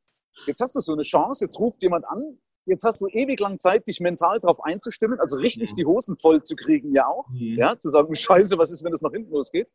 jetzt 0.45 0.61
hast 0.61 0.75
du 0.75 0.79
so 0.79 0.93
eine 0.93 1.03
Chance, 1.03 1.43
jetzt 1.43 1.59
ruft 1.59 1.81
jemand 1.83 2.05
an 2.05 2.37
jetzt 2.67 2.83
hast 2.83 3.01
du 3.01 3.07
ewig 3.07 3.39
lang 3.39 3.57
Zeit, 3.57 3.87
dich 3.87 3.99
mental 3.99 4.39
darauf 4.39 4.63
einzustimmen, 4.63 5.19
also 5.19 5.37
richtig 5.37 5.71
mhm. 5.71 5.75
die 5.75 5.85
Hosen 5.85 6.15
voll 6.15 6.43
zu 6.43 6.55
kriegen, 6.55 6.93
ja 6.93 7.07
auch. 7.07 7.27
Mhm. 7.29 7.57
Ja, 7.57 7.79
zu 7.79 7.89
sagen, 7.89 8.13
scheiße, 8.15 8.57
was 8.57 8.71
ist, 8.71 8.83
wenn 8.83 8.91
das 8.91 9.01
nach 9.01 9.11
hinten 9.11 9.31
losgeht? 9.31 9.71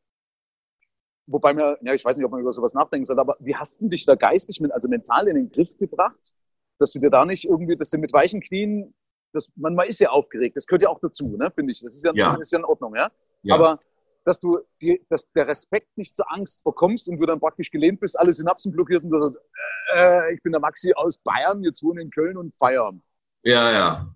Wobei 1.27 1.55
mir, 1.55 1.79
ja, 1.83 1.95
ich 1.95 2.05
weiß 2.05 2.17
nicht, 2.17 2.27
ob 2.27 2.33
man 2.33 2.41
über 2.41 2.53
sowas 2.53 2.75
nachdenken 2.75 3.07
soll, 3.07 3.19
aber 3.19 3.37
wie 3.41 3.57
hast 3.57 3.81
du 3.81 3.89
dich 3.89 4.05
da 4.05 4.15
geistig, 4.15 4.61
also 4.71 4.89
mental 4.89 5.29
in 5.29 5.37
den 5.37 5.51
Griff 5.51 5.77
gebracht, 5.79 6.35
dass 6.79 6.93
du 6.93 6.99
dir 6.99 7.11
da 7.11 7.25
nicht 7.25 7.45
irgendwie, 7.45 7.77
dass 7.77 7.91
du 7.91 7.99
mit 7.99 8.13
weichen 8.13 8.41
Knien, 8.41 8.95
das, 9.33 9.51
man, 9.57 9.75
man 9.75 9.87
ist 9.87 10.01
ja 10.01 10.11
aufgeregt, 10.11 10.57
das 10.57 10.67
gehört 10.67 10.83
ja 10.83 10.89
auch 10.91 11.01
dazu, 11.01 11.37
ne, 11.37 11.51
finde 11.51 11.73
ich. 11.73 11.81
Das 11.81 11.95
ist 11.95 12.05
ja, 12.05 12.13
ja. 12.15 12.35
ist 12.35 12.53
ja 12.53 12.59
in 12.59 12.65
Ordnung, 12.65 12.95
ja? 12.95 13.11
ja. 13.43 13.55
Aber 13.55 13.81
dass 14.25 14.41
du 14.41 14.59
die, 14.83 15.01
dass 15.09 15.31
der 15.33 15.47
Respekt 15.47 15.97
nicht 15.97 16.15
zur 16.15 16.31
Angst 16.31 16.63
verkommst 16.63 17.09
und 17.09 17.19
du 17.19 17.25
dann 17.25 17.41
praktisch 17.41 17.71
gelehnt 17.71 18.01
bist, 18.01 18.19
alle 18.19 18.33
Synapsen 18.33 18.73
blockiert 18.73 19.05
und 19.05 19.11
du 19.11 19.21
sagst, 19.21 19.39
äh, 19.95 20.35
ich 20.35 20.43
bin 20.43 20.53
der 20.53 20.61
Maxi 20.61 20.93
aus 20.95 21.19
Bayern, 21.19 21.63
jetzt 21.63 21.83
wohne 21.83 22.03
in 22.03 22.11
Köln 22.11 22.37
und 22.37 22.55
feiern. 22.55 23.03
Ja, 23.43 23.71
ja. 23.71 24.15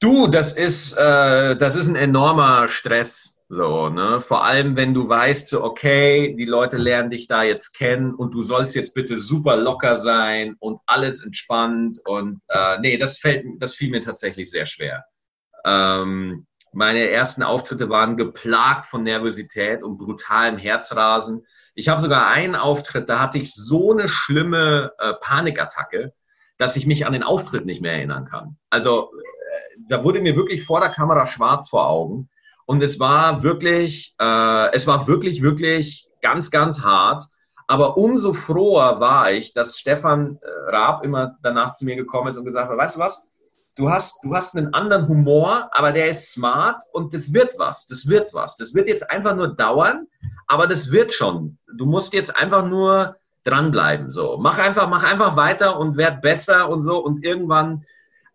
Du, 0.00 0.26
das 0.26 0.54
ist, 0.54 0.96
äh, 0.96 1.56
das 1.56 1.76
ist 1.76 1.88
ein 1.88 1.96
enormer 1.96 2.68
Stress. 2.68 3.36
So, 3.48 3.90
ne? 3.90 4.20
Vor 4.22 4.44
allem, 4.44 4.76
wenn 4.76 4.94
du 4.94 5.08
weißt, 5.08 5.48
so, 5.48 5.62
okay, 5.62 6.34
die 6.34 6.46
Leute 6.46 6.78
lernen 6.78 7.10
dich 7.10 7.28
da 7.28 7.42
jetzt 7.42 7.74
kennen 7.74 8.14
und 8.14 8.32
du 8.32 8.42
sollst 8.42 8.74
jetzt 8.74 8.94
bitte 8.94 9.18
super 9.18 9.56
locker 9.56 9.96
sein 9.96 10.56
und 10.58 10.80
alles 10.86 11.22
entspannt. 11.22 11.98
Und 12.06 12.40
äh, 12.48 12.78
nee, 12.80 12.96
das 12.96 13.18
fällt, 13.18 13.44
das 13.60 13.74
fiel 13.74 13.90
mir 13.90 14.00
tatsächlich 14.00 14.50
sehr 14.50 14.64
schwer. 14.64 15.04
Ähm, 15.66 16.46
meine 16.72 17.10
ersten 17.10 17.42
Auftritte 17.42 17.90
waren 17.90 18.16
geplagt 18.16 18.86
von 18.86 19.02
Nervosität 19.02 19.82
und 19.82 19.98
brutalem 19.98 20.56
Herzrasen. 20.56 21.46
Ich 21.74 21.88
habe 21.88 22.00
sogar 22.00 22.28
einen 22.28 22.54
Auftritt, 22.54 23.08
da 23.08 23.18
hatte 23.18 23.38
ich 23.38 23.54
so 23.54 23.92
eine 23.92 24.08
schlimme 24.08 24.92
äh, 24.98 25.14
Panikattacke, 25.20 26.12
dass 26.58 26.76
ich 26.76 26.86
mich 26.86 27.06
an 27.06 27.12
den 27.12 27.22
Auftritt 27.22 27.64
nicht 27.64 27.80
mehr 27.80 27.92
erinnern 27.92 28.26
kann. 28.26 28.58
Also 28.70 29.10
äh, 29.14 29.78
da 29.88 30.04
wurde 30.04 30.20
mir 30.20 30.36
wirklich 30.36 30.64
vor 30.64 30.80
der 30.80 30.90
Kamera 30.90 31.26
schwarz 31.26 31.70
vor 31.70 31.88
Augen. 31.88 32.28
Und 32.66 32.82
es 32.82 33.00
war 33.00 33.42
wirklich, 33.42 34.14
äh, 34.20 34.72
es 34.72 34.86
war 34.86 35.06
wirklich, 35.06 35.42
wirklich 35.42 36.08
ganz, 36.20 36.50
ganz 36.50 36.82
hart. 36.82 37.24
Aber 37.66 37.96
umso 37.96 38.34
froher 38.34 39.00
war 39.00 39.32
ich, 39.32 39.54
dass 39.54 39.78
Stefan 39.78 40.38
äh, 40.42 40.70
Raab 40.70 41.04
immer 41.04 41.38
danach 41.42 41.72
zu 41.72 41.84
mir 41.84 41.96
gekommen 41.96 42.28
ist 42.28 42.36
und 42.36 42.44
gesagt 42.44 42.70
hat, 42.70 42.76
weißt 42.76 42.96
du 42.96 43.00
was? 43.00 43.31
Du 43.76 43.90
hast, 43.90 44.22
du 44.22 44.34
hast 44.34 44.56
einen 44.56 44.74
anderen 44.74 45.08
Humor, 45.08 45.70
aber 45.72 45.92
der 45.92 46.10
ist 46.10 46.32
smart 46.32 46.82
und 46.92 47.14
das 47.14 47.32
wird 47.32 47.58
was, 47.58 47.86
das 47.86 48.06
wird 48.06 48.34
was. 48.34 48.56
Das 48.56 48.74
wird 48.74 48.88
jetzt 48.88 49.10
einfach 49.10 49.34
nur 49.34 49.48
dauern, 49.48 50.06
aber 50.46 50.66
das 50.66 50.90
wird 50.90 51.12
schon. 51.12 51.58
Du 51.76 51.86
musst 51.86 52.12
jetzt 52.12 52.36
einfach 52.36 52.66
nur 52.66 53.16
dranbleiben. 53.44 54.10
So, 54.10 54.36
mach 54.38 54.58
einfach, 54.58 54.88
mach 54.88 55.04
einfach 55.04 55.36
weiter 55.36 55.78
und 55.78 55.96
werd 55.96 56.20
besser 56.20 56.68
und 56.68 56.82
so 56.82 57.02
und 57.02 57.24
irgendwann 57.24 57.84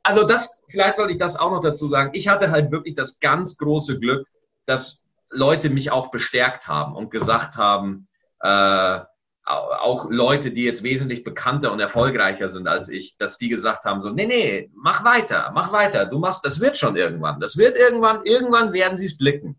also 0.07 0.23
das, 0.23 0.63
vielleicht 0.69 0.95
sollte 0.95 1.11
ich 1.11 1.17
das 1.17 1.37
auch 1.37 1.51
noch 1.51 1.59
dazu 1.59 1.89
sagen. 1.89 2.11
Ich 2.13 2.29
hatte 2.29 2.49
halt 2.49 2.71
wirklich 2.71 2.95
das 2.95 3.19
ganz 3.19 3.57
große 3.57 3.99
Glück, 3.99 4.25
dass 4.65 5.05
Leute 5.29 5.69
mich 5.69 5.91
auch 5.91 6.11
bestärkt 6.11 6.69
haben 6.69 6.95
und 6.95 7.11
gesagt 7.11 7.57
haben, 7.57 8.07
äh, 8.39 9.01
auch 9.47 10.09
Leute, 10.09 10.51
die 10.51 10.63
jetzt 10.63 10.83
wesentlich 10.83 11.23
bekannter 11.23 11.71
und 11.71 11.79
erfolgreicher 11.79 12.49
sind 12.49 12.67
als 12.67 12.89
ich, 12.89 13.17
dass 13.17 13.37
die 13.37 13.47
gesagt 13.47 13.85
haben, 13.85 14.01
so, 14.01 14.09
nee, 14.09 14.27
nee, 14.27 14.69
mach 14.75 15.05
weiter, 15.05 15.51
mach 15.53 15.71
weiter, 15.71 16.05
du 16.05 16.19
machst, 16.19 16.43
das 16.43 16.59
wird 16.59 16.77
schon 16.77 16.97
irgendwann, 16.97 17.39
das 17.39 17.57
wird 17.57 17.77
irgendwann, 17.77 18.25
irgendwann 18.25 18.73
werden 18.73 18.97
sie 18.97 19.05
es 19.05 19.17
blicken. 19.17 19.57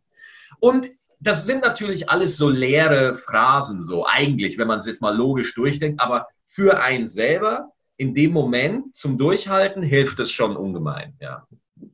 Und 0.61 0.91
das 1.21 1.47
sind 1.47 1.63
natürlich 1.63 2.11
alles 2.11 2.37
so 2.37 2.51
leere 2.51 3.17
Phrasen, 3.17 3.83
so 3.83 4.07
eigentlich, 4.07 4.59
wenn 4.59 4.69
man 4.69 4.81
es 4.81 4.87
jetzt 4.87 5.01
mal 5.01 5.17
logisch 5.17 5.55
durchdenkt, 5.55 6.01
aber 6.01 6.29
für 6.45 6.81
einen 6.81 7.07
selber 7.07 7.73
in 7.97 8.15
dem 8.15 8.33
Moment 8.33 8.95
zum 8.95 9.19
Durchhalten 9.19 9.83
hilft 9.83 10.21
es 10.21 10.31
schon 10.31 10.57
ungemein, 10.57 11.15
ja. 11.21 11.47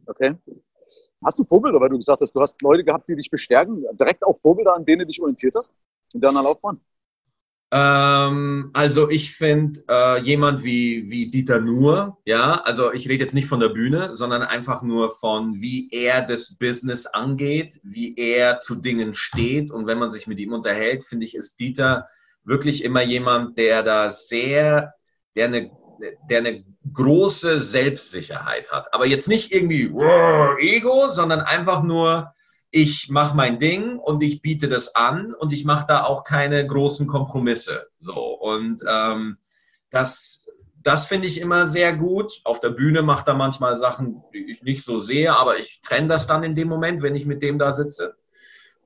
Okay. 0.07 0.35
Hast 1.25 1.39
du 1.39 1.45
Vorbilder, 1.45 1.81
weil 1.81 1.89
du 1.89 1.97
gesagt 1.97 2.21
hast, 2.21 2.33
du 2.33 2.41
hast 2.41 2.61
Leute 2.61 2.85
gehabt, 2.85 3.09
die 3.09 3.17
dich 3.17 3.31
bestärken, 3.31 3.85
direkt 3.93 4.23
auch 4.25 4.37
Vorbilder, 4.37 4.75
an 4.75 4.85
denen 4.85 5.01
du 5.01 5.07
dich 5.07 5.23
orientiert 5.23 5.55
hast 5.57 5.73
in 6.13 6.21
deiner 6.21 6.43
Laufbahn? 6.43 6.81
Ähm, 7.77 8.71
also 8.73 9.11
ich 9.11 9.35
finde 9.35 9.83
äh, 9.89 10.21
jemand 10.21 10.63
wie, 10.63 11.11
wie 11.11 11.29
Dieter 11.29 11.59
Nuhr, 11.59 12.19
ja, 12.25 12.61
also 12.63 12.93
ich 12.93 13.09
rede 13.09 13.25
jetzt 13.25 13.35
nicht 13.35 13.49
von 13.49 13.59
der 13.59 13.71
Bühne, 13.71 14.15
sondern 14.15 14.43
einfach 14.43 14.83
nur 14.83 15.11
von, 15.11 15.61
wie 15.61 15.89
er 15.91 16.23
das 16.23 16.57
Business 16.57 17.07
angeht, 17.07 17.81
wie 17.83 18.15
er 18.17 18.59
zu 18.59 18.77
Dingen 18.77 19.17
steht 19.17 19.73
und 19.73 19.89
wenn 19.89 19.99
man 19.99 20.13
sich 20.13 20.29
mit 20.29 20.39
ihm 20.39 20.53
unterhält, 20.53 21.03
finde 21.03 21.27
ich, 21.27 21.35
ist 21.35 21.59
Dieter 21.59 22.07
wirklich 22.45 22.85
immer 22.85 23.03
jemand, 23.03 23.59
der 23.59 23.83
da 23.83 24.09
sehr, 24.09 24.95
der 25.35 25.47
eine 25.47 25.73
der 26.29 26.39
eine 26.39 26.65
große 26.93 27.61
Selbstsicherheit 27.61 28.71
hat. 28.73 28.93
Aber 28.93 29.07
jetzt 29.07 29.29
nicht 29.29 29.53
irgendwie 29.53 29.93
wow, 29.93 30.59
Ego, 30.59 31.09
sondern 31.09 31.41
einfach 31.41 31.83
nur, 31.83 32.33
ich 32.75 33.09
mache 33.09 33.37
mein 33.37 33.61
Ding 33.61 34.01
und 34.01 34.21
ich 34.25 34.43
biete 34.43 34.69
das 34.69 34.97
an 34.97 35.33
und 35.33 35.53
ich 35.53 35.65
mache 35.65 35.87
da 35.87 36.03
auch 36.03 36.25
keine 36.25 36.67
großen 36.67 37.07
Kompromisse. 37.07 37.87
So 38.01 38.17
und 38.17 38.83
ähm, 38.85 39.39
das, 39.91 40.49
das 40.83 41.07
finde 41.07 41.29
ich 41.29 41.41
immer 41.41 41.69
sehr 41.69 41.93
gut. 41.95 42.41
Auf 42.43 42.59
der 42.59 42.71
Bühne 42.71 43.03
macht 43.03 43.29
er 43.29 43.35
manchmal 43.35 43.77
Sachen, 43.77 44.25
die 44.35 44.51
ich 44.51 44.63
nicht 44.65 44.83
so 44.83 44.99
sehe, 44.99 45.37
aber 45.37 45.57
ich 45.57 45.83
trenne 45.83 46.09
das 46.09 46.27
dann 46.27 46.43
in 46.43 46.57
dem 46.57 46.67
Moment, 46.67 47.03
wenn 47.03 47.15
ich 47.15 47.27
mit 47.27 47.43
dem 47.43 47.61
da 47.61 47.71
sitze. 47.71 48.17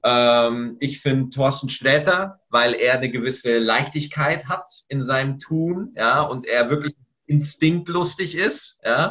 Ähm, 0.03 0.77
ich 0.81 1.01
finde 1.01 1.31
Thorsten 1.31 1.70
Sträter, 1.70 2.40
weil 2.51 2.74
er 2.74 2.98
eine 2.98 3.11
gewisse 3.11 3.57
Leichtigkeit 3.59 4.51
hat 4.51 4.66
in 4.88 5.03
seinem 5.03 5.38
Tun, 5.38 5.88
ja, 5.94 6.20
und 6.20 6.44
er 6.44 6.68
wirklich 6.68 6.94
instinktlustig 7.24 8.37
ist, 8.37 8.81
ja. 8.85 9.11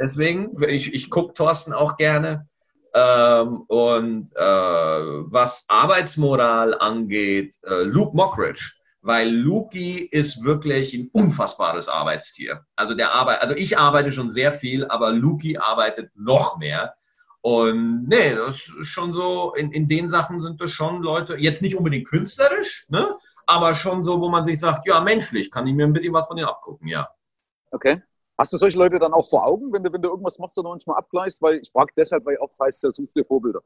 Deswegen, 0.00 0.56
ich, 0.66 0.94
ich 0.94 1.10
gucke 1.10 1.34
Thorsten 1.34 1.74
auch 1.74 1.98
gerne. 1.98 2.48
Ähm, 2.94 3.62
und 3.62 4.30
äh, 4.36 4.40
was 4.40 5.64
Arbeitsmoral 5.66 6.78
angeht, 6.78 7.56
äh, 7.64 7.82
Luke 7.82 8.16
Mockridge, 8.16 8.72
weil 9.02 9.28
Luki 9.28 9.98
ist 9.98 10.44
wirklich 10.44 10.94
ein 10.94 11.10
unfassbares 11.12 11.88
Arbeitstier. 11.88 12.64
Also 12.76 12.94
der 12.94 13.12
Arbeit, 13.12 13.40
also 13.40 13.54
ich 13.54 13.76
arbeite 13.76 14.12
schon 14.12 14.30
sehr 14.30 14.52
viel, 14.52 14.86
aber 14.86 15.10
Luki 15.10 15.58
arbeitet 15.58 16.12
noch 16.14 16.56
mehr. 16.56 16.94
Und 17.42 18.08
nee, 18.08 18.34
das 18.34 18.70
ist 18.80 18.88
schon 18.88 19.12
so, 19.12 19.54
in, 19.54 19.72
in 19.72 19.88
den 19.88 20.08
Sachen 20.08 20.40
sind 20.40 20.60
das 20.60 20.70
schon 20.70 21.02
Leute, 21.02 21.36
jetzt 21.36 21.62
nicht 21.62 21.76
unbedingt 21.76 22.08
künstlerisch, 22.08 22.86
ne? 22.88 23.18
aber 23.46 23.74
schon 23.74 24.02
so, 24.02 24.20
wo 24.20 24.28
man 24.28 24.44
sich 24.44 24.58
sagt, 24.60 24.86
ja, 24.86 25.00
menschlich, 25.00 25.50
kann 25.50 25.66
ich 25.66 25.74
mir 25.74 25.84
ein 25.84 25.92
bisschen 25.92 26.14
was 26.14 26.28
von 26.28 26.36
denen 26.36 26.48
abgucken, 26.48 26.88
ja. 26.88 27.08
Okay. 27.72 28.02
Hast 28.36 28.52
du 28.52 28.56
solche 28.56 28.78
Leute 28.78 28.98
dann 28.98 29.12
auch 29.12 29.28
vor 29.28 29.46
Augen, 29.46 29.72
wenn 29.72 29.84
du, 29.84 29.92
wenn 29.92 30.02
du 30.02 30.08
irgendwas 30.08 30.38
machst 30.38 30.58
oder 30.58 30.70
manchmal 30.70 30.96
abgleichst? 30.96 31.40
Weil 31.42 31.56
ich 31.56 31.70
frage 31.70 31.92
deshalb, 31.96 32.24
weil 32.24 32.34
ich 32.34 32.40
oft 32.40 32.58
heißt, 32.58 32.80
such 32.80 33.12
dir 33.14 33.24
Vorbilder. 33.24 33.62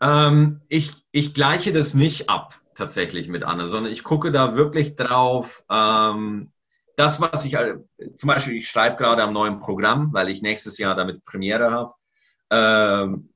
Ähm, 0.00 0.60
ich, 0.68 0.92
ich 1.12 1.32
gleiche 1.34 1.72
das 1.72 1.94
nicht 1.94 2.28
ab, 2.28 2.60
tatsächlich 2.74 3.28
mit 3.28 3.44
anderen, 3.44 3.70
sondern 3.70 3.92
ich 3.92 4.02
gucke 4.02 4.32
da 4.32 4.56
wirklich 4.56 4.96
drauf, 4.96 5.64
ähm, 5.70 6.52
das, 6.96 7.20
was 7.20 7.44
ich, 7.44 7.56
zum 8.16 8.26
Beispiel, 8.26 8.56
ich 8.56 8.68
schreibe 8.68 8.96
gerade 8.96 9.22
am 9.22 9.32
neuen 9.32 9.60
Programm, 9.60 10.12
weil 10.12 10.28
ich 10.28 10.42
nächstes 10.42 10.76
Jahr 10.78 10.94
damit 10.94 11.24
Premiere 11.24 11.70
habe 11.70 11.94
ähm, 12.52 13.30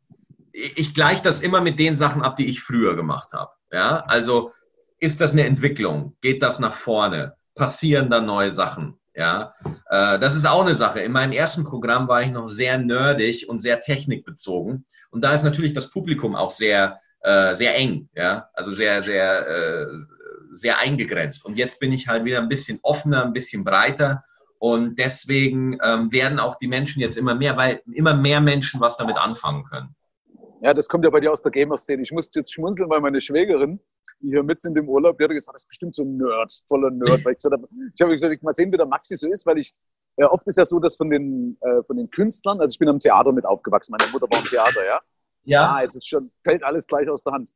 ich 0.53 0.94
gleiche 0.94 1.22
das 1.22 1.40
immer 1.40 1.61
mit 1.61 1.79
den 1.79 1.96
Sachen 1.96 2.22
ab, 2.22 2.37
die 2.37 2.46
ich 2.46 2.62
früher 2.62 2.94
gemacht 2.94 3.33
habe. 3.33 3.51
Ja, 3.72 4.01
also 4.01 4.53
ist 4.99 5.20
das 5.20 5.33
eine 5.33 5.44
Entwicklung? 5.44 6.16
Geht 6.20 6.42
das 6.42 6.61
nach 6.61 6.75
vorne? 6.75 7.37
Passieren 7.55 8.11
da 8.11 8.20
neue 8.20 8.51
Sachen? 8.51 8.99
Ja, 9.14 9.55
äh, 9.88 10.18
das 10.18 10.37
ist 10.37 10.46
auch 10.46 10.62
eine 10.62 10.75
Sache. 10.75 11.01
In 11.01 11.12
meinem 11.12 11.33
ersten 11.33 11.64
Programm 11.64 12.09
war 12.09 12.22
ich 12.22 12.31
noch 12.31 12.49
sehr 12.49 12.79
nerdig 12.79 13.49
und 13.49 13.59
sehr 13.59 13.81
technikbezogen. 13.81 14.85
Und 15.11 15.22
da 15.22 15.33
ist 15.33 15.44
natürlich 15.44 15.72
das 15.72 15.90
Publikum 15.90 16.35
auch 16.35 16.51
sehr, 16.51 17.01
äh, 17.20 17.55
sehr 17.55 17.77
eng. 17.77 18.09
Ja, 18.14 18.49
also 18.55 18.70
sehr, 18.70 19.03
sehr, 19.03 19.46
äh, 19.46 19.87
sehr 20.53 20.79
eingegrenzt. 20.79 21.44
Und 21.44 21.57
jetzt 21.57 21.81
bin 21.81 21.92
ich 21.92 22.09
halt 22.09 22.25
wieder 22.25 22.38
ein 22.38 22.49
bisschen 22.49 22.81
offener, 22.83 23.25
ein 23.25 23.33
bisschen 23.33 23.64
breiter 23.64 24.25
und 24.59 24.99
deswegen 24.99 25.79
ähm, 25.83 26.11
werden 26.12 26.38
auch 26.38 26.57
die 26.59 26.68
Menschen 26.68 27.01
jetzt 27.01 27.16
immer 27.16 27.35
mehr, 27.35 27.57
weil 27.57 27.83
immer 27.92 28.14
mehr 28.14 28.40
Menschen 28.40 28.81
was 28.81 28.96
damit 28.96 29.16
anfangen 29.16 29.64
können. 29.64 29.94
Ja, 30.66 30.74
das 30.74 30.88
kommt 30.88 31.05
ja 31.05 31.11
bei 31.11 31.20
dir 31.20 31.31
aus 31.31 31.42
der 31.42 31.52
Gamer-Szene. 31.52 32.02
Ich 32.02 32.11
musste 32.11 32.40
jetzt 32.40 32.52
schmunzeln, 32.52 32.90
weil 32.90 33.00
meine 33.00 33.20
Schwägerin, 33.20 33.79
die 34.18 34.31
hier 34.31 34.42
mit 34.42 34.61
sind 34.61 34.76
im 34.76 34.88
Urlaub, 34.88 35.16
die 35.16 35.22
hat 35.22 35.31
gesagt, 35.31 35.55
das 35.55 35.62
ist 35.62 35.68
bestimmt 35.68 35.94
so 35.94 36.02
ein 36.02 36.16
Nerd, 36.16 36.61
voller 36.66 36.90
Nerd. 36.90 37.24
weil 37.24 37.35
ich 37.35 37.38
gesagt 37.38 37.52
habe, 37.52 37.68
ich 37.94 38.00
habe 38.00 38.11
gesagt, 38.11 38.35
ich 38.35 38.42
mal 38.42 38.52
sehen, 38.52 38.72
wie 38.72 38.76
der 38.76 38.87
Maxi 38.87 39.16
so 39.16 39.31
ist, 39.31 39.46
weil 39.46 39.59
ich, 39.59 39.72
ja, 40.16 40.29
oft 40.29 40.44
ist 40.48 40.59
ja 40.59 40.66
so, 40.66 40.81
dass 40.81 40.96
von 40.96 41.09
den, 41.09 41.57
äh, 41.61 41.85
von 41.85 41.96
den 41.96 42.11
Künstlern, 42.11 42.61
also 42.61 42.72
ich 42.72 42.81
bin 42.81 42.88
am 42.88 42.98
Theater 42.98 43.31
mit 43.31 43.46
aufgewachsen, 43.46 43.94
meine 43.96 44.10
Mutter 44.10 44.27
war 44.29 44.40
im 44.40 44.44
Theater, 44.46 44.85
ja. 44.85 45.00
Ja. 45.44 45.71
Ah, 45.71 45.83
jetzt 45.83 45.94
ist 45.94 46.08
schon, 46.08 46.33
fällt 46.42 46.64
alles 46.64 46.88
gleich 46.88 47.08
aus 47.08 47.23
der 47.23 47.35
Hand. 47.35 47.52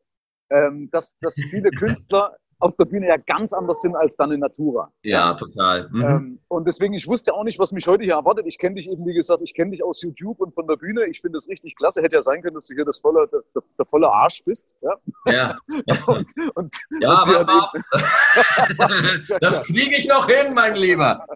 Ähm, 0.51 0.89
dass, 0.93 1.19
dass 1.19 1.35
viele 1.35 1.71
Künstler 1.71 2.37
auf 2.61 2.77
der 2.77 2.85
Bühne 2.85 3.09
ja 3.09 3.17
ganz 3.17 3.53
anders 3.53 3.81
sind 3.81 3.97
als 3.97 4.17
dann 4.17 4.31
in 4.33 4.41
Natura. 4.41 4.93
Ja, 5.03 5.35
total. 5.35 5.89
Mhm. 5.91 6.03
Ähm, 6.03 6.41
und 6.49 6.67
deswegen, 6.67 6.95
ich 6.95 7.07
wusste 7.07 7.35
auch 7.35 7.45
nicht, 7.45 7.59
was 7.59 7.73
mich 7.73 7.87
heute 7.87 8.05
hier 8.05 8.15
erwartet. 8.15 8.47
Ich 8.47 8.59
kenne 8.59 8.77
dich 8.77 8.89
eben, 8.89 9.05
wie 9.07 9.15
gesagt, 9.15 9.41
ich 9.43 9.55
kenne 9.55 9.71
dich 9.73 9.83
aus 9.83 10.03
YouTube 10.03 10.41
und 10.41 10.55
von 10.55 10.67
der 10.67 10.77
Bühne. 10.77 11.07
Ich 11.07 11.21
finde 11.21 11.37
das 11.37 11.49
richtig 11.49 11.75
klasse. 11.77 12.03
Hätte 12.03 12.17
ja 12.17 12.23
sein 12.23 12.43
können, 12.43 12.55
dass 12.55 12.67
du 12.67 12.75
hier 12.75 12.85
das 12.85 12.99
volle, 12.99 13.27
der, 13.29 13.41
der 13.79 13.87
volle 13.87 14.11
Arsch 14.11 14.45
bist. 14.45 14.75
Ja. 14.83 14.95
ja. 15.27 15.59
und, 16.07 16.33
und, 16.55 16.75
ja, 17.01 17.23
und 17.23 17.35
aber, 17.35 17.73
das 19.41 19.65
kriege 19.65 19.97
ich 19.97 20.07
noch 20.07 20.29
hin, 20.29 20.53
mein 20.55 20.77
Lieber. 20.77 21.27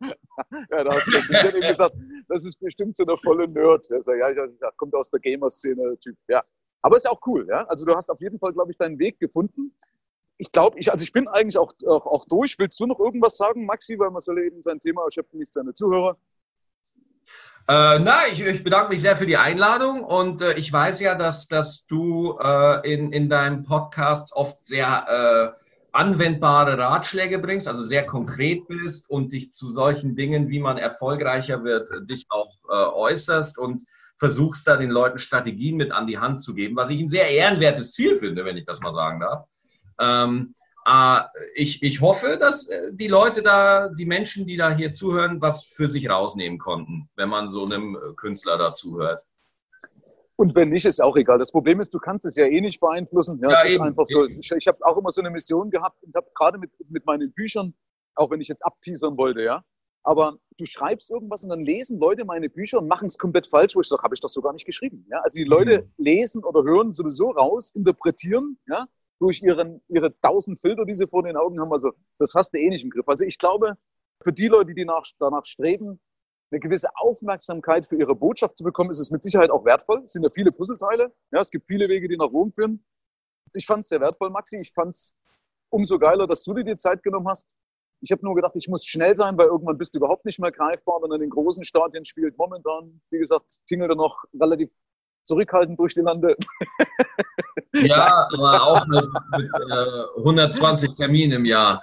ja, 0.00 0.84
da 0.84 0.94
hat 0.94 1.02
ich 1.06 1.44
eben 1.44 1.60
gesagt, 1.60 1.94
das 2.28 2.44
ist 2.44 2.58
bestimmt 2.58 2.96
so 2.96 3.04
eine 3.04 3.16
volle 3.18 3.46
Nerd. 3.46 3.88
Der 3.88 4.02
sagt, 4.02 4.18
ja, 4.20 4.30
ich, 4.30 4.36
ja, 4.36 4.70
kommt 4.76 4.94
aus 4.94 5.08
der 5.10 5.20
Gamer-Szene, 5.20 5.96
Typ. 6.00 6.16
Ja. 6.28 6.42
Aber 6.82 6.96
ist 6.96 7.08
auch 7.08 7.20
cool, 7.26 7.46
ja. 7.48 7.64
Also 7.66 7.84
du 7.84 7.94
hast 7.94 8.10
auf 8.10 8.20
jeden 8.20 8.40
Fall, 8.40 8.52
glaube 8.52 8.72
ich, 8.72 8.76
deinen 8.76 8.98
Weg 8.98 9.20
gefunden. 9.20 9.72
Ich 10.38 10.50
glaube, 10.50 10.78
ich, 10.78 10.90
also 10.90 11.04
ich 11.04 11.12
bin 11.12 11.28
eigentlich 11.28 11.58
auch, 11.58 11.72
auch, 11.86 12.06
auch 12.06 12.24
durch. 12.24 12.58
Willst 12.58 12.78
du 12.80 12.86
noch 12.86 12.98
irgendwas 12.98 13.36
sagen, 13.36 13.66
Maxi, 13.66 13.98
weil 13.98 14.10
man 14.10 14.20
soll 14.20 14.38
eben 14.40 14.62
sein 14.62 14.80
Thema 14.80 15.04
erschöpfen, 15.04 15.38
nicht 15.38 15.52
seine 15.52 15.72
Zuhörer? 15.72 16.16
Äh, 17.68 18.00
na, 18.00 18.26
ich, 18.32 18.40
ich, 18.40 18.64
bedanke 18.64 18.90
mich 18.90 19.00
sehr 19.02 19.16
für 19.16 19.26
die 19.26 19.36
Einladung 19.36 20.02
und 20.02 20.42
äh, 20.42 20.54
ich 20.54 20.72
weiß 20.72 20.98
ja, 20.98 21.14
dass, 21.14 21.46
dass 21.46 21.86
du 21.86 22.36
äh, 22.42 22.92
in, 22.92 23.12
in 23.12 23.28
deinem 23.28 23.62
Podcast 23.62 24.32
oft 24.32 24.60
sehr 24.60 25.54
äh, 25.54 25.62
anwendbare 25.92 26.76
Ratschläge 26.76 27.38
bringst, 27.38 27.68
also 27.68 27.84
sehr 27.84 28.04
konkret 28.04 28.66
bist 28.66 29.08
und 29.08 29.32
dich 29.32 29.52
zu 29.52 29.70
solchen 29.70 30.16
Dingen, 30.16 30.48
wie 30.48 30.58
man 30.58 30.76
erfolgreicher 30.76 31.62
wird, 31.62 31.88
dich 32.10 32.24
auch 32.30 32.56
äh, 32.68 32.72
äußerst 32.72 33.58
und 33.58 33.82
versuchst 34.16 34.66
da 34.66 34.76
den 34.76 34.90
Leuten 34.90 35.18
Strategien 35.18 35.76
mit 35.76 35.92
an 35.92 36.06
die 36.06 36.18
Hand 36.18 36.40
zu 36.40 36.54
geben, 36.54 36.74
was 36.76 36.90
ich 36.90 37.00
ein 37.00 37.08
sehr 37.08 37.28
ehrenwertes 37.28 37.92
Ziel 37.92 38.16
finde, 38.16 38.44
wenn 38.44 38.56
ich 38.56 38.64
das 38.64 38.80
mal 38.80 38.92
sagen 38.92 39.20
darf. 39.20 39.46
Ähm, 40.00 40.54
äh, 40.86 41.20
ich, 41.54 41.82
ich 41.82 42.00
hoffe, 42.00 42.36
dass 42.38 42.68
äh, 42.68 42.92
die 42.92 43.08
Leute 43.08 43.42
da, 43.42 43.88
die 43.88 44.06
Menschen, 44.06 44.46
die 44.46 44.56
da 44.56 44.70
hier 44.70 44.90
zuhören, 44.90 45.40
was 45.40 45.64
für 45.64 45.88
sich 45.88 46.08
rausnehmen 46.08 46.58
konnten, 46.58 47.08
wenn 47.16 47.28
man 47.28 47.48
so 47.48 47.64
einem 47.64 47.96
äh, 47.96 48.14
Künstler 48.14 48.58
da 48.58 48.72
zuhört. 48.72 49.22
Und 50.36 50.56
wenn 50.56 50.70
nicht, 50.70 50.86
ist 50.86 51.00
auch 51.00 51.16
egal. 51.16 51.38
Das 51.38 51.52
Problem 51.52 51.80
ist, 51.80 51.94
du 51.94 51.98
kannst 51.98 52.24
es 52.24 52.34
ja 52.34 52.46
eh 52.46 52.60
nicht 52.60 52.80
beeinflussen. 52.80 53.38
Ja, 53.42 53.50
ja 53.50 53.66
eben, 53.66 53.94
so. 54.04 54.24
Ich, 54.26 54.50
ich 54.50 54.66
habe 54.66 54.78
auch 54.84 54.96
immer 54.96 55.10
so 55.10 55.20
eine 55.20 55.30
Mission 55.30 55.70
gehabt 55.70 56.02
und 56.02 56.14
habe 56.16 56.26
gerade 56.34 56.58
mit, 56.58 56.70
mit 56.88 57.06
meinen 57.06 57.32
Büchern, 57.32 57.74
auch 58.16 58.30
wenn 58.30 58.40
ich 58.40 58.48
jetzt 58.48 58.64
abteasern 58.64 59.16
wollte, 59.16 59.42
ja, 59.42 59.62
aber 60.04 60.38
du 60.58 60.66
schreibst 60.66 61.10
irgendwas 61.10 61.44
und 61.44 61.50
dann 61.50 61.64
lesen 61.64 62.00
Leute 62.00 62.24
meine 62.24 62.48
Bücher 62.48 62.78
und 62.78 62.88
machen 62.88 63.06
es 63.06 63.18
komplett 63.18 63.46
falsch, 63.46 63.76
wo 63.76 63.80
ich 63.80 63.88
sage, 63.88 64.02
habe 64.02 64.14
ich 64.14 64.20
das 64.20 64.32
so 64.32 64.40
gar 64.40 64.52
nicht 64.52 64.66
geschrieben. 64.66 65.06
Ja? 65.10 65.18
Also 65.20 65.38
die 65.38 65.44
Leute 65.44 65.82
mhm. 65.82 66.04
lesen 66.04 66.44
oder 66.44 66.64
hören 66.64 66.92
sowieso 66.92 67.30
raus, 67.30 67.70
interpretieren, 67.74 68.58
ja, 68.66 68.86
durch 69.22 69.40
ihren, 69.40 69.80
ihre 69.86 70.18
tausend 70.18 70.58
Filter, 70.58 70.84
die 70.84 70.94
sie 70.94 71.06
vor 71.06 71.22
den 71.22 71.36
Augen 71.36 71.60
haben. 71.60 71.72
Also 71.72 71.92
das 72.18 72.34
hast 72.34 72.52
du 72.52 72.58
eh 72.58 72.68
nicht 72.68 72.82
im 72.82 72.90
Griff. 72.90 73.08
Also 73.08 73.24
ich 73.24 73.38
glaube, 73.38 73.78
für 74.20 74.32
die 74.32 74.48
Leute, 74.48 74.74
die 74.74 74.84
nach, 74.84 75.04
danach 75.20 75.44
streben, 75.44 76.00
eine 76.50 76.58
gewisse 76.58 76.88
Aufmerksamkeit 76.96 77.86
für 77.86 77.96
ihre 77.96 78.16
Botschaft 78.16 78.58
zu 78.58 78.64
bekommen, 78.64 78.90
ist 78.90 78.98
es 78.98 79.12
mit 79.12 79.22
Sicherheit 79.22 79.50
auch 79.50 79.64
wertvoll. 79.64 80.02
Es 80.04 80.12
sind 80.12 80.24
ja 80.24 80.28
viele 80.28 80.50
Puzzleteile. 80.50 81.12
Ja, 81.30 81.38
es 81.38 81.50
gibt 81.50 81.68
viele 81.68 81.88
Wege, 81.88 82.08
die 82.08 82.16
nach 82.16 82.32
Rom 82.32 82.52
führen. 82.52 82.84
Ich 83.52 83.64
fand 83.64 83.82
es 83.82 83.88
sehr 83.88 84.00
wertvoll, 84.00 84.30
Maxi. 84.30 84.58
Ich 84.58 84.72
fand 84.72 84.90
es 84.90 85.14
umso 85.70 86.00
geiler, 86.00 86.26
dass 86.26 86.42
du 86.42 86.52
dir 86.52 86.64
die 86.64 86.76
Zeit 86.76 87.02
genommen 87.04 87.28
hast. 87.28 87.54
Ich 88.00 88.10
habe 88.10 88.24
nur 88.24 88.34
gedacht, 88.34 88.56
ich 88.56 88.68
muss 88.68 88.84
schnell 88.84 89.14
sein, 89.14 89.38
weil 89.38 89.46
irgendwann 89.46 89.78
bist 89.78 89.94
du 89.94 89.98
überhaupt 89.98 90.24
nicht 90.24 90.40
mehr 90.40 90.50
greifbar, 90.50 91.00
wenn 91.00 91.12
er 91.12 91.14
in 91.14 91.20
den 91.20 91.30
großen 91.30 91.62
Stadien 91.62 92.04
spielt. 92.04 92.36
Momentan, 92.36 93.00
wie 93.10 93.18
gesagt, 93.18 93.60
tingelt 93.66 93.90
er 93.90 93.96
noch 93.96 94.24
relativ 94.34 94.72
zurückhaltend 95.22 95.78
durch 95.78 95.94
die 95.94 96.00
Lande. 96.00 96.36
Ja, 97.74 98.28
aber 98.34 98.62
auch 98.64 98.86
mit, 98.86 99.02
mit 99.38 99.50
äh, 99.70 100.18
120 100.18 100.94
Terminen 100.94 101.32
im 101.32 101.44
Jahr. 101.46 101.82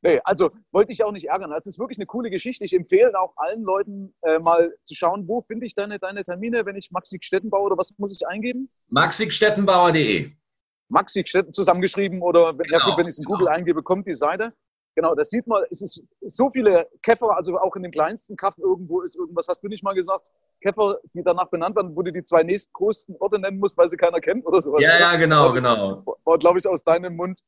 Nee, 0.00 0.20
also 0.22 0.50
wollte 0.70 0.92
ich 0.92 1.02
auch 1.02 1.10
nicht 1.10 1.28
ärgern. 1.28 1.50
Das 1.50 1.66
ist 1.66 1.78
wirklich 1.78 1.98
eine 1.98 2.06
coole 2.06 2.30
Geschichte. 2.30 2.64
Ich 2.64 2.72
empfehle 2.72 3.18
auch 3.18 3.32
allen 3.36 3.62
Leuten 3.62 4.14
äh, 4.22 4.38
mal 4.38 4.72
zu 4.84 4.94
schauen, 4.94 5.26
wo 5.26 5.40
finde 5.40 5.66
ich 5.66 5.74
deine, 5.74 5.98
deine 5.98 6.22
Termine, 6.22 6.66
wenn 6.66 6.76
ich 6.76 6.92
Maxi 6.92 7.18
Stettenbauer 7.20 7.64
oder 7.66 7.78
was 7.78 7.92
muss 7.98 8.12
ich 8.12 8.26
eingeben? 8.28 8.70
maxistettenbauer.de 8.90 10.30
Maxi 10.88 11.24
Stetten 11.26 11.52
zusammengeschrieben 11.52 12.22
oder 12.22 12.54
genau, 12.54 12.78
ja 12.78 12.84
gut, 12.84 12.98
wenn 12.98 13.06
ich 13.06 13.12
es 13.12 13.18
in 13.18 13.24
Google 13.24 13.46
genau. 13.46 13.56
eingebe, 13.58 13.82
kommt 13.82 14.06
die 14.06 14.14
Seite. 14.14 14.54
Genau, 14.98 15.14
das 15.14 15.30
sieht 15.30 15.46
man, 15.46 15.62
es 15.70 15.80
ist 15.80 16.02
so 16.22 16.50
viele 16.50 16.88
Käfer, 17.04 17.36
also 17.36 17.56
auch 17.56 17.76
in 17.76 17.84
dem 17.84 17.92
kleinsten 17.92 18.34
Kaff 18.34 18.58
irgendwo 18.58 19.00
ist 19.02 19.14
irgendwas, 19.14 19.46
hast 19.46 19.60
du 19.60 19.68
nicht 19.68 19.84
mal 19.84 19.94
gesagt, 19.94 20.32
Käfer, 20.60 20.98
die 21.14 21.22
danach 21.22 21.50
benannt 21.50 21.76
werden, 21.76 21.94
wo 21.94 22.02
du 22.02 22.12
die 22.12 22.24
zwei 22.24 22.42
nächstgrößten 22.42 23.14
Orte 23.20 23.38
nennen 23.38 23.60
musst, 23.60 23.78
weil 23.78 23.86
sie 23.86 23.96
keiner 23.96 24.18
kennt 24.18 24.44
oder 24.44 24.60
sowas. 24.60 24.82
Ja, 24.82 24.98
ja, 24.98 25.14
genau, 25.14 25.52
genau. 25.52 26.02
War, 26.24 26.38
glaube 26.38 26.58
ich, 26.58 26.66
aus 26.66 26.82
deinem 26.82 27.14
Mund. 27.14 27.44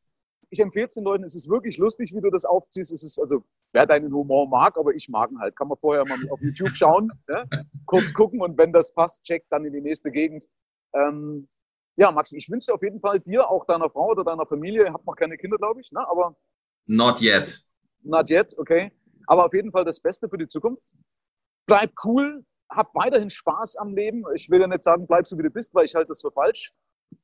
Ich 0.51 0.61
empfehle 0.61 0.87
es 0.87 0.95
den 0.95 1.03
Leuten, 1.03 1.25
es 1.25 1.35
ist 1.35 1.51
wirklich 1.51 1.77
lustig, 1.77 2.13
wie 2.15 2.21
du 2.21 2.31
das 2.31 2.45
aufziehst. 2.45 2.93
Es 2.93 3.03
ist, 3.03 3.19
also, 3.19 3.43
wer 3.73 3.85
deinen 3.85 4.15
Humor 4.15 4.47
mag, 4.49 4.79
aber 4.79 4.95
ich 4.95 5.09
mag 5.09 5.33
ihn 5.33 5.41
halt. 5.41 5.57
Kann 5.57 5.67
man 5.67 5.77
vorher 5.77 6.05
mal 6.07 6.19
auf 6.31 6.41
YouTube 6.41 6.77
schauen, 6.77 7.11
ja? 7.29 7.47
kurz 7.87 8.15
gucken 8.15 8.43
und 8.43 8.59
wenn 8.59 8.73
das 8.73 8.95
passt, 8.95 9.25
checkt 9.25 9.51
dann 9.51 9.65
in 9.65 9.73
die 9.73 9.81
nächste 9.81 10.13
Gegend. 10.13 10.47
Ähm, 10.95 11.49
ja, 11.97 12.13
Max, 12.13 12.31
ich 12.31 12.49
wünsche 12.49 12.73
auf 12.73 12.83
jeden 12.85 13.01
Fall 13.01 13.19
dir, 13.19 13.51
auch 13.51 13.65
deiner 13.65 13.91
Frau 13.91 14.11
oder 14.11 14.23
deiner 14.23 14.47
Familie, 14.47 14.85
ihr 14.85 14.93
habt 14.93 15.05
noch 15.05 15.17
keine 15.17 15.37
Kinder, 15.37 15.57
glaube 15.57 15.81
ich, 15.81 15.91
ne? 15.91 16.07
aber 16.09 16.37
Not 16.91 17.21
yet. 17.21 17.57
Not 18.03 18.29
yet, 18.31 18.59
okay. 18.59 18.91
Aber 19.29 19.45
auf 19.45 19.55
jeden 19.55 19.71
Fall 19.71 19.85
das 19.85 20.01
Beste 20.01 20.29
für 20.29 20.39
die 20.39 20.49
Zukunft. 20.49 20.89
Bleib 21.67 21.93
cool, 22.05 22.45
hab 22.69 22.93
weiterhin 22.97 23.31
Spaß 23.31 23.77
am 23.77 23.95
Leben. 23.95 24.25
Ich 24.35 24.51
will 24.51 24.61
ja 24.61 24.67
nicht 24.67 24.83
sagen, 24.83 25.07
bleib 25.07 25.29
so 25.29 25.39
wie 25.39 25.45
du 25.45 25.51
bist, 25.51 25.73
weil 25.73 25.85
ich 25.85 25.95
halte 25.95 26.09
das 26.09 26.21
für 26.21 26.33
falsch. 26.33 26.73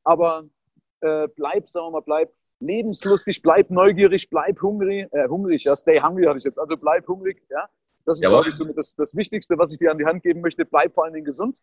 Aber 0.05 0.45
äh, 1.01 1.27
bleib, 1.35 1.69
sagen 1.69 1.87
wir 1.87 1.91
mal, 1.91 2.03
bleib 2.03 2.33
lebenslustig, 2.61 3.43
bleib 3.43 3.69
neugierig, 3.71 4.31
bleib 4.31 4.63
hungrig, 4.63 5.09
äh, 5.13 5.27
hungrig, 5.29 5.65
ja, 5.65 5.75
stay 5.75 6.01
hungry 6.01 6.27
hatte 6.27 6.39
ich 6.39 6.45
jetzt. 6.45 6.61
Also 6.61 6.77
bleib 6.77 7.09
hungrig, 7.09 7.43
ja. 7.51 7.69
Das 8.05 8.21
ist, 8.21 8.25
glaube 8.25 8.49
ich, 8.49 8.55
so 8.55 8.65
das, 8.67 8.95
das 8.95 9.17
Wichtigste, 9.17 9.59
was 9.59 9.73
ich 9.73 9.79
dir 9.79 9.91
an 9.91 9.99
die 9.99 10.07
Hand 10.07 10.23
geben 10.23 10.43
möchte. 10.43 10.65
Bleib 10.65 10.95
vor 10.95 11.05
allen 11.05 11.15
Dingen 11.15 11.27
gesund. 11.27 11.59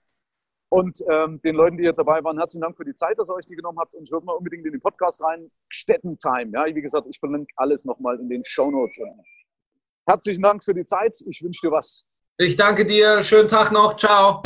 Und 0.73 1.03
ähm, 1.07 1.39
den 1.43 1.53
Leuten, 1.53 1.77
die 1.77 1.83
hier 1.83 1.93
dabei 1.93 2.23
waren, 2.23 2.39
herzlichen 2.39 2.63
Dank 2.63 2.75
für 2.75 2.83
die 2.83 2.95
Zeit, 2.95 3.19
dass 3.19 3.29
ihr 3.29 3.35
euch 3.35 3.45
die 3.45 3.55
genommen 3.55 3.77
habt. 3.77 3.93
Und 3.93 4.09
hört 4.09 4.25
mal 4.25 4.33
unbedingt 4.33 4.65
in 4.65 4.71
den 4.71 4.81
Podcast 4.81 5.21
rein. 5.21 5.51
Städtentime. 5.69 6.49
Ja, 6.51 6.65
wie 6.65 6.81
gesagt, 6.81 7.05
ich 7.07 7.19
verlinke 7.19 7.53
alles 7.57 7.85
nochmal 7.85 8.19
in 8.19 8.27
den 8.27 8.43
Show 8.43 8.71
Notes. 8.71 8.97
Herzlichen 10.07 10.41
Dank 10.41 10.63
für 10.63 10.73
die 10.73 10.83
Zeit. 10.83 11.15
Ich 11.27 11.43
wünsche 11.43 11.67
dir 11.67 11.71
was. 11.71 12.05
Ich 12.39 12.55
danke 12.55 12.87
dir. 12.87 13.21
Schönen 13.21 13.47
Tag 13.47 13.71
noch. 13.71 13.97
Ciao. 13.97 14.41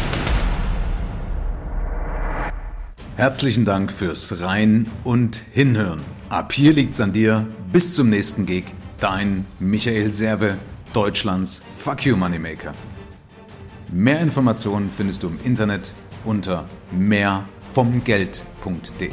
Herzlichen 3.15 3.63
Dank 3.63 3.93
fürs 3.93 4.41
Rein 4.41 4.91
und 5.05 5.37
Hinhören. 5.37 6.03
Ab 6.27 6.51
hier 6.51 6.73
liegt's 6.73 6.99
an 6.99 7.13
dir. 7.13 7.47
Bis 7.71 7.95
zum 7.95 8.09
nächsten 8.09 8.45
Gig. 8.45 8.65
Dein 8.99 9.45
Michael 9.61 10.11
Serve, 10.11 10.57
Deutschlands 10.91 11.63
Fuck 11.77 12.05
You 12.05 12.17
Moneymaker. 12.17 12.73
Mehr 13.89 14.19
Informationen 14.19 14.89
findest 14.89 15.23
du 15.23 15.27
im 15.29 15.39
Internet 15.45 15.93
unter 16.27 16.65
mehrvomgeld.de. 16.89 19.11